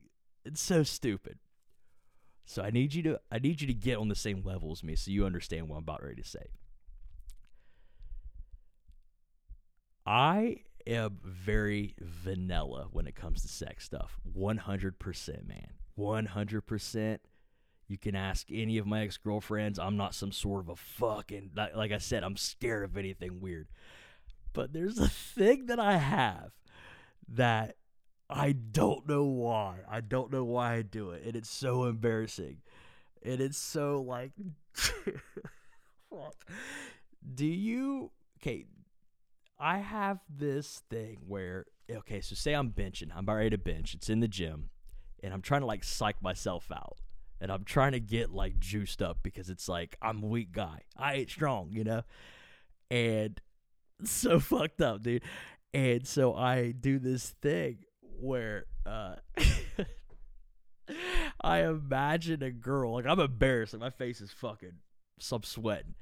it's 0.44 0.60
so 0.60 0.82
stupid. 0.82 1.38
So 2.48 2.62
I 2.62 2.70
need 2.70 2.94
you 2.94 3.02
to, 3.02 3.20
I 3.30 3.38
need 3.38 3.60
you 3.60 3.66
to 3.66 3.74
get 3.74 3.98
on 3.98 4.08
the 4.08 4.14
same 4.14 4.42
level 4.42 4.72
as 4.72 4.82
me, 4.82 4.96
so 4.96 5.10
you 5.10 5.26
understand 5.26 5.68
what 5.68 5.76
I'm 5.76 5.82
about 5.82 6.02
ready 6.02 6.22
to 6.22 6.26
say. 6.26 6.46
I 10.06 10.62
am 10.86 11.18
very 11.22 11.94
vanilla 12.00 12.88
when 12.90 13.06
it 13.06 13.14
comes 13.14 13.42
to 13.42 13.48
sex 13.48 13.84
stuff. 13.84 14.18
100%, 14.34 15.46
man. 15.46 15.72
100%. 15.98 17.18
You 17.86 17.98
can 17.98 18.16
ask 18.16 18.46
any 18.50 18.78
of 18.78 18.86
my 18.86 19.02
ex 19.02 19.18
girlfriends. 19.18 19.78
I'm 19.78 19.98
not 19.98 20.14
some 20.14 20.32
sort 20.32 20.60
of 20.60 20.70
a 20.70 20.76
fucking, 20.76 21.50
like 21.54 21.92
I 21.92 21.98
said, 21.98 22.24
I'm 22.24 22.38
scared 22.38 22.84
of 22.84 22.96
anything 22.96 23.42
weird. 23.42 23.68
But 24.54 24.72
there's 24.72 24.98
a 24.98 25.08
thing 25.36 25.66
that 25.66 25.78
I 25.78 25.98
have 25.98 26.52
that 27.28 27.76
I 28.30 28.52
don't 28.52 29.08
know 29.08 29.24
why. 29.24 29.78
I 29.90 30.00
don't 30.00 30.30
know 30.30 30.44
why 30.44 30.74
I 30.74 30.82
do 30.82 31.10
it. 31.10 31.22
And 31.24 31.34
it's 31.34 31.48
so 31.48 31.84
embarrassing. 31.84 32.58
And 33.22 33.40
it's 33.40 33.58
so 33.58 34.04
like 34.06 34.32
Do 37.34 37.46
you 37.46 38.10
okay, 38.40 38.64
I 39.58 39.78
have 39.78 40.20
this 40.28 40.82
thing 40.90 41.18
where 41.26 41.66
okay, 41.90 42.20
so 42.20 42.34
say 42.34 42.54
I'm 42.54 42.70
benching. 42.70 43.10
I'm 43.12 43.20
about 43.20 43.36
ready 43.36 43.50
to 43.50 43.58
bench. 43.58 43.94
It's 43.94 44.10
in 44.10 44.20
the 44.20 44.28
gym. 44.28 44.70
And 45.22 45.34
I'm 45.34 45.42
trying 45.42 45.62
to 45.62 45.66
like 45.66 45.82
psych 45.82 46.22
myself 46.22 46.70
out. 46.70 46.98
And 47.40 47.50
I'm 47.50 47.64
trying 47.64 47.92
to 47.92 48.00
get 48.00 48.30
like 48.30 48.58
juiced 48.58 49.00
up 49.00 49.18
because 49.22 49.48
it's 49.48 49.68
like 49.68 49.96
I'm 50.02 50.22
a 50.22 50.26
weak 50.26 50.52
guy. 50.52 50.82
I 50.96 51.14
ain't 51.14 51.30
strong, 51.30 51.70
you 51.72 51.82
know? 51.82 52.02
And 52.90 53.40
so 54.04 54.38
fucked 54.38 54.82
up, 54.82 55.02
dude. 55.02 55.22
And 55.72 56.06
so 56.06 56.34
I 56.34 56.72
do 56.72 56.98
this 56.98 57.34
thing 57.42 57.78
where 58.20 58.66
uh 58.86 59.16
I 61.40 61.60
imagine 61.64 62.42
a 62.42 62.50
girl 62.50 62.94
like 62.94 63.06
I'm 63.06 63.20
embarrassed, 63.20 63.74
like 63.74 63.80
my 63.80 63.90
face 63.90 64.20
is 64.20 64.32
fucking 64.32 64.78
some 65.18 65.42
sweating. 65.42 65.94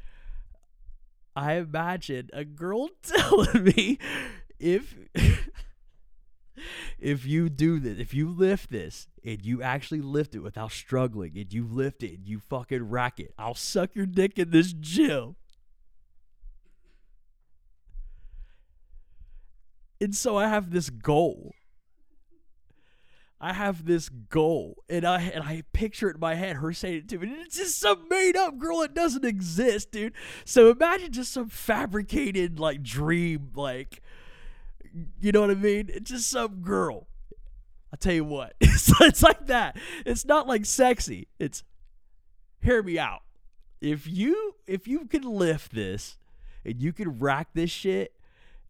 I 1.34 1.54
imagine 1.54 2.30
a 2.32 2.44
girl 2.44 2.88
telling 3.02 3.64
me 3.64 3.98
if 4.58 4.94
if 6.98 7.26
you 7.26 7.48
do 7.48 7.78
this, 7.78 7.98
if 7.98 8.14
you 8.14 8.28
lift 8.28 8.70
this 8.70 9.08
and 9.24 9.44
you 9.44 9.62
actually 9.62 10.00
lift 10.00 10.34
it 10.34 10.40
without 10.40 10.72
struggling 10.72 11.36
and 11.36 11.52
you 11.52 11.66
lift 11.66 12.02
it 12.02 12.16
and 12.16 12.26
you 12.26 12.40
fucking 12.40 12.88
rack 12.88 13.20
it, 13.20 13.34
I'll 13.38 13.54
suck 13.54 13.94
your 13.94 14.06
dick 14.06 14.38
in 14.38 14.50
this 14.50 14.72
gym. 14.72 15.36
And 20.00 20.14
so 20.14 20.36
I 20.36 20.48
have 20.48 20.70
this 20.70 20.90
goal. 20.90 21.54
I 23.38 23.52
have 23.52 23.84
this 23.84 24.08
goal, 24.08 24.82
and 24.88 25.04
I 25.04 25.20
and 25.20 25.44
I 25.44 25.62
picture 25.74 26.08
it 26.08 26.14
in 26.14 26.20
my 26.20 26.34
head, 26.34 26.56
her 26.56 26.72
saying 26.72 26.96
it 26.96 27.08
to 27.10 27.18
me, 27.18 27.28
and 27.28 27.42
it's 27.42 27.56
just 27.56 27.78
some 27.78 28.08
made 28.08 28.34
up 28.34 28.58
girl 28.58 28.80
that 28.80 28.94
doesn't 28.94 29.26
exist, 29.26 29.90
dude. 29.90 30.14
So 30.46 30.70
imagine 30.70 31.12
just 31.12 31.32
some 31.32 31.48
fabricated 31.48 32.58
like 32.58 32.82
dream, 32.82 33.50
like 33.54 34.00
you 35.20 35.32
know 35.32 35.42
what 35.42 35.50
I 35.50 35.54
mean? 35.54 35.90
It's 35.92 36.10
just 36.10 36.30
some 36.30 36.62
girl. 36.62 37.08
I'll 37.92 37.98
tell 37.98 38.14
you 38.14 38.24
what, 38.24 38.54
it's, 38.60 38.90
it's 39.00 39.22
like 39.22 39.46
that. 39.48 39.76
It's 40.06 40.24
not 40.24 40.48
like 40.48 40.64
sexy. 40.64 41.28
It's 41.38 41.62
hear 42.62 42.82
me 42.82 42.98
out. 42.98 43.22
If 43.82 44.06
you 44.06 44.54
if 44.66 44.88
you 44.88 45.04
can 45.04 45.22
lift 45.22 45.74
this 45.74 46.16
and 46.64 46.80
you 46.80 46.94
can 46.94 47.18
rack 47.18 47.48
this 47.52 47.70
shit 47.70 48.14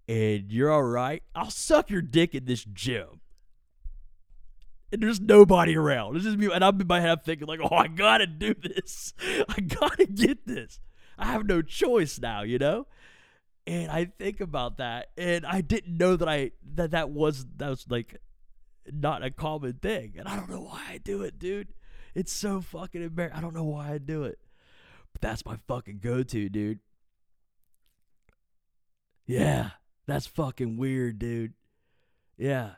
and 0.08 0.50
you're 0.50 0.72
all 0.72 0.82
right, 0.82 1.22
I'll 1.36 1.50
suck 1.50 1.88
your 1.88 2.02
dick 2.02 2.34
in 2.34 2.46
this 2.46 2.64
gym. 2.64 3.20
And 4.96 5.02
there's 5.02 5.20
nobody 5.20 5.76
around. 5.76 6.16
It's 6.16 6.24
just 6.24 6.38
me, 6.38 6.48
and 6.50 6.64
I'm 6.64 6.80
in 6.80 6.86
my 6.86 7.00
head 7.00 7.10
I'm 7.10 7.18
thinking 7.18 7.46
like, 7.46 7.60
"Oh, 7.62 7.76
I 7.76 7.86
gotta 7.86 8.26
do 8.26 8.54
this. 8.54 9.12
I 9.46 9.60
gotta 9.60 10.06
get 10.06 10.46
this. 10.46 10.80
I 11.18 11.26
have 11.26 11.44
no 11.44 11.60
choice 11.60 12.18
now." 12.18 12.40
You 12.40 12.58
know. 12.58 12.86
And 13.66 13.90
I 13.90 14.06
think 14.06 14.40
about 14.40 14.78
that, 14.78 15.08
and 15.18 15.44
I 15.44 15.60
didn't 15.60 15.98
know 15.98 16.16
that 16.16 16.30
I 16.30 16.52
that 16.76 16.92
that 16.92 17.10
was 17.10 17.44
that 17.58 17.68
was 17.68 17.84
like 17.90 18.16
not 18.90 19.22
a 19.22 19.30
common 19.30 19.74
thing, 19.74 20.14
and 20.16 20.26
I 20.26 20.34
don't 20.34 20.48
know 20.48 20.62
why 20.62 20.82
I 20.88 20.96
do 20.96 21.22
it, 21.24 21.38
dude. 21.38 21.74
It's 22.14 22.32
so 22.32 22.62
fucking 22.62 23.02
embarrassing. 23.02 23.36
I 23.36 23.42
don't 23.42 23.54
know 23.54 23.64
why 23.64 23.92
I 23.92 23.98
do 23.98 24.24
it, 24.24 24.38
but 25.12 25.20
that's 25.20 25.44
my 25.44 25.58
fucking 25.68 25.98
go-to, 26.02 26.48
dude. 26.48 26.78
Yeah, 29.26 29.72
that's 30.06 30.26
fucking 30.26 30.78
weird, 30.78 31.18
dude. 31.18 31.52
Yeah. 32.38 32.76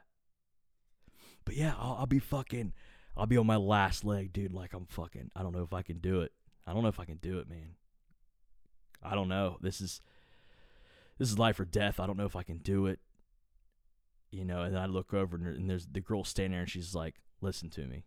But 1.48 1.56
yeah, 1.56 1.72
I'll, 1.78 1.96
I'll 2.00 2.06
be 2.06 2.18
fucking, 2.18 2.74
I'll 3.16 3.24
be 3.24 3.38
on 3.38 3.46
my 3.46 3.56
last 3.56 4.04
leg, 4.04 4.34
dude. 4.34 4.52
Like 4.52 4.74
I'm 4.74 4.84
fucking, 4.84 5.30
I 5.34 5.42
don't 5.42 5.56
know 5.56 5.62
if 5.62 5.72
I 5.72 5.80
can 5.80 5.96
do 5.96 6.20
it. 6.20 6.32
I 6.66 6.74
don't 6.74 6.82
know 6.82 6.90
if 6.90 7.00
I 7.00 7.06
can 7.06 7.16
do 7.16 7.38
it, 7.38 7.48
man. 7.48 7.70
I 9.02 9.14
don't 9.14 9.30
know. 9.30 9.56
This 9.62 9.80
is, 9.80 10.02
this 11.16 11.30
is 11.30 11.38
life 11.38 11.58
or 11.58 11.64
death. 11.64 12.00
I 12.00 12.06
don't 12.06 12.18
know 12.18 12.26
if 12.26 12.36
I 12.36 12.42
can 12.42 12.58
do 12.58 12.84
it. 12.84 13.00
You 14.30 14.44
know, 14.44 14.60
and 14.60 14.78
I 14.78 14.84
look 14.84 15.14
over 15.14 15.36
and, 15.36 15.70
there's 15.70 15.86
the 15.86 16.02
girl 16.02 16.22
standing 16.22 16.50
there 16.50 16.60
and 16.60 16.70
she's 16.70 16.94
like, 16.94 17.14
listen 17.40 17.70
to 17.70 17.86
me. 17.86 18.04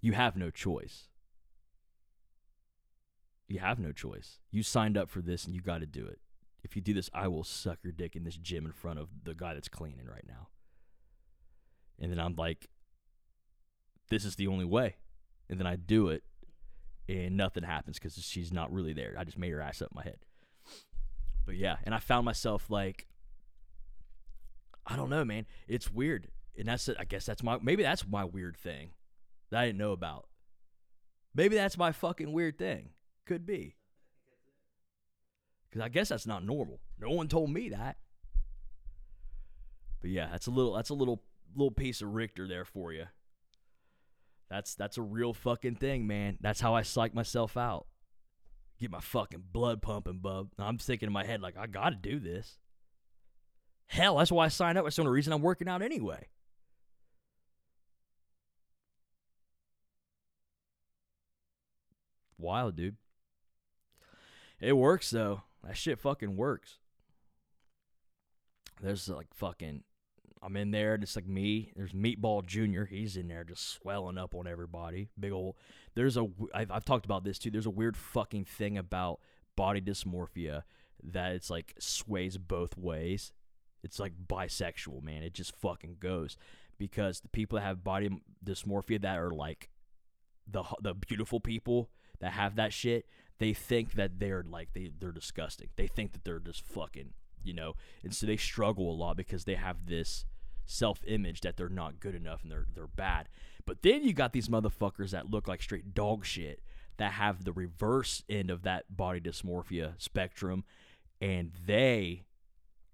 You 0.00 0.12
have 0.12 0.36
no 0.36 0.50
choice. 0.50 1.08
You 3.48 3.58
have 3.58 3.80
no 3.80 3.90
choice. 3.90 4.38
You 4.52 4.62
signed 4.62 4.96
up 4.96 5.10
for 5.10 5.20
this 5.20 5.46
and 5.46 5.54
you 5.56 5.62
got 5.62 5.78
to 5.78 5.86
do 5.86 6.06
it. 6.06 6.20
If 6.62 6.76
you 6.76 6.80
do 6.80 6.94
this, 6.94 7.10
I 7.12 7.26
will 7.26 7.42
suck 7.42 7.78
your 7.82 7.92
dick 7.92 8.14
in 8.14 8.22
this 8.22 8.36
gym 8.36 8.64
in 8.66 8.70
front 8.70 9.00
of 9.00 9.08
the 9.24 9.34
guy 9.34 9.54
that's 9.54 9.66
cleaning 9.66 10.06
right 10.06 10.24
now. 10.28 10.46
And 12.00 12.10
then 12.10 12.18
I'm 12.18 12.34
like, 12.36 12.68
this 14.08 14.24
is 14.24 14.36
the 14.36 14.48
only 14.48 14.64
way. 14.64 14.96
And 15.48 15.58
then 15.58 15.66
I 15.66 15.76
do 15.76 16.08
it, 16.08 16.22
and 17.08 17.36
nothing 17.36 17.62
happens 17.62 17.98
because 17.98 18.14
she's 18.14 18.52
not 18.52 18.72
really 18.72 18.92
there. 18.92 19.14
I 19.18 19.24
just 19.24 19.38
made 19.38 19.52
her 19.52 19.60
ass 19.60 19.82
up 19.82 19.94
my 19.94 20.02
head. 20.02 20.18
But 21.44 21.56
yeah, 21.56 21.76
and 21.84 21.94
I 21.94 21.98
found 21.98 22.24
myself 22.24 22.70
like, 22.70 23.06
I 24.86 24.96
don't 24.96 25.10
know, 25.10 25.24
man. 25.24 25.46
It's 25.68 25.90
weird, 25.90 26.28
and 26.56 26.68
that's 26.68 26.88
I 26.88 27.04
guess 27.04 27.26
that's 27.26 27.42
my 27.42 27.58
maybe 27.62 27.82
that's 27.82 28.06
my 28.06 28.24
weird 28.24 28.56
thing 28.56 28.90
that 29.50 29.60
I 29.60 29.66
didn't 29.66 29.78
know 29.78 29.92
about. 29.92 30.26
Maybe 31.34 31.56
that's 31.56 31.78
my 31.78 31.92
fucking 31.92 32.32
weird 32.32 32.58
thing. 32.58 32.90
Could 33.26 33.46
be. 33.46 33.76
Because 35.68 35.84
I 35.84 35.88
guess 35.88 36.10
that's 36.10 36.26
not 36.26 36.44
normal. 36.44 36.80
No 37.00 37.10
one 37.10 37.28
told 37.28 37.50
me 37.50 37.70
that. 37.70 37.96
But 40.00 40.10
yeah, 40.10 40.28
that's 40.30 40.46
a 40.46 40.50
little 40.50 40.74
that's 40.74 40.90
a 40.90 40.94
little 40.94 41.22
little 41.54 41.70
piece 41.70 42.02
of 42.02 42.14
Richter 42.14 42.46
there 42.48 42.64
for 42.64 42.92
you. 42.92 43.06
That's 44.50 44.74
that's 44.74 44.98
a 44.98 45.02
real 45.02 45.32
fucking 45.32 45.76
thing, 45.76 46.06
man. 46.06 46.36
That's 46.40 46.60
how 46.60 46.74
I 46.74 46.82
psych 46.82 47.14
myself 47.14 47.56
out. 47.56 47.86
Get 48.78 48.90
my 48.90 49.00
fucking 49.00 49.44
blood 49.52 49.80
pumping, 49.80 50.18
bub. 50.18 50.50
I'm 50.58 50.76
thinking 50.76 51.06
in 51.06 51.12
my 51.12 51.24
head 51.24 51.40
like 51.40 51.56
I 51.56 51.66
got 51.66 51.90
to 51.90 51.96
do 51.96 52.18
this. 52.18 52.58
Hell, 53.86 54.16
that's 54.16 54.32
why 54.32 54.46
I 54.46 54.48
signed 54.48 54.76
up. 54.76 54.84
That's 54.84 54.96
the 54.96 55.02
only 55.02 55.12
reason 55.12 55.32
I'm 55.32 55.42
working 55.42 55.68
out 55.68 55.82
anyway. 55.82 56.28
Wild, 62.38 62.76
dude. 62.76 62.96
It 64.60 64.76
works 64.76 65.10
though. 65.10 65.42
That 65.64 65.76
shit 65.76 65.98
fucking 65.98 66.36
works. 66.36 66.78
There's 68.82 69.08
like 69.08 69.28
fucking 69.32 69.84
I'm 70.42 70.56
in 70.56 70.72
there, 70.72 70.98
just 70.98 71.14
like 71.14 71.26
me. 71.26 71.72
There's 71.76 71.92
Meatball 71.92 72.44
Junior. 72.44 72.84
He's 72.84 73.16
in 73.16 73.28
there, 73.28 73.44
just 73.44 73.68
swelling 73.68 74.18
up 74.18 74.34
on 74.34 74.46
everybody. 74.46 75.08
Big 75.18 75.32
old. 75.32 75.54
There's 75.94 76.16
a. 76.16 76.26
I've, 76.52 76.70
I've 76.70 76.84
talked 76.84 77.04
about 77.04 77.22
this 77.24 77.38
too. 77.38 77.50
There's 77.50 77.66
a 77.66 77.70
weird 77.70 77.96
fucking 77.96 78.46
thing 78.46 78.76
about 78.76 79.20
body 79.56 79.80
dysmorphia 79.80 80.62
that 81.04 81.32
it's 81.32 81.50
like 81.50 81.74
sways 81.78 82.38
both 82.38 82.76
ways. 82.76 83.32
It's 83.84 83.98
like 83.98 84.12
bisexual, 84.26 85.02
man. 85.02 85.22
It 85.22 85.34
just 85.34 85.54
fucking 85.56 85.96
goes 86.00 86.36
because 86.78 87.20
the 87.20 87.28
people 87.28 87.58
that 87.58 87.64
have 87.64 87.84
body 87.84 88.10
dysmorphia 88.44 89.00
that 89.02 89.18
are 89.18 89.30
like 89.30 89.70
the 90.50 90.64
the 90.80 90.94
beautiful 90.94 91.40
people 91.40 91.90
that 92.20 92.32
have 92.32 92.56
that 92.56 92.72
shit, 92.72 93.06
they 93.38 93.52
think 93.52 93.94
that 93.94 94.18
they're 94.18 94.44
like 94.48 94.72
they 94.72 94.90
they're 94.98 95.12
disgusting. 95.12 95.68
They 95.76 95.86
think 95.86 96.12
that 96.12 96.24
they're 96.24 96.40
just 96.40 96.64
fucking, 96.66 97.12
you 97.44 97.54
know, 97.54 97.74
and 98.02 98.14
so 98.14 98.26
they 98.26 98.36
struggle 98.36 98.90
a 98.90 98.96
lot 98.96 99.16
because 99.16 99.44
they 99.44 99.54
have 99.54 99.86
this 99.86 100.24
self-image 100.66 101.40
that 101.42 101.56
they're 101.56 101.68
not 101.68 102.00
good 102.00 102.14
enough 102.14 102.42
and 102.42 102.50
they're 102.50 102.66
they're 102.74 102.86
bad. 102.86 103.28
But 103.64 103.82
then 103.82 104.02
you 104.04 104.12
got 104.12 104.32
these 104.32 104.48
motherfuckers 104.48 105.10
that 105.10 105.30
look 105.30 105.46
like 105.48 105.62
straight 105.62 105.94
dog 105.94 106.24
shit 106.24 106.60
that 106.96 107.12
have 107.12 107.44
the 107.44 107.52
reverse 107.52 108.22
end 108.28 108.50
of 108.50 108.62
that 108.62 108.96
body 108.96 109.20
dysmorphia 109.20 109.94
spectrum 109.98 110.64
and 111.20 111.52
they 111.66 112.24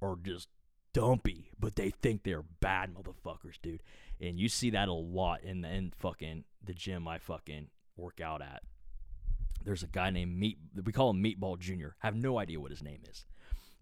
are 0.00 0.16
just 0.22 0.48
dumpy, 0.92 1.50
but 1.58 1.76
they 1.76 1.90
think 1.90 2.22
they're 2.22 2.44
bad 2.60 2.94
motherfuckers, 2.94 3.54
dude. 3.62 3.82
And 4.20 4.38
you 4.38 4.48
see 4.48 4.70
that 4.70 4.88
a 4.88 4.92
lot 4.92 5.42
in 5.42 5.62
the 5.62 5.68
in 5.68 5.92
fucking 5.98 6.44
the 6.64 6.74
gym 6.74 7.08
I 7.08 7.18
fucking 7.18 7.68
work 7.96 8.20
out 8.20 8.42
at. 8.42 8.62
There's 9.64 9.82
a 9.82 9.88
guy 9.88 10.10
named 10.10 10.36
Meat 10.36 10.58
we 10.84 10.92
call 10.92 11.10
him 11.10 11.22
Meatball 11.22 11.58
Junior. 11.58 11.96
I 12.02 12.06
have 12.06 12.16
no 12.16 12.38
idea 12.38 12.60
what 12.60 12.70
his 12.70 12.82
name 12.82 13.00
is. 13.08 13.26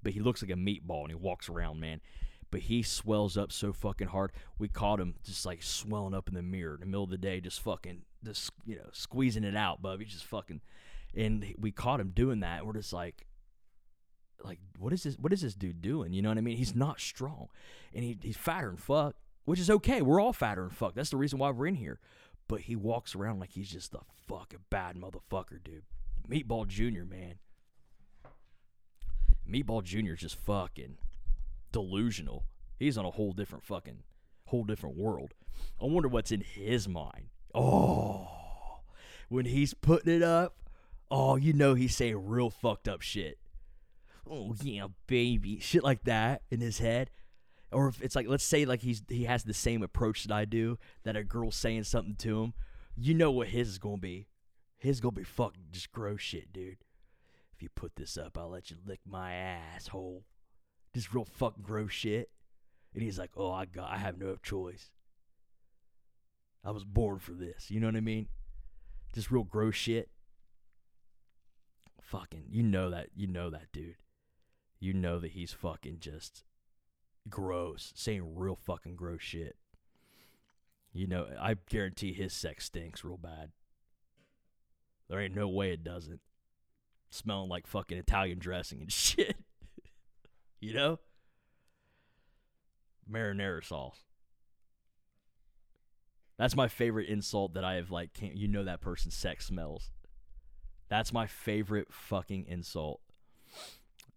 But 0.02 0.12
he 0.12 0.20
looks 0.20 0.42
like 0.42 0.50
a 0.50 0.54
meatball 0.54 1.02
and 1.02 1.10
he 1.10 1.14
walks 1.14 1.48
around, 1.48 1.80
man. 1.80 2.00
But 2.56 2.62
he 2.62 2.82
swells 2.82 3.36
up 3.36 3.52
so 3.52 3.70
fucking 3.74 4.06
hard. 4.06 4.32
We 4.58 4.68
caught 4.68 4.98
him 4.98 5.16
just 5.22 5.44
like 5.44 5.62
swelling 5.62 6.14
up 6.14 6.26
in 6.26 6.34
the 6.34 6.40
mirror 6.40 6.72
in 6.72 6.80
the 6.80 6.86
middle 6.86 7.04
of 7.04 7.10
the 7.10 7.18
day, 7.18 7.38
just 7.38 7.60
fucking 7.60 8.00
just 8.24 8.50
you 8.64 8.76
know, 8.76 8.88
squeezing 8.92 9.44
it 9.44 9.54
out, 9.54 9.82
bub. 9.82 10.00
He's 10.00 10.14
just 10.14 10.24
fucking 10.24 10.62
and 11.14 11.54
we 11.58 11.70
caught 11.70 12.00
him 12.00 12.12
doing 12.14 12.40
that. 12.40 12.64
We're 12.64 12.72
just 12.72 12.94
like 12.94 13.26
like 14.42 14.58
what 14.78 14.94
is 14.94 15.02
this 15.02 15.16
what 15.16 15.34
is 15.34 15.42
this 15.42 15.54
dude 15.54 15.82
doing? 15.82 16.14
You 16.14 16.22
know 16.22 16.30
what 16.30 16.38
I 16.38 16.40
mean? 16.40 16.56
He's 16.56 16.74
not 16.74 16.98
strong. 16.98 17.48
And 17.92 18.02
he, 18.02 18.16
he's 18.22 18.38
fatter 18.38 18.70
and 18.70 18.80
fuck, 18.80 19.16
which 19.44 19.60
is 19.60 19.68
okay. 19.68 20.00
We're 20.00 20.18
all 20.18 20.32
fatter 20.32 20.62
and 20.62 20.74
fuck. 20.74 20.94
That's 20.94 21.10
the 21.10 21.18
reason 21.18 21.38
why 21.38 21.50
we're 21.50 21.66
in 21.66 21.74
here. 21.74 22.00
But 22.48 22.62
he 22.62 22.74
walks 22.74 23.14
around 23.14 23.38
like 23.38 23.50
he's 23.50 23.70
just 23.70 23.92
a 23.92 24.00
fucking 24.26 24.60
bad 24.70 24.96
motherfucker, 24.96 25.62
dude. 25.62 25.82
Meatball 26.26 26.66
Junior, 26.66 27.04
man. 27.04 27.34
Meatball 29.46 29.84
Junior 29.84 30.14
is 30.14 30.20
just 30.20 30.36
fucking 30.36 30.96
delusional. 31.70 32.46
He's 32.78 32.98
on 32.98 33.04
a 33.04 33.10
whole 33.10 33.32
different 33.32 33.64
fucking 33.64 34.02
whole 34.46 34.64
different 34.64 34.96
world. 34.96 35.34
I 35.80 35.86
wonder 35.86 36.08
what's 36.08 36.32
in 36.32 36.40
his 36.40 36.88
mind. 36.88 37.28
Oh, 37.54 38.28
when 39.28 39.46
he's 39.46 39.74
putting 39.74 40.14
it 40.14 40.22
up, 40.22 40.56
oh, 41.10 41.36
you 41.36 41.52
know 41.52 41.74
he's 41.74 41.96
saying 41.96 42.26
real 42.26 42.50
fucked 42.50 42.88
up 42.88 43.00
shit. 43.00 43.38
Oh 44.28 44.54
yeah, 44.62 44.88
baby, 45.06 45.58
shit 45.60 45.82
like 45.82 46.04
that 46.04 46.42
in 46.50 46.60
his 46.60 46.78
head. 46.78 47.10
Or 47.72 47.88
if 47.88 48.00
it's 48.00 48.14
like, 48.14 48.28
let's 48.28 48.44
say 48.44 48.64
like 48.64 48.80
he's 48.80 49.02
he 49.08 49.24
has 49.24 49.44
the 49.44 49.54
same 49.54 49.82
approach 49.82 50.24
that 50.24 50.34
I 50.34 50.44
do, 50.44 50.78
that 51.04 51.16
a 51.16 51.24
girl's 51.24 51.56
saying 51.56 51.84
something 51.84 52.16
to 52.16 52.42
him, 52.42 52.54
you 52.96 53.14
know 53.14 53.30
what 53.30 53.48
his 53.48 53.68
is 53.68 53.78
gonna 53.78 53.98
be. 53.98 54.28
His 54.78 55.00
gonna 55.00 55.12
be 55.12 55.24
fucking 55.24 55.66
just 55.72 55.92
gross 55.92 56.20
shit, 56.20 56.52
dude. 56.52 56.78
If 57.54 57.62
you 57.62 57.68
put 57.70 57.96
this 57.96 58.18
up, 58.18 58.36
I'll 58.36 58.50
let 58.50 58.70
you 58.70 58.76
lick 58.84 59.00
my 59.06 59.32
asshole. 59.32 60.24
Just 60.94 61.14
real 61.14 61.24
fucking 61.24 61.62
gross 61.62 61.92
shit. 61.92 62.30
And 62.96 63.04
he's 63.04 63.18
like, 63.18 63.32
"Oh, 63.36 63.52
I 63.52 63.66
got 63.66 63.90
I 63.90 63.98
have 63.98 64.16
no 64.16 64.36
choice. 64.42 64.90
I 66.64 66.70
was 66.70 66.82
born 66.82 67.18
for 67.18 67.32
this." 67.32 67.70
You 67.70 67.78
know 67.78 67.88
what 67.88 67.94
I 67.94 68.00
mean? 68.00 68.28
Just 69.14 69.30
real 69.30 69.44
gross 69.44 69.74
shit. 69.74 70.08
Fucking, 72.00 72.44
you 72.48 72.62
know 72.62 72.88
that, 72.88 73.08
you 73.14 73.26
know 73.26 73.50
that 73.50 73.70
dude. 73.70 73.96
You 74.80 74.94
know 74.94 75.18
that 75.18 75.32
he's 75.32 75.52
fucking 75.52 75.98
just 76.00 76.44
gross, 77.28 77.92
saying 77.94 78.34
real 78.34 78.56
fucking 78.56 78.96
gross 78.96 79.20
shit. 79.20 79.56
You 80.94 81.06
know, 81.06 81.26
I 81.38 81.56
guarantee 81.68 82.14
his 82.14 82.32
sex 82.32 82.64
stinks 82.64 83.04
real 83.04 83.18
bad. 83.18 83.50
There 85.10 85.20
ain't 85.20 85.34
no 85.34 85.48
way 85.48 85.72
it 85.72 85.84
doesn't. 85.84 86.20
Smelling 87.10 87.50
like 87.50 87.66
fucking 87.66 87.98
Italian 87.98 88.38
dressing 88.38 88.80
and 88.80 88.90
shit. 88.92 89.36
you 90.60 90.72
know? 90.72 90.98
Marinara 93.10 93.64
sauce. 93.64 94.00
That's 96.38 96.56
my 96.56 96.68
favorite 96.68 97.08
insult 97.08 97.54
that 97.54 97.64
I 97.64 97.74
have 97.74 97.90
like 97.90 98.12
can't 98.12 98.36
you 98.36 98.48
know 98.48 98.64
that 98.64 98.80
person's 98.80 99.14
sex 99.14 99.46
smells. 99.46 99.90
That's 100.88 101.12
my 101.12 101.26
favorite 101.26 101.92
fucking 101.92 102.46
insult. 102.48 103.00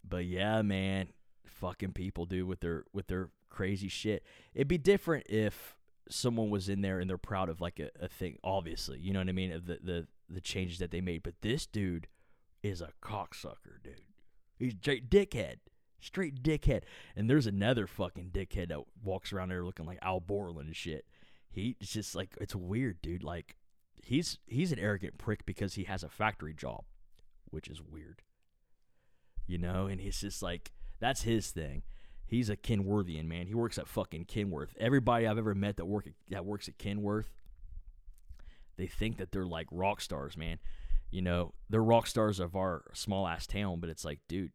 But 0.07 0.25
yeah, 0.25 0.61
man, 0.61 1.09
fucking 1.45 1.93
people 1.93 2.25
do 2.25 2.45
with 2.45 2.59
their 2.59 2.85
with 2.93 3.07
their 3.07 3.29
crazy 3.49 3.87
shit. 3.87 4.23
It'd 4.53 4.67
be 4.67 4.77
different 4.77 5.27
if 5.29 5.77
someone 6.09 6.49
was 6.49 6.69
in 6.69 6.81
there 6.81 6.99
and 6.99 7.09
they're 7.09 7.17
proud 7.17 7.49
of 7.49 7.61
like 7.61 7.79
a, 7.79 7.89
a 8.03 8.07
thing, 8.07 8.37
obviously. 8.43 8.99
You 8.99 9.13
know 9.13 9.19
what 9.19 9.29
I 9.29 9.33
mean? 9.33 9.51
Of 9.51 9.65
the, 9.65 9.79
the 9.81 10.07
the 10.29 10.41
changes 10.41 10.79
that 10.79 10.91
they 10.91 11.01
made. 11.01 11.23
But 11.23 11.35
this 11.41 11.65
dude 11.65 12.07
is 12.61 12.81
a 12.81 12.89
cocksucker, 13.01 13.81
dude. 13.83 14.01
He's 14.57 14.73
straight 14.73 15.09
dickhead. 15.09 15.57
Straight 16.00 16.41
dickhead. 16.41 16.84
And 17.16 17.30
there's 17.30 17.47
another 17.47 17.88
fucking 17.88 18.32
dickhead 18.34 18.70
that 18.70 18.82
walks 19.04 19.34
around 19.34 19.50
there 19.50 19.64
looking 19.64 19.86
like 19.86 20.00
Al 20.02 20.20
Borland 20.20 20.68
and 20.68 20.76
shit. 20.76 21.06
He's 21.50 21.76
just 21.82 22.16
like 22.16 22.36
it's 22.39 22.56
weird, 22.56 23.02
dude. 23.02 23.24
Like 23.24 23.56
he's 24.04 24.38
he's 24.47 24.72
an 24.72 24.80
arrogant 24.80 25.18
prick 25.18 25.45
because 25.45 25.76
he 25.76 25.84
has 25.86 26.04
a 26.04 26.10
factory 26.10 26.54
job, 26.54 26.84
which 27.50 27.68
is 27.68 27.82
weird. 27.82 28.22
You 29.47 29.58
know, 29.58 29.88
and 29.88 30.00
he's 30.00 30.22
just 30.22 30.41
like 30.43 30.72
that's 31.00 31.24
his 31.24 31.52
thing. 31.52 31.84
He's 32.26 32.50
a 32.50 32.56
Kenworthian 32.56 33.26
man. 33.26 33.47
He 33.47 33.56
works 33.56 33.80
at 33.80 33.88
fucking 33.88 34.26
Kenworth. 34.26 34.70
Everybody 34.80 35.26
I've 35.26 35.39
ever 35.39 35.56
met 35.56 35.78
that 35.78 35.86
work 35.86 36.06
at, 36.06 36.14
that 36.30 36.45
works 36.45 36.68
at 36.68 36.78
Kenworth, 36.78 37.32
they 38.78 38.86
think 38.86 39.18
that 39.18 39.32
they're 39.32 39.47
like 39.47 39.66
rock 39.72 40.00
stars, 40.00 40.38
man. 40.38 40.60
You 41.10 41.24
know, 41.24 41.56
they're 41.72 41.84
rock 41.84 42.06
stars 42.06 42.39
of 42.39 42.56
our 42.56 42.84
small 42.93 43.28
ass 43.28 43.47
town, 43.47 43.80
but 43.80 43.89
it's 43.89 44.06
like, 44.06 44.20
dude, 44.28 44.52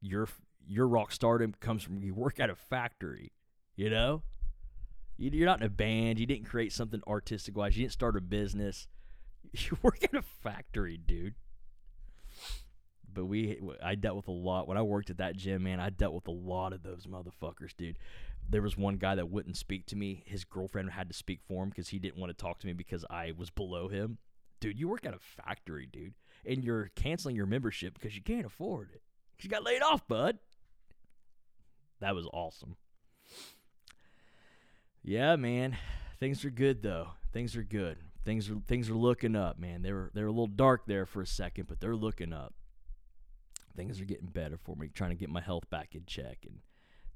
your 0.00 0.28
your 0.66 0.88
rock 0.88 1.12
stardom 1.12 1.54
comes 1.60 1.82
from 1.82 2.02
you 2.02 2.14
work 2.14 2.40
at 2.40 2.50
a 2.50 2.56
factory. 2.56 3.32
You 3.76 3.90
know, 3.90 4.22
you're 5.18 5.46
not 5.46 5.60
in 5.60 5.66
a 5.66 5.70
band. 5.70 6.18
You 6.18 6.26
didn't 6.26 6.46
create 6.46 6.72
something 6.72 7.02
artistic 7.06 7.56
wise. 7.56 7.76
You 7.76 7.84
didn't 7.84 7.92
start 7.92 8.16
a 8.16 8.20
business. 8.20 8.88
You 9.52 9.78
work 9.80 10.02
at 10.02 10.12
a 10.12 10.22
factory, 10.22 10.98
dude 10.98 11.36
but 13.16 13.24
we 13.24 13.58
I 13.82 13.94
dealt 13.96 14.16
with 14.16 14.28
a 14.28 14.32
lot 14.32 14.68
when 14.68 14.76
I 14.76 14.82
worked 14.82 15.10
at 15.10 15.16
that 15.18 15.36
gym, 15.36 15.64
man. 15.64 15.80
I 15.80 15.90
dealt 15.90 16.14
with 16.14 16.28
a 16.28 16.32
lot 16.32 16.72
of 16.72 16.82
those 16.82 17.06
motherfuckers, 17.06 17.74
dude. 17.76 17.98
There 18.48 18.62
was 18.62 18.76
one 18.76 18.96
guy 18.96 19.16
that 19.16 19.30
wouldn't 19.30 19.56
speak 19.56 19.86
to 19.86 19.96
me. 19.96 20.22
His 20.26 20.44
girlfriend 20.44 20.90
had 20.90 21.08
to 21.08 21.14
speak 21.14 21.40
for 21.48 21.64
him 21.64 21.70
because 21.70 21.88
he 21.88 21.98
didn't 21.98 22.18
want 22.18 22.30
to 22.30 22.36
talk 22.36 22.60
to 22.60 22.66
me 22.66 22.74
because 22.74 23.04
I 23.10 23.32
was 23.36 23.50
below 23.50 23.88
him. 23.88 24.18
Dude, 24.60 24.78
you 24.78 24.88
work 24.88 25.06
at 25.06 25.14
a 25.14 25.18
factory, 25.18 25.88
dude, 25.90 26.14
and 26.44 26.62
you're 26.62 26.90
canceling 26.94 27.34
your 27.34 27.46
membership 27.46 27.94
because 27.94 28.14
you 28.14 28.22
can't 28.22 28.46
afford 28.46 28.90
it. 28.94 29.02
You 29.40 29.50
got 29.50 29.64
laid 29.64 29.82
off, 29.82 30.06
bud. 30.08 30.38
That 32.00 32.14
was 32.14 32.26
awesome. 32.32 32.76
Yeah, 35.02 35.36
man. 35.36 35.76
Things 36.18 36.44
are 36.44 36.50
good 36.50 36.82
though. 36.82 37.08
Things 37.32 37.56
are 37.56 37.62
good. 37.62 37.98
Things 38.24 38.50
are 38.50 38.56
things 38.66 38.90
are 38.90 38.94
looking 38.94 39.36
up, 39.36 39.58
man. 39.58 39.82
They 39.82 39.92
were 39.92 40.10
they 40.14 40.22
were 40.22 40.28
a 40.28 40.32
little 40.32 40.46
dark 40.46 40.86
there 40.86 41.06
for 41.06 41.22
a 41.22 41.26
second, 41.26 41.68
but 41.68 41.80
they're 41.80 41.96
looking 41.96 42.32
up 42.32 42.54
things 43.76 44.00
are 44.00 44.06
getting 44.06 44.28
better 44.28 44.56
for 44.56 44.74
me. 44.74 44.88
Trying 44.88 45.10
to 45.10 45.16
get 45.16 45.28
my 45.28 45.40
health 45.40 45.68
back 45.70 45.94
in 45.94 46.04
check 46.06 46.38
and 46.44 46.60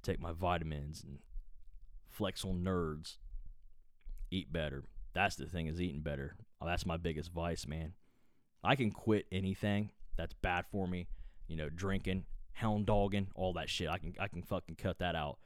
take 0.03 0.21
my 0.21 0.33
vitamins 0.33 1.03
and 1.03 1.18
flex 2.09 2.45
on 2.45 2.62
nerds. 2.62 3.16
Eat 4.31 4.53
better. 4.53 4.85
That's 5.12 5.37
the 5.37 5.47
thing 5.47 5.66
is 5.66 5.81
eating 5.81 6.03
better. 6.03 6.37
Oh, 6.61 6.66
that's 6.66 6.87
my 6.87 6.97
biggest 6.97 7.33
vice, 7.33 7.66
man. 7.66 7.95
I 8.62 8.77
can 8.77 8.93
quit 8.93 9.27
anything 9.33 9.91
that's 10.16 10.35
bad 10.35 10.66
for 10.71 10.87
me. 10.87 11.09
You 11.51 11.57
know, 11.57 11.69
drinking, 11.69 12.27
hound 12.53 12.87
dogging, 12.87 13.27
all 13.35 13.53
that 13.55 13.69
shit. 13.69 13.89
I 13.89 13.99
can 13.99 14.15
I 14.21 14.29
can 14.29 14.43
fucking 14.43 14.77
cut 14.77 15.01
that 15.01 15.17
out. 15.17 15.39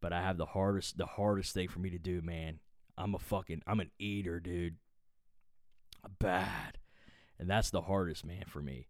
But 0.00 0.12
I 0.12 0.20
have 0.20 0.36
the 0.36 0.46
hardest 0.46 0.98
the 0.98 1.06
hardest 1.06 1.54
thing 1.54 1.68
for 1.68 1.78
me 1.78 1.90
to 1.90 1.98
do, 1.98 2.20
man. 2.20 2.58
I'm 2.98 3.14
a 3.14 3.20
fucking 3.20 3.62
I'm 3.64 3.78
an 3.78 3.92
eater, 3.98 4.40
dude. 4.40 4.76
Bad. 6.18 6.78
And 7.38 7.48
that's 7.48 7.70
the 7.70 7.82
hardest, 7.82 8.26
man, 8.26 8.44
for 8.48 8.60
me. 8.60 8.88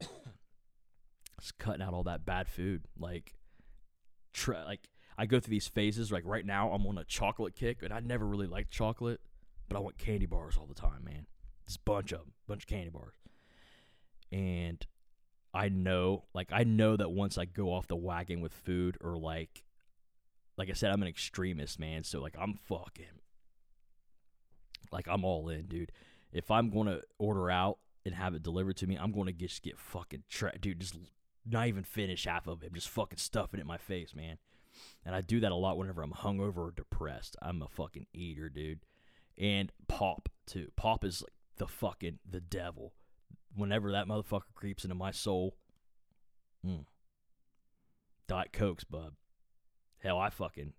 it's 0.00 1.52
cutting 1.58 1.80
out 1.82 1.94
all 1.94 2.04
that 2.04 2.24
bad 2.24 2.48
food. 2.48 2.82
Like, 2.98 3.34
try, 4.32 4.64
like 4.64 4.88
I 5.16 5.26
go 5.26 5.38
through 5.38 5.52
these 5.52 5.68
phases. 5.68 6.10
Like 6.10 6.24
right 6.26 6.44
now, 6.44 6.72
I'm 6.72 6.86
on 6.86 6.98
a 6.98 7.04
chocolate 7.04 7.54
kick, 7.54 7.82
and 7.84 7.92
I 7.92 8.00
never 8.00 8.26
really 8.26 8.48
liked 8.48 8.72
chocolate, 8.72 9.20
but 9.68 9.76
I 9.76 9.80
want 9.80 9.96
candy 9.96 10.26
bars 10.26 10.56
all 10.56 10.66
the 10.66 10.74
time, 10.74 11.04
man. 11.04 11.26
A 11.68 11.78
bunch 11.84 12.12
of 12.12 12.18
them, 12.18 12.32
bunch 12.48 12.64
of 12.64 12.68
candy 12.68 12.90
bars. 12.90 13.14
And 14.30 14.84
I 15.54 15.68
know, 15.68 16.24
like 16.34 16.48
I 16.52 16.64
know 16.64 16.96
that 16.96 17.10
once 17.10 17.36
I 17.36 17.44
go 17.44 17.72
off 17.72 17.86
the 17.86 17.96
wagon 17.96 18.40
with 18.40 18.54
food, 18.54 18.96
or 19.00 19.16
like, 19.16 19.62
like 20.56 20.70
I 20.70 20.72
said, 20.72 20.90
I'm 20.90 21.02
an 21.02 21.08
extremist, 21.08 21.78
man. 21.78 22.04
So 22.04 22.20
like 22.20 22.36
I'm 22.38 22.54
fucking, 22.54 23.20
like 24.90 25.06
I'm 25.08 25.24
all 25.24 25.48
in, 25.48 25.66
dude. 25.66 25.92
If 26.32 26.50
I'm 26.50 26.70
gonna 26.70 27.00
order 27.18 27.50
out 27.50 27.78
and 28.06 28.14
have 28.14 28.34
it 28.34 28.42
delivered 28.42 28.76
to 28.78 28.86
me, 28.86 28.96
I'm 28.96 29.12
gonna 29.12 29.32
just 29.32 29.62
get 29.62 29.78
fucking 29.78 30.24
tra- 30.30 30.58
dude. 30.58 30.80
Just 30.80 30.96
not 31.44 31.66
even 31.66 31.84
finish 31.84 32.24
half 32.24 32.46
of 32.46 32.62
it, 32.62 32.72
just 32.72 32.88
fucking 32.88 33.18
stuffing 33.18 33.58
it 33.58 33.62
in 33.62 33.66
my 33.66 33.78
face, 33.78 34.14
man. 34.14 34.38
And 35.04 35.14
I 35.14 35.20
do 35.20 35.40
that 35.40 35.52
a 35.52 35.56
lot 35.56 35.76
whenever 35.76 36.02
I'm 36.02 36.12
hungover 36.12 36.58
or 36.58 36.72
depressed. 36.74 37.36
I'm 37.42 37.60
a 37.60 37.68
fucking 37.68 38.06
eater, 38.14 38.48
dude. 38.48 38.80
And 39.38 39.72
pop 39.88 40.28
too. 40.46 40.68
Pop 40.76 41.04
is 41.04 41.22
like 41.22 41.32
the 41.56 41.66
fucking 41.66 42.20
the 42.28 42.40
devil. 42.40 42.94
Whenever 43.54 43.92
that 43.92 44.06
motherfucker 44.06 44.54
creeps 44.54 44.84
into 44.84 44.94
my 44.94 45.10
soul, 45.10 45.56
mm, 46.66 46.84
Diet 48.26 48.52
Cokes, 48.52 48.84
bub. 48.84 49.14
Hell, 49.98 50.18
I 50.18 50.30
fucking 50.30 50.72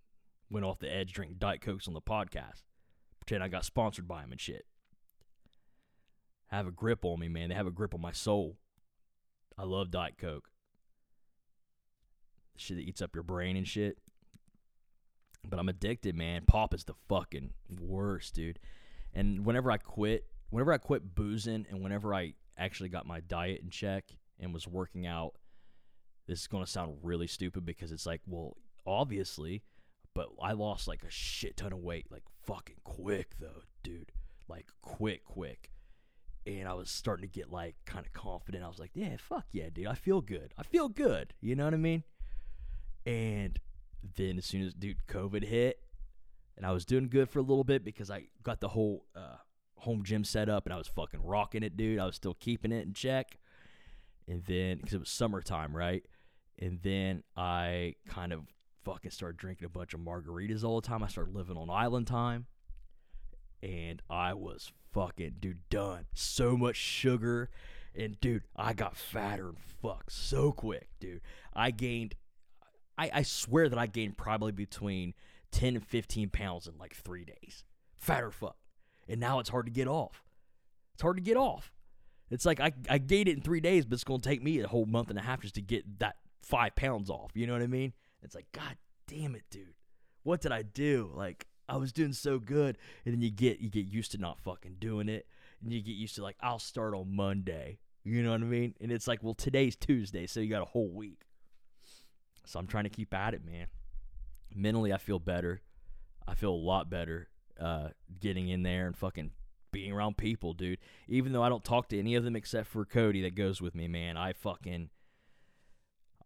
went 0.49 0.65
off 0.65 0.79
the 0.79 0.93
edge 0.93 1.13
drinking 1.13 1.37
Diet 1.39 1.61
Cokes 1.61 1.87
on 1.87 1.93
the 1.93 2.01
podcast. 2.01 2.63
Pretend 3.19 3.43
I 3.43 3.47
got 3.47 3.65
sponsored 3.65 4.07
by 4.07 4.23
him 4.23 4.31
and 4.31 4.41
shit. 4.41 4.65
Have 6.47 6.67
a 6.67 6.71
grip 6.71 7.05
on 7.05 7.19
me, 7.19 7.29
man. 7.29 7.49
They 7.49 7.55
have 7.55 7.67
a 7.67 7.71
grip 7.71 7.93
on 7.93 8.01
my 8.01 8.11
soul. 8.11 8.57
I 9.57 9.63
love 9.63 9.91
Diet 9.91 10.17
Coke 10.17 10.49
shit 12.57 12.77
that 12.77 12.83
eats 12.83 13.01
up 13.01 13.15
your 13.15 13.23
brain 13.23 13.57
and 13.57 13.67
shit. 13.67 13.97
But 15.47 15.59
I'm 15.59 15.69
addicted, 15.69 16.15
man. 16.15 16.43
Pop 16.47 16.73
is 16.73 16.85
the 16.85 16.93
fucking 17.09 17.51
worst, 17.79 18.33
dude. 18.35 18.59
And 19.13 19.45
whenever 19.45 19.71
I 19.71 19.77
quit, 19.77 20.25
whenever 20.49 20.71
I 20.71 20.77
quit 20.77 21.15
boozing, 21.15 21.65
and 21.69 21.83
whenever 21.83 22.13
I 22.13 22.33
actually 22.57 22.89
got 22.89 23.05
my 23.05 23.19
diet 23.19 23.61
in 23.63 23.69
check 23.69 24.05
and 24.39 24.53
was 24.53 24.67
working 24.67 25.05
out, 25.05 25.33
this 26.27 26.41
is 26.41 26.47
gonna 26.47 26.67
sound 26.67 26.97
really 27.03 27.27
stupid 27.27 27.65
because 27.65 27.91
it's 27.91 28.05
like, 28.05 28.21
well, 28.25 28.57
obviously, 28.85 29.63
but 30.13 30.29
I 30.41 30.53
lost 30.53 30.87
like 30.87 31.03
a 31.03 31.09
shit 31.09 31.57
ton 31.57 31.73
of 31.73 31.79
weight, 31.79 32.07
like 32.11 32.23
fucking 32.43 32.77
quick 32.83 33.35
though, 33.39 33.63
dude. 33.83 34.11
Like 34.47 34.67
quick, 34.81 35.23
quick. 35.25 35.71
And 36.45 36.67
I 36.67 36.73
was 36.73 36.89
starting 36.89 37.27
to 37.27 37.33
get 37.33 37.51
like 37.51 37.75
kind 37.85 38.05
of 38.05 38.13
confident. 38.13 38.63
I 38.63 38.67
was 38.67 38.79
like, 38.79 38.91
yeah, 38.93 39.15
fuck 39.17 39.45
yeah, 39.51 39.69
dude. 39.73 39.87
I 39.87 39.95
feel 39.95 40.21
good. 40.21 40.53
I 40.57 40.63
feel 40.63 40.89
good. 40.89 41.33
You 41.39 41.55
know 41.55 41.65
what 41.65 41.73
I 41.73 41.77
mean? 41.77 42.03
And 43.05 43.59
then 44.15 44.37
as 44.37 44.45
soon 44.45 44.61
as 44.63 44.73
dude 44.73 44.97
COVID 45.07 45.43
hit, 45.43 45.79
and 46.55 46.65
I 46.65 46.71
was 46.71 46.85
doing 46.85 47.09
good 47.09 47.29
for 47.29 47.39
a 47.39 47.43
little 47.43 47.63
bit 47.63 47.83
because 47.83 48.11
I 48.11 48.27
got 48.43 48.59
the 48.59 48.67
whole 48.67 49.05
uh, 49.15 49.37
home 49.83 50.03
gym 50.03 50.23
set 50.23 50.49
up 50.49 50.65
and 50.65 50.73
I 50.73 50.77
was 50.77 50.87
fucking 50.87 51.23
rocking 51.23 51.63
it, 51.63 51.77
dude. 51.77 51.99
I 51.99 52.05
was 52.05 52.15
still 52.15 52.35
keeping 52.35 52.71
it 52.71 52.85
in 52.85 52.93
check. 52.93 53.37
And 54.27 54.43
then 54.45 54.77
because 54.77 54.93
it 54.93 54.99
was 54.99 55.09
summertime, 55.09 55.75
right? 55.75 56.03
And 56.59 56.79
then 56.81 57.23
I 57.35 57.95
kind 58.07 58.31
of 58.31 58.41
fucking 58.83 59.11
started 59.11 59.37
drinking 59.37 59.65
a 59.65 59.69
bunch 59.69 59.93
of 59.93 59.99
margaritas 59.99 60.63
all 60.63 60.79
the 60.79 60.87
time. 60.87 61.03
I 61.03 61.07
started 61.07 61.35
living 61.35 61.57
on 61.57 61.69
island 61.69 62.07
time. 62.07 62.45
And 63.61 64.01
I 64.09 64.33
was 64.33 64.71
fucking, 64.93 65.35
dude, 65.39 65.69
done. 65.69 66.05
So 66.13 66.57
much 66.57 66.75
sugar. 66.75 67.49
And 67.95 68.19
dude, 68.19 68.43
I 68.55 68.73
got 68.73 68.97
fatter 68.97 69.49
and 69.49 69.59
fuck 69.59 70.09
so 70.09 70.51
quick, 70.51 70.89
dude. 70.99 71.21
I 71.53 71.71
gained 71.71 72.15
I, 72.97 73.09
I 73.13 73.21
swear 73.23 73.69
that 73.69 73.79
I 73.79 73.87
gained 73.87 74.17
probably 74.17 74.51
between 74.51 75.13
10 75.51 75.75
and 75.75 75.85
15 75.85 76.29
pounds 76.29 76.67
in 76.67 76.77
like 76.77 76.95
three 76.95 77.25
days. 77.25 77.63
Fatter 77.95 78.31
fuck. 78.31 78.57
And 79.07 79.19
now 79.19 79.39
it's 79.39 79.49
hard 79.49 79.65
to 79.65 79.71
get 79.71 79.87
off. 79.87 80.23
It's 80.93 81.01
hard 81.01 81.17
to 81.17 81.23
get 81.23 81.37
off. 81.37 81.73
It's 82.29 82.45
like 82.45 82.59
I, 82.59 82.71
I 82.89 82.97
gained 82.97 83.27
it 83.27 83.35
in 83.37 83.41
three 83.41 83.59
days, 83.59 83.85
but 83.85 83.93
it's 83.95 84.03
going 84.03 84.21
to 84.21 84.29
take 84.29 84.41
me 84.41 84.59
a 84.59 84.67
whole 84.67 84.85
month 84.85 85.09
and 85.09 85.19
a 85.19 85.21
half 85.21 85.41
just 85.41 85.55
to 85.55 85.61
get 85.61 85.99
that 85.99 86.15
five 86.41 86.75
pounds 86.75 87.09
off. 87.09 87.31
You 87.33 87.47
know 87.47 87.53
what 87.53 87.61
I 87.61 87.67
mean? 87.67 87.93
It's 88.21 88.35
like, 88.35 88.47
God 88.51 88.77
damn 89.07 89.35
it, 89.35 89.43
dude. 89.51 89.75
What 90.23 90.41
did 90.41 90.51
I 90.51 90.61
do? 90.61 91.11
Like, 91.13 91.45
I 91.67 91.77
was 91.77 91.91
doing 91.91 92.13
so 92.13 92.39
good. 92.39 92.77
And 93.05 93.13
then 93.13 93.21
you 93.21 93.29
get 93.29 93.59
you 93.59 93.69
get 93.69 93.85
used 93.85 94.11
to 94.11 94.17
not 94.17 94.39
fucking 94.39 94.77
doing 94.79 95.09
it. 95.09 95.27
And 95.61 95.71
you 95.71 95.81
get 95.81 95.95
used 95.95 96.15
to 96.15 96.23
like, 96.23 96.37
I'll 96.41 96.59
start 96.59 96.93
on 96.95 97.15
Monday. 97.15 97.79
You 98.03 98.23
know 98.23 98.31
what 98.31 98.41
I 98.41 98.45
mean? 98.45 98.73
And 98.81 98.91
it's 98.91 99.07
like, 99.07 99.23
well, 99.23 99.33
today's 99.33 99.75
Tuesday, 99.75 100.27
so 100.27 100.39
you 100.39 100.49
got 100.49 100.61
a 100.61 100.65
whole 100.65 100.89
week. 100.89 101.21
So 102.45 102.59
I'm 102.59 102.67
trying 102.67 102.83
to 102.83 102.89
keep 102.89 103.13
at 103.13 103.33
it, 103.33 103.45
man. 103.45 103.67
Mentally, 104.53 104.91
I 104.91 104.97
feel 104.97 105.19
better. 105.19 105.61
I 106.27 106.35
feel 106.35 106.51
a 106.51 106.55
lot 106.55 106.89
better 106.89 107.29
uh, 107.59 107.89
getting 108.19 108.49
in 108.49 108.63
there 108.63 108.87
and 108.87 108.95
fucking 108.95 109.31
being 109.71 109.91
around 109.91 110.17
people, 110.17 110.53
dude. 110.53 110.79
Even 111.07 111.33
though 111.33 111.43
I 111.43 111.49
don't 111.49 111.63
talk 111.63 111.89
to 111.89 111.99
any 111.99 112.15
of 112.15 112.23
them 112.23 112.35
except 112.35 112.67
for 112.67 112.85
Cody 112.85 113.21
that 113.23 113.35
goes 113.35 113.61
with 113.61 113.75
me, 113.75 113.87
man. 113.87 114.15
I 114.15 114.33
fucking 114.33 114.89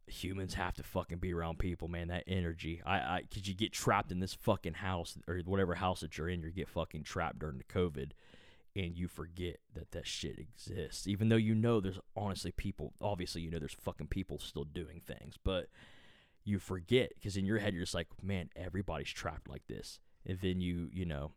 humans 0.07 0.53
have 0.53 0.75
to 0.75 0.83
fucking 0.83 1.17
be 1.17 1.33
around 1.33 1.59
people, 1.59 1.87
man. 1.87 2.07
That 2.09 2.23
energy, 2.27 2.81
I, 2.85 2.95
I, 2.95 3.21
cause 3.33 3.47
you 3.47 3.53
get 3.53 3.73
trapped 3.73 4.11
in 4.11 4.19
this 4.19 4.33
fucking 4.33 4.75
house 4.75 5.17
or 5.27 5.39
whatever 5.45 5.75
house 5.75 6.01
that 6.01 6.17
you're 6.17 6.29
in, 6.29 6.41
you 6.41 6.51
get 6.51 6.69
fucking 6.69 7.03
trapped 7.03 7.39
during 7.39 7.57
the 7.57 7.63
COVID, 7.63 8.11
and 8.75 8.95
you 8.95 9.07
forget 9.07 9.57
that 9.73 9.91
that 9.91 10.07
shit 10.07 10.39
exists. 10.39 11.07
Even 11.07 11.29
though 11.29 11.35
you 11.35 11.55
know 11.55 11.79
there's 11.79 11.99
honestly 12.15 12.51
people, 12.51 12.93
obviously 13.01 13.41
you 13.41 13.51
know 13.51 13.59
there's 13.59 13.75
fucking 13.79 14.07
people 14.07 14.39
still 14.39 14.65
doing 14.65 15.01
things, 15.05 15.35
but 15.43 15.67
you 16.43 16.59
forget 16.59 17.11
because 17.15 17.35
in 17.35 17.45
your 17.45 17.59
head 17.59 17.73
you're 17.73 17.83
just 17.83 17.95
like, 17.95 18.07
man, 18.21 18.49
everybody's 18.55 19.09
trapped 19.09 19.49
like 19.49 19.67
this, 19.67 19.99
and 20.27 20.39
then 20.41 20.61
you, 20.61 20.89
you 20.91 21.05
know, 21.05 21.31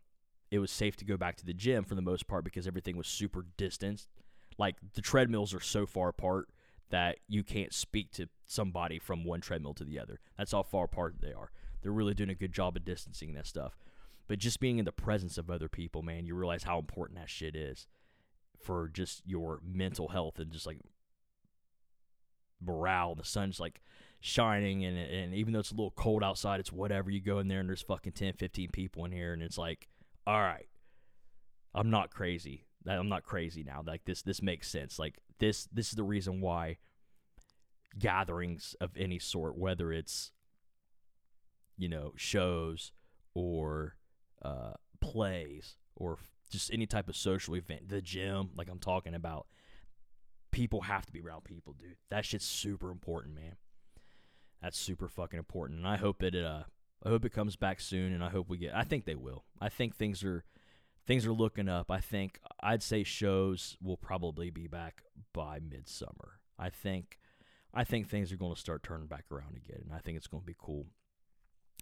it 0.51 0.59
was 0.59 0.69
safe 0.69 0.97
to 0.97 1.05
go 1.05 1.17
back 1.17 1.37
to 1.37 1.45
the 1.45 1.53
gym 1.53 1.83
for 1.83 1.95
the 1.95 2.01
most 2.01 2.27
part 2.27 2.43
because 2.43 2.67
everything 2.67 2.97
was 2.97 3.07
super 3.07 3.45
distanced. 3.57 4.09
Like 4.57 4.75
the 4.93 5.01
treadmills 5.01 5.53
are 5.53 5.61
so 5.61 5.85
far 5.85 6.09
apart 6.09 6.49
that 6.89 7.19
you 7.27 7.41
can't 7.41 7.73
speak 7.73 8.11
to 8.11 8.27
somebody 8.45 8.99
from 8.99 9.23
one 9.23 9.39
treadmill 9.39 9.73
to 9.75 9.85
the 9.85 9.97
other. 9.97 10.19
That's 10.37 10.51
how 10.51 10.63
far 10.63 10.85
apart 10.85 11.15
they 11.21 11.31
are. 11.31 11.51
They're 11.81 11.91
really 11.91 12.13
doing 12.13 12.29
a 12.29 12.35
good 12.35 12.51
job 12.51 12.75
of 12.75 12.83
distancing 12.83 13.33
that 13.33 13.47
stuff. 13.47 13.77
But 14.27 14.39
just 14.39 14.59
being 14.59 14.77
in 14.77 14.85
the 14.85 14.91
presence 14.91 15.37
of 15.37 15.49
other 15.49 15.69
people, 15.69 16.03
man, 16.03 16.25
you 16.25 16.35
realize 16.35 16.63
how 16.63 16.77
important 16.77 17.17
that 17.17 17.29
shit 17.29 17.55
is 17.55 17.87
for 18.61 18.89
just 18.93 19.23
your 19.25 19.59
mental 19.65 20.09
health 20.09 20.37
and 20.37 20.51
just 20.51 20.67
like 20.67 20.79
morale. 22.61 23.15
The 23.15 23.23
sun's 23.23 23.59
like 23.59 23.81
shining, 24.21 24.85
and, 24.85 24.97
and 24.97 25.33
even 25.33 25.51
though 25.51 25.59
it's 25.59 25.71
a 25.71 25.75
little 25.75 25.91
cold 25.91 26.23
outside, 26.23 26.59
it's 26.59 26.71
whatever. 26.71 27.09
You 27.09 27.19
go 27.19 27.39
in 27.39 27.47
there 27.47 27.59
and 27.59 27.67
there's 27.67 27.81
fucking 27.81 28.13
10, 28.13 28.33
15 28.33 28.69
people 28.69 29.03
in 29.05 29.11
here, 29.11 29.33
and 29.33 29.41
it's 29.41 29.57
like, 29.57 29.89
all 30.25 30.39
right, 30.39 30.67
I'm 31.73 31.89
not 31.89 32.11
crazy. 32.11 32.65
I'm 32.87 33.09
not 33.09 33.23
crazy 33.23 33.63
now. 33.63 33.83
Like 33.85 34.05
this, 34.05 34.21
this 34.21 34.41
makes 34.41 34.69
sense. 34.69 34.97
Like 34.97 35.19
this, 35.39 35.67
this 35.73 35.89
is 35.89 35.95
the 35.95 36.03
reason 36.03 36.41
why 36.41 36.77
gatherings 37.99 38.75
of 38.79 38.91
any 38.95 39.19
sort, 39.19 39.57
whether 39.57 39.91
it's 39.91 40.31
you 41.77 41.89
know 41.89 42.13
shows 42.15 42.91
or 43.33 43.95
uh, 44.43 44.73
plays 44.99 45.77
or 45.95 46.17
just 46.49 46.71
any 46.73 46.85
type 46.85 47.09
of 47.09 47.15
social 47.15 47.55
event, 47.55 47.89
the 47.89 48.01
gym, 48.01 48.49
like 48.55 48.69
I'm 48.69 48.79
talking 48.79 49.15
about, 49.15 49.47
people 50.51 50.81
have 50.81 51.05
to 51.05 51.11
be 51.11 51.21
around 51.21 51.43
people, 51.43 51.73
dude. 51.73 51.95
That 52.09 52.25
shit's 52.25 52.45
super 52.45 52.91
important, 52.91 53.35
man. 53.35 53.55
That's 54.61 54.77
super 54.77 55.07
fucking 55.07 55.39
important, 55.39 55.79
and 55.79 55.87
I 55.87 55.97
hope 55.97 56.21
it. 56.21 56.35
Uh, 56.35 56.63
I 57.03 57.09
hope 57.09 57.25
it 57.25 57.33
comes 57.33 57.55
back 57.55 57.79
soon, 57.79 58.13
and 58.13 58.23
I 58.23 58.29
hope 58.29 58.49
we 58.49 58.57
get. 58.57 58.75
I 58.75 58.83
think 58.83 59.05
they 59.05 59.15
will. 59.15 59.43
I 59.59 59.69
think 59.69 59.95
things 59.95 60.23
are 60.23 60.43
things 61.07 61.25
are 61.25 61.33
looking 61.33 61.67
up. 61.67 61.89
I 61.89 61.99
think 61.99 62.39
I'd 62.61 62.83
say 62.83 63.03
shows 63.03 63.75
will 63.81 63.97
probably 63.97 64.49
be 64.49 64.67
back 64.67 65.01
by 65.33 65.59
midsummer. 65.59 66.39
I 66.59 66.69
think 66.69 67.19
I 67.73 67.83
think 67.83 68.07
things 68.07 68.31
are 68.31 68.37
going 68.37 68.53
to 68.53 68.59
start 68.59 68.83
turning 68.83 69.07
back 69.07 69.25
around 69.31 69.57
again, 69.57 69.81
and 69.85 69.93
I 69.93 69.99
think 69.99 70.17
it's 70.17 70.27
going 70.27 70.43
to 70.43 70.47
be 70.47 70.55
cool. 70.57 70.85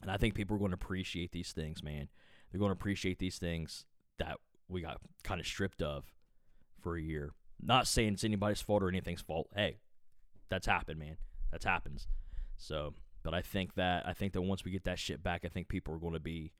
And 0.01 0.09
I 0.09 0.17
think 0.17 0.35
people 0.35 0.55
are 0.55 0.59
going 0.59 0.71
to 0.71 0.75
appreciate 0.75 1.31
these 1.31 1.51
things, 1.51 1.83
man. 1.83 2.07
They're 2.51 2.59
going 2.59 2.69
to 2.69 2.79
appreciate 2.79 3.19
these 3.19 3.37
things 3.37 3.85
that 4.17 4.37
we 4.69 4.81
got 4.81 5.01
kind 5.23 5.41
of 5.41 5.47
stripped 5.47 5.81
of 5.81 6.05
for 6.79 6.95
a 6.95 7.01
year. 7.01 7.33
Not 7.61 7.87
saying 7.87 8.13
it's 8.13 8.23
anybody's 8.23 8.61
fault 8.61 8.83
or 8.83 8.87
anything's 8.87 9.21
fault. 9.21 9.49
Hey, 9.53 9.79
that's 10.47 10.67
happened, 10.67 10.99
man. 10.99 11.17
That's 11.51 11.65
happens. 11.65 12.07
So, 12.59 12.93
but 13.23 13.33
I 13.33 13.41
think 13.41 13.75
that 13.75 14.05
I 14.05 14.13
think 14.13 14.33
that 14.33 14.41
once 14.41 14.63
we 14.63 14.71
get 14.71 14.83
that 14.83 14.99
shit 14.99 15.23
back, 15.23 15.43
I 15.43 15.47
think 15.47 15.69
people 15.69 15.95
are 15.95 15.99
going 15.99 16.13
to 16.13 16.19
be 16.19 16.51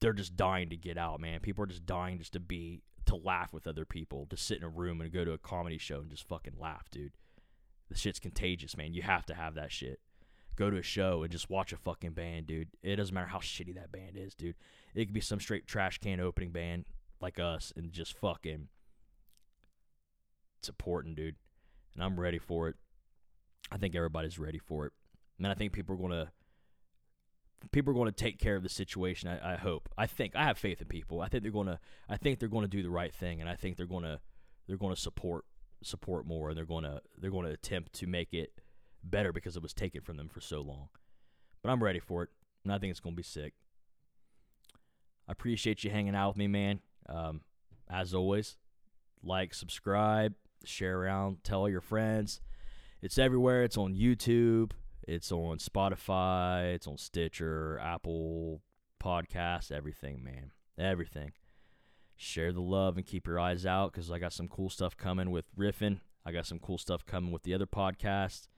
they're 0.00 0.12
just 0.12 0.36
dying 0.36 0.68
to 0.68 0.76
get 0.76 0.98
out, 0.98 1.20
man. 1.20 1.40
People 1.40 1.64
are 1.64 1.68
just 1.68 1.86
dying 1.86 2.18
just 2.18 2.34
to 2.34 2.40
be 2.40 2.82
to 3.06 3.16
laugh 3.16 3.52
with 3.52 3.66
other 3.66 3.84
people, 3.84 4.26
to 4.30 4.36
sit 4.36 4.58
in 4.58 4.62
a 4.62 4.68
room 4.68 5.00
and 5.00 5.10
go 5.10 5.24
to 5.24 5.32
a 5.32 5.38
comedy 5.38 5.78
show 5.78 6.00
and 6.00 6.10
just 6.10 6.28
fucking 6.28 6.54
laugh, 6.60 6.88
dude. 6.90 7.12
The 7.88 7.96
shit's 7.96 8.20
contagious, 8.20 8.76
man. 8.76 8.92
You 8.92 9.02
have 9.02 9.26
to 9.26 9.34
have 9.34 9.54
that 9.54 9.72
shit. 9.72 10.00
Go 10.54 10.70
to 10.70 10.76
a 10.76 10.82
show 10.82 11.22
and 11.22 11.32
just 11.32 11.48
watch 11.48 11.72
a 11.72 11.76
fucking 11.76 12.12
band, 12.12 12.46
dude. 12.46 12.68
It 12.82 12.96
doesn't 12.96 13.14
matter 13.14 13.26
how 13.26 13.38
shitty 13.38 13.74
that 13.76 13.90
band 13.90 14.16
is, 14.16 14.34
dude. 14.34 14.56
It 14.94 15.06
could 15.06 15.14
be 15.14 15.20
some 15.20 15.40
straight 15.40 15.66
trash 15.66 15.98
can 15.98 16.20
opening 16.20 16.52
band 16.52 16.84
like 17.20 17.40
us 17.40 17.72
and 17.74 17.90
just 17.90 18.16
fucking 18.18 18.68
supporting, 20.62 21.14
dude. 21.14 21.36
And 21.94 22.04
I'm 22.04 22.20
ready 22.20 22.38
for 22.38 22.68
it. 22.68 22.76
I 23.70 23.76
think 23.76 23.94
everybody's 23.94 24.38
ready 24.38 24.58
for 24.58 24.86
it. 24.86 24.92
And 25.38 25.46
I 25.46 25.54
think 25.54 25.72
people 25.72 25.94
are 25.94 25.98
going 25.98 26.12
to 26.12 26.30
people 27.72 27.90
are 27.90 27.94
going 27.94 28.10
to 28.10 28.12
take 28.12 28.38
care 28.38 28.56
of 28.56 28.62
the 28.62 28.68
situation. 28.68 29.28
I, 29.28 29.54
I, 29.54 29.56
hope. 29.56 29.88
I 29.96 30.06
think. 30.06 30.34
I 30.34 30.44
have 30.44 30.58
faith 30.58 30.80
in 30.80 30.86
people. 30.86 31.20
I 31.20 31.28
think 31.28 31.42
they're 31.42 31.52
going 31.52 31.66
to. 31.66 31.78
I 32.08 32.16
think 32.16 32.38
they're 32.38 32.48
going 32.48 32.64
to 32.64 32.68
do 32.68 32.82
the 32.82 32.90
right 32.90 33.14
thing, 33.14 33.40
and 33.40 33.48
I 33.48 33.56
think 33.56 33.76
they're 33.76 33.86
going 33.86 34.04
to. 34.04 34.20
They're 34.66 34.76
going 34.76 34.94
to 34.94 35.00
support 35.00 35.44
support 35.82 36.26
more, 36.26 36.50
and 36.50 36.58
they're 36.58 36.64
going 36.64 36.84
to. 36.84 37.00
They're 37.18 37.30
going 37.30 37.46
to 37.46 37.52
attempt 37.52 37.92
to 37.94 38.06
make 38.06 38.32
it 38.32 38.52
better 39.02 39.32
because 39.32 39.56
it 39.56 39.62
was 39.62 39.72
taken 39.72 40.02
from 40.02 40.16
them 40.16 40.28
for 40.28 40.40
so 40.40 40.60
long. 40.60 40.88
But 41.62 41.70
I'm 41.70 41.82
ready 41.82 42.00
for 42.00 42.22
it, 42.24 42.30
and 42.64 42.72
I 42.72 42.78
think 42.78 42.90
it's 42.90 43.00
going 43.00 43.14
to 43.14 43.20
be 43.20 43.22
sick. 43.22 43.54
I 45.28 45.32
appreciate 45.32 45.84
you 45.84 45.90
hanging 45.90 46.14
out 46.14 46.30
with 46.30 46.36
me, 46.38 46.48
man. 46.48 46.80
Um, 47.08 47.42
as 47.88 48.14
always, 48.14 48.56
like, 49.22 49.54
subscribe, 49.54 50.34
share 50.64 50.98
around, 50.98 51.44
tell 51.44 51.60
all 51.60 51.68
your 51.68 51.80
friends. 51.80 52.40
It's 53.02 53.18
everywhere. 53.18 53.62
It's 53.62 53.78
on 53.78 53.94
YouTube. 53.94 54.72
It's 55.08 55.32
on 55.32 55.56
Spotify. 55.56 56.74
It's 56.74 56.86
on 56.86 56.98
Stitcher, 56.98 57.78
Apple 57.82 58.60
Podcasts, 59.02 59.72
everything, 59.72 60.22
man. 60.22 60.52
Everything. 60.78 61.32
Share 62.16 62.52
the 62.52 62.60
love 62.60 62.98
and 62.98 63.06
keep 63.06 63.26
your 63.26 63.40
eyes 63.40 63.64
out 63.64 63.92
because 63.92 64.10
I 64.10 64.18
got 64.18 64.34
some 64.34 64.48
cool 64.48 64.68
stuff 64.68 64.98
coming 64.98 65.30
with 65.30 65.46
Riffin. 65.56 66.00
I 66.26 66.32
got 66.32 66.44
some 66.44 66.58
cool 66.58 66.76
stuff 66.76 67.06
coming 67.06 67.32
with 67.32 67.42
the 67.42 67.54
other 67.54 67.64
podcast. 67.66 68.48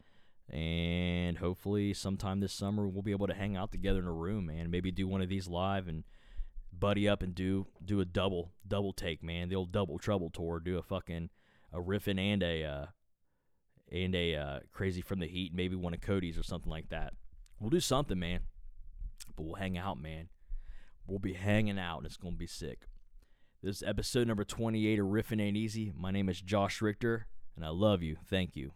And 0.50 1.38
hopefully, 1.38 1.94
sometime 1.94 2.40
this 2.40 2.52
summer, 2.52 2.88
we'll 2.88 3.02
be 3.02 3.12
able 3.12 3.28
to 3.28 3.34
hang 3.34 3.56
out 3.56 3.70
together 3.70 4.00
in 4.00 4.06
a 4.06 4.12
room, 4.12 4.46
man. 4.46 4.72
Maybe 4.72 4.90
do 4.90 5.06
one 5.06 5.22
of 5.22 5.28
these 5.28 5.46
live 5.46 5.86
and 5.86 6.02
buddy 6.72 7.08
up 7.08 7.22
and 7.22 7.32
do 7.32 7.68
do 7.84 8.00
a 8.00 8.04
double 8.04 8.50
double 8.66 8.92
take, 8.92 9.22
man. 9.22 9.48
The 9.48 9.54
old 9.54 9.70
double 9.70 10.00
trouble 10.00 10.30
tour. 10.30 10.58
Do 10.58 10.78
a 10.78 10.82
fucking 10.82 11.30
a 11.72 11.78
riffing 11.78 12.18
and 12.18 12.42
a 12.42 12.64
uh, 12.64 12.86
and 13.92 14.14
a 14.14 14.34
uh, 14.34 14.60
crazy 14.72 15.02
from 15.02 15.20
the 15.20 15.28
heat, 15.28 15.52
maybe 15.54 15.76
one 15.76 15.94
of 15.94 16.00
Cody's 16.00 16.38
or 16.38 16.42
something 16.42 16.70
like 16.70 16.88
that. 16.88 17.12
We'll 17.60 17.70
do 17.70 17.80
something, 17.80 18.18
man. 18.18 18.40
But 19.36 19.44
we'll 19.44 19.54
hang 19.54 19.78
out, 19.78 20.00
man. 20.00 20.28
We'll 21.06 21.18
be 21.18 21.34
hanging 21.34 21.78
out, 21.78 21.98
and 21.98 22.06
it's 22.06 22.16
gonna 22.16 22.36
be 22.36 22.46
sick. 22.46 22.88
This 23.62 23.76
is 23.76 23.82
episode 23.86 24.26
number 24.26 24.44
28 24.44 24.98
of 24.98 25.06
Riffin' 25.06 25.40
Ain't 25.40 25.56
Easy. 25.56 25.92
My 25.96 26.10
name 26.10 26.28
is 26.28 26.40
Josh 26.40 26.82
Richter, 26.82 27.26
and 27.54 27.64
I 27.64 27.68
love 27.68 28.02
you. 28.02 28.16
Thank 28.28 28.56
you. 28.56 28.72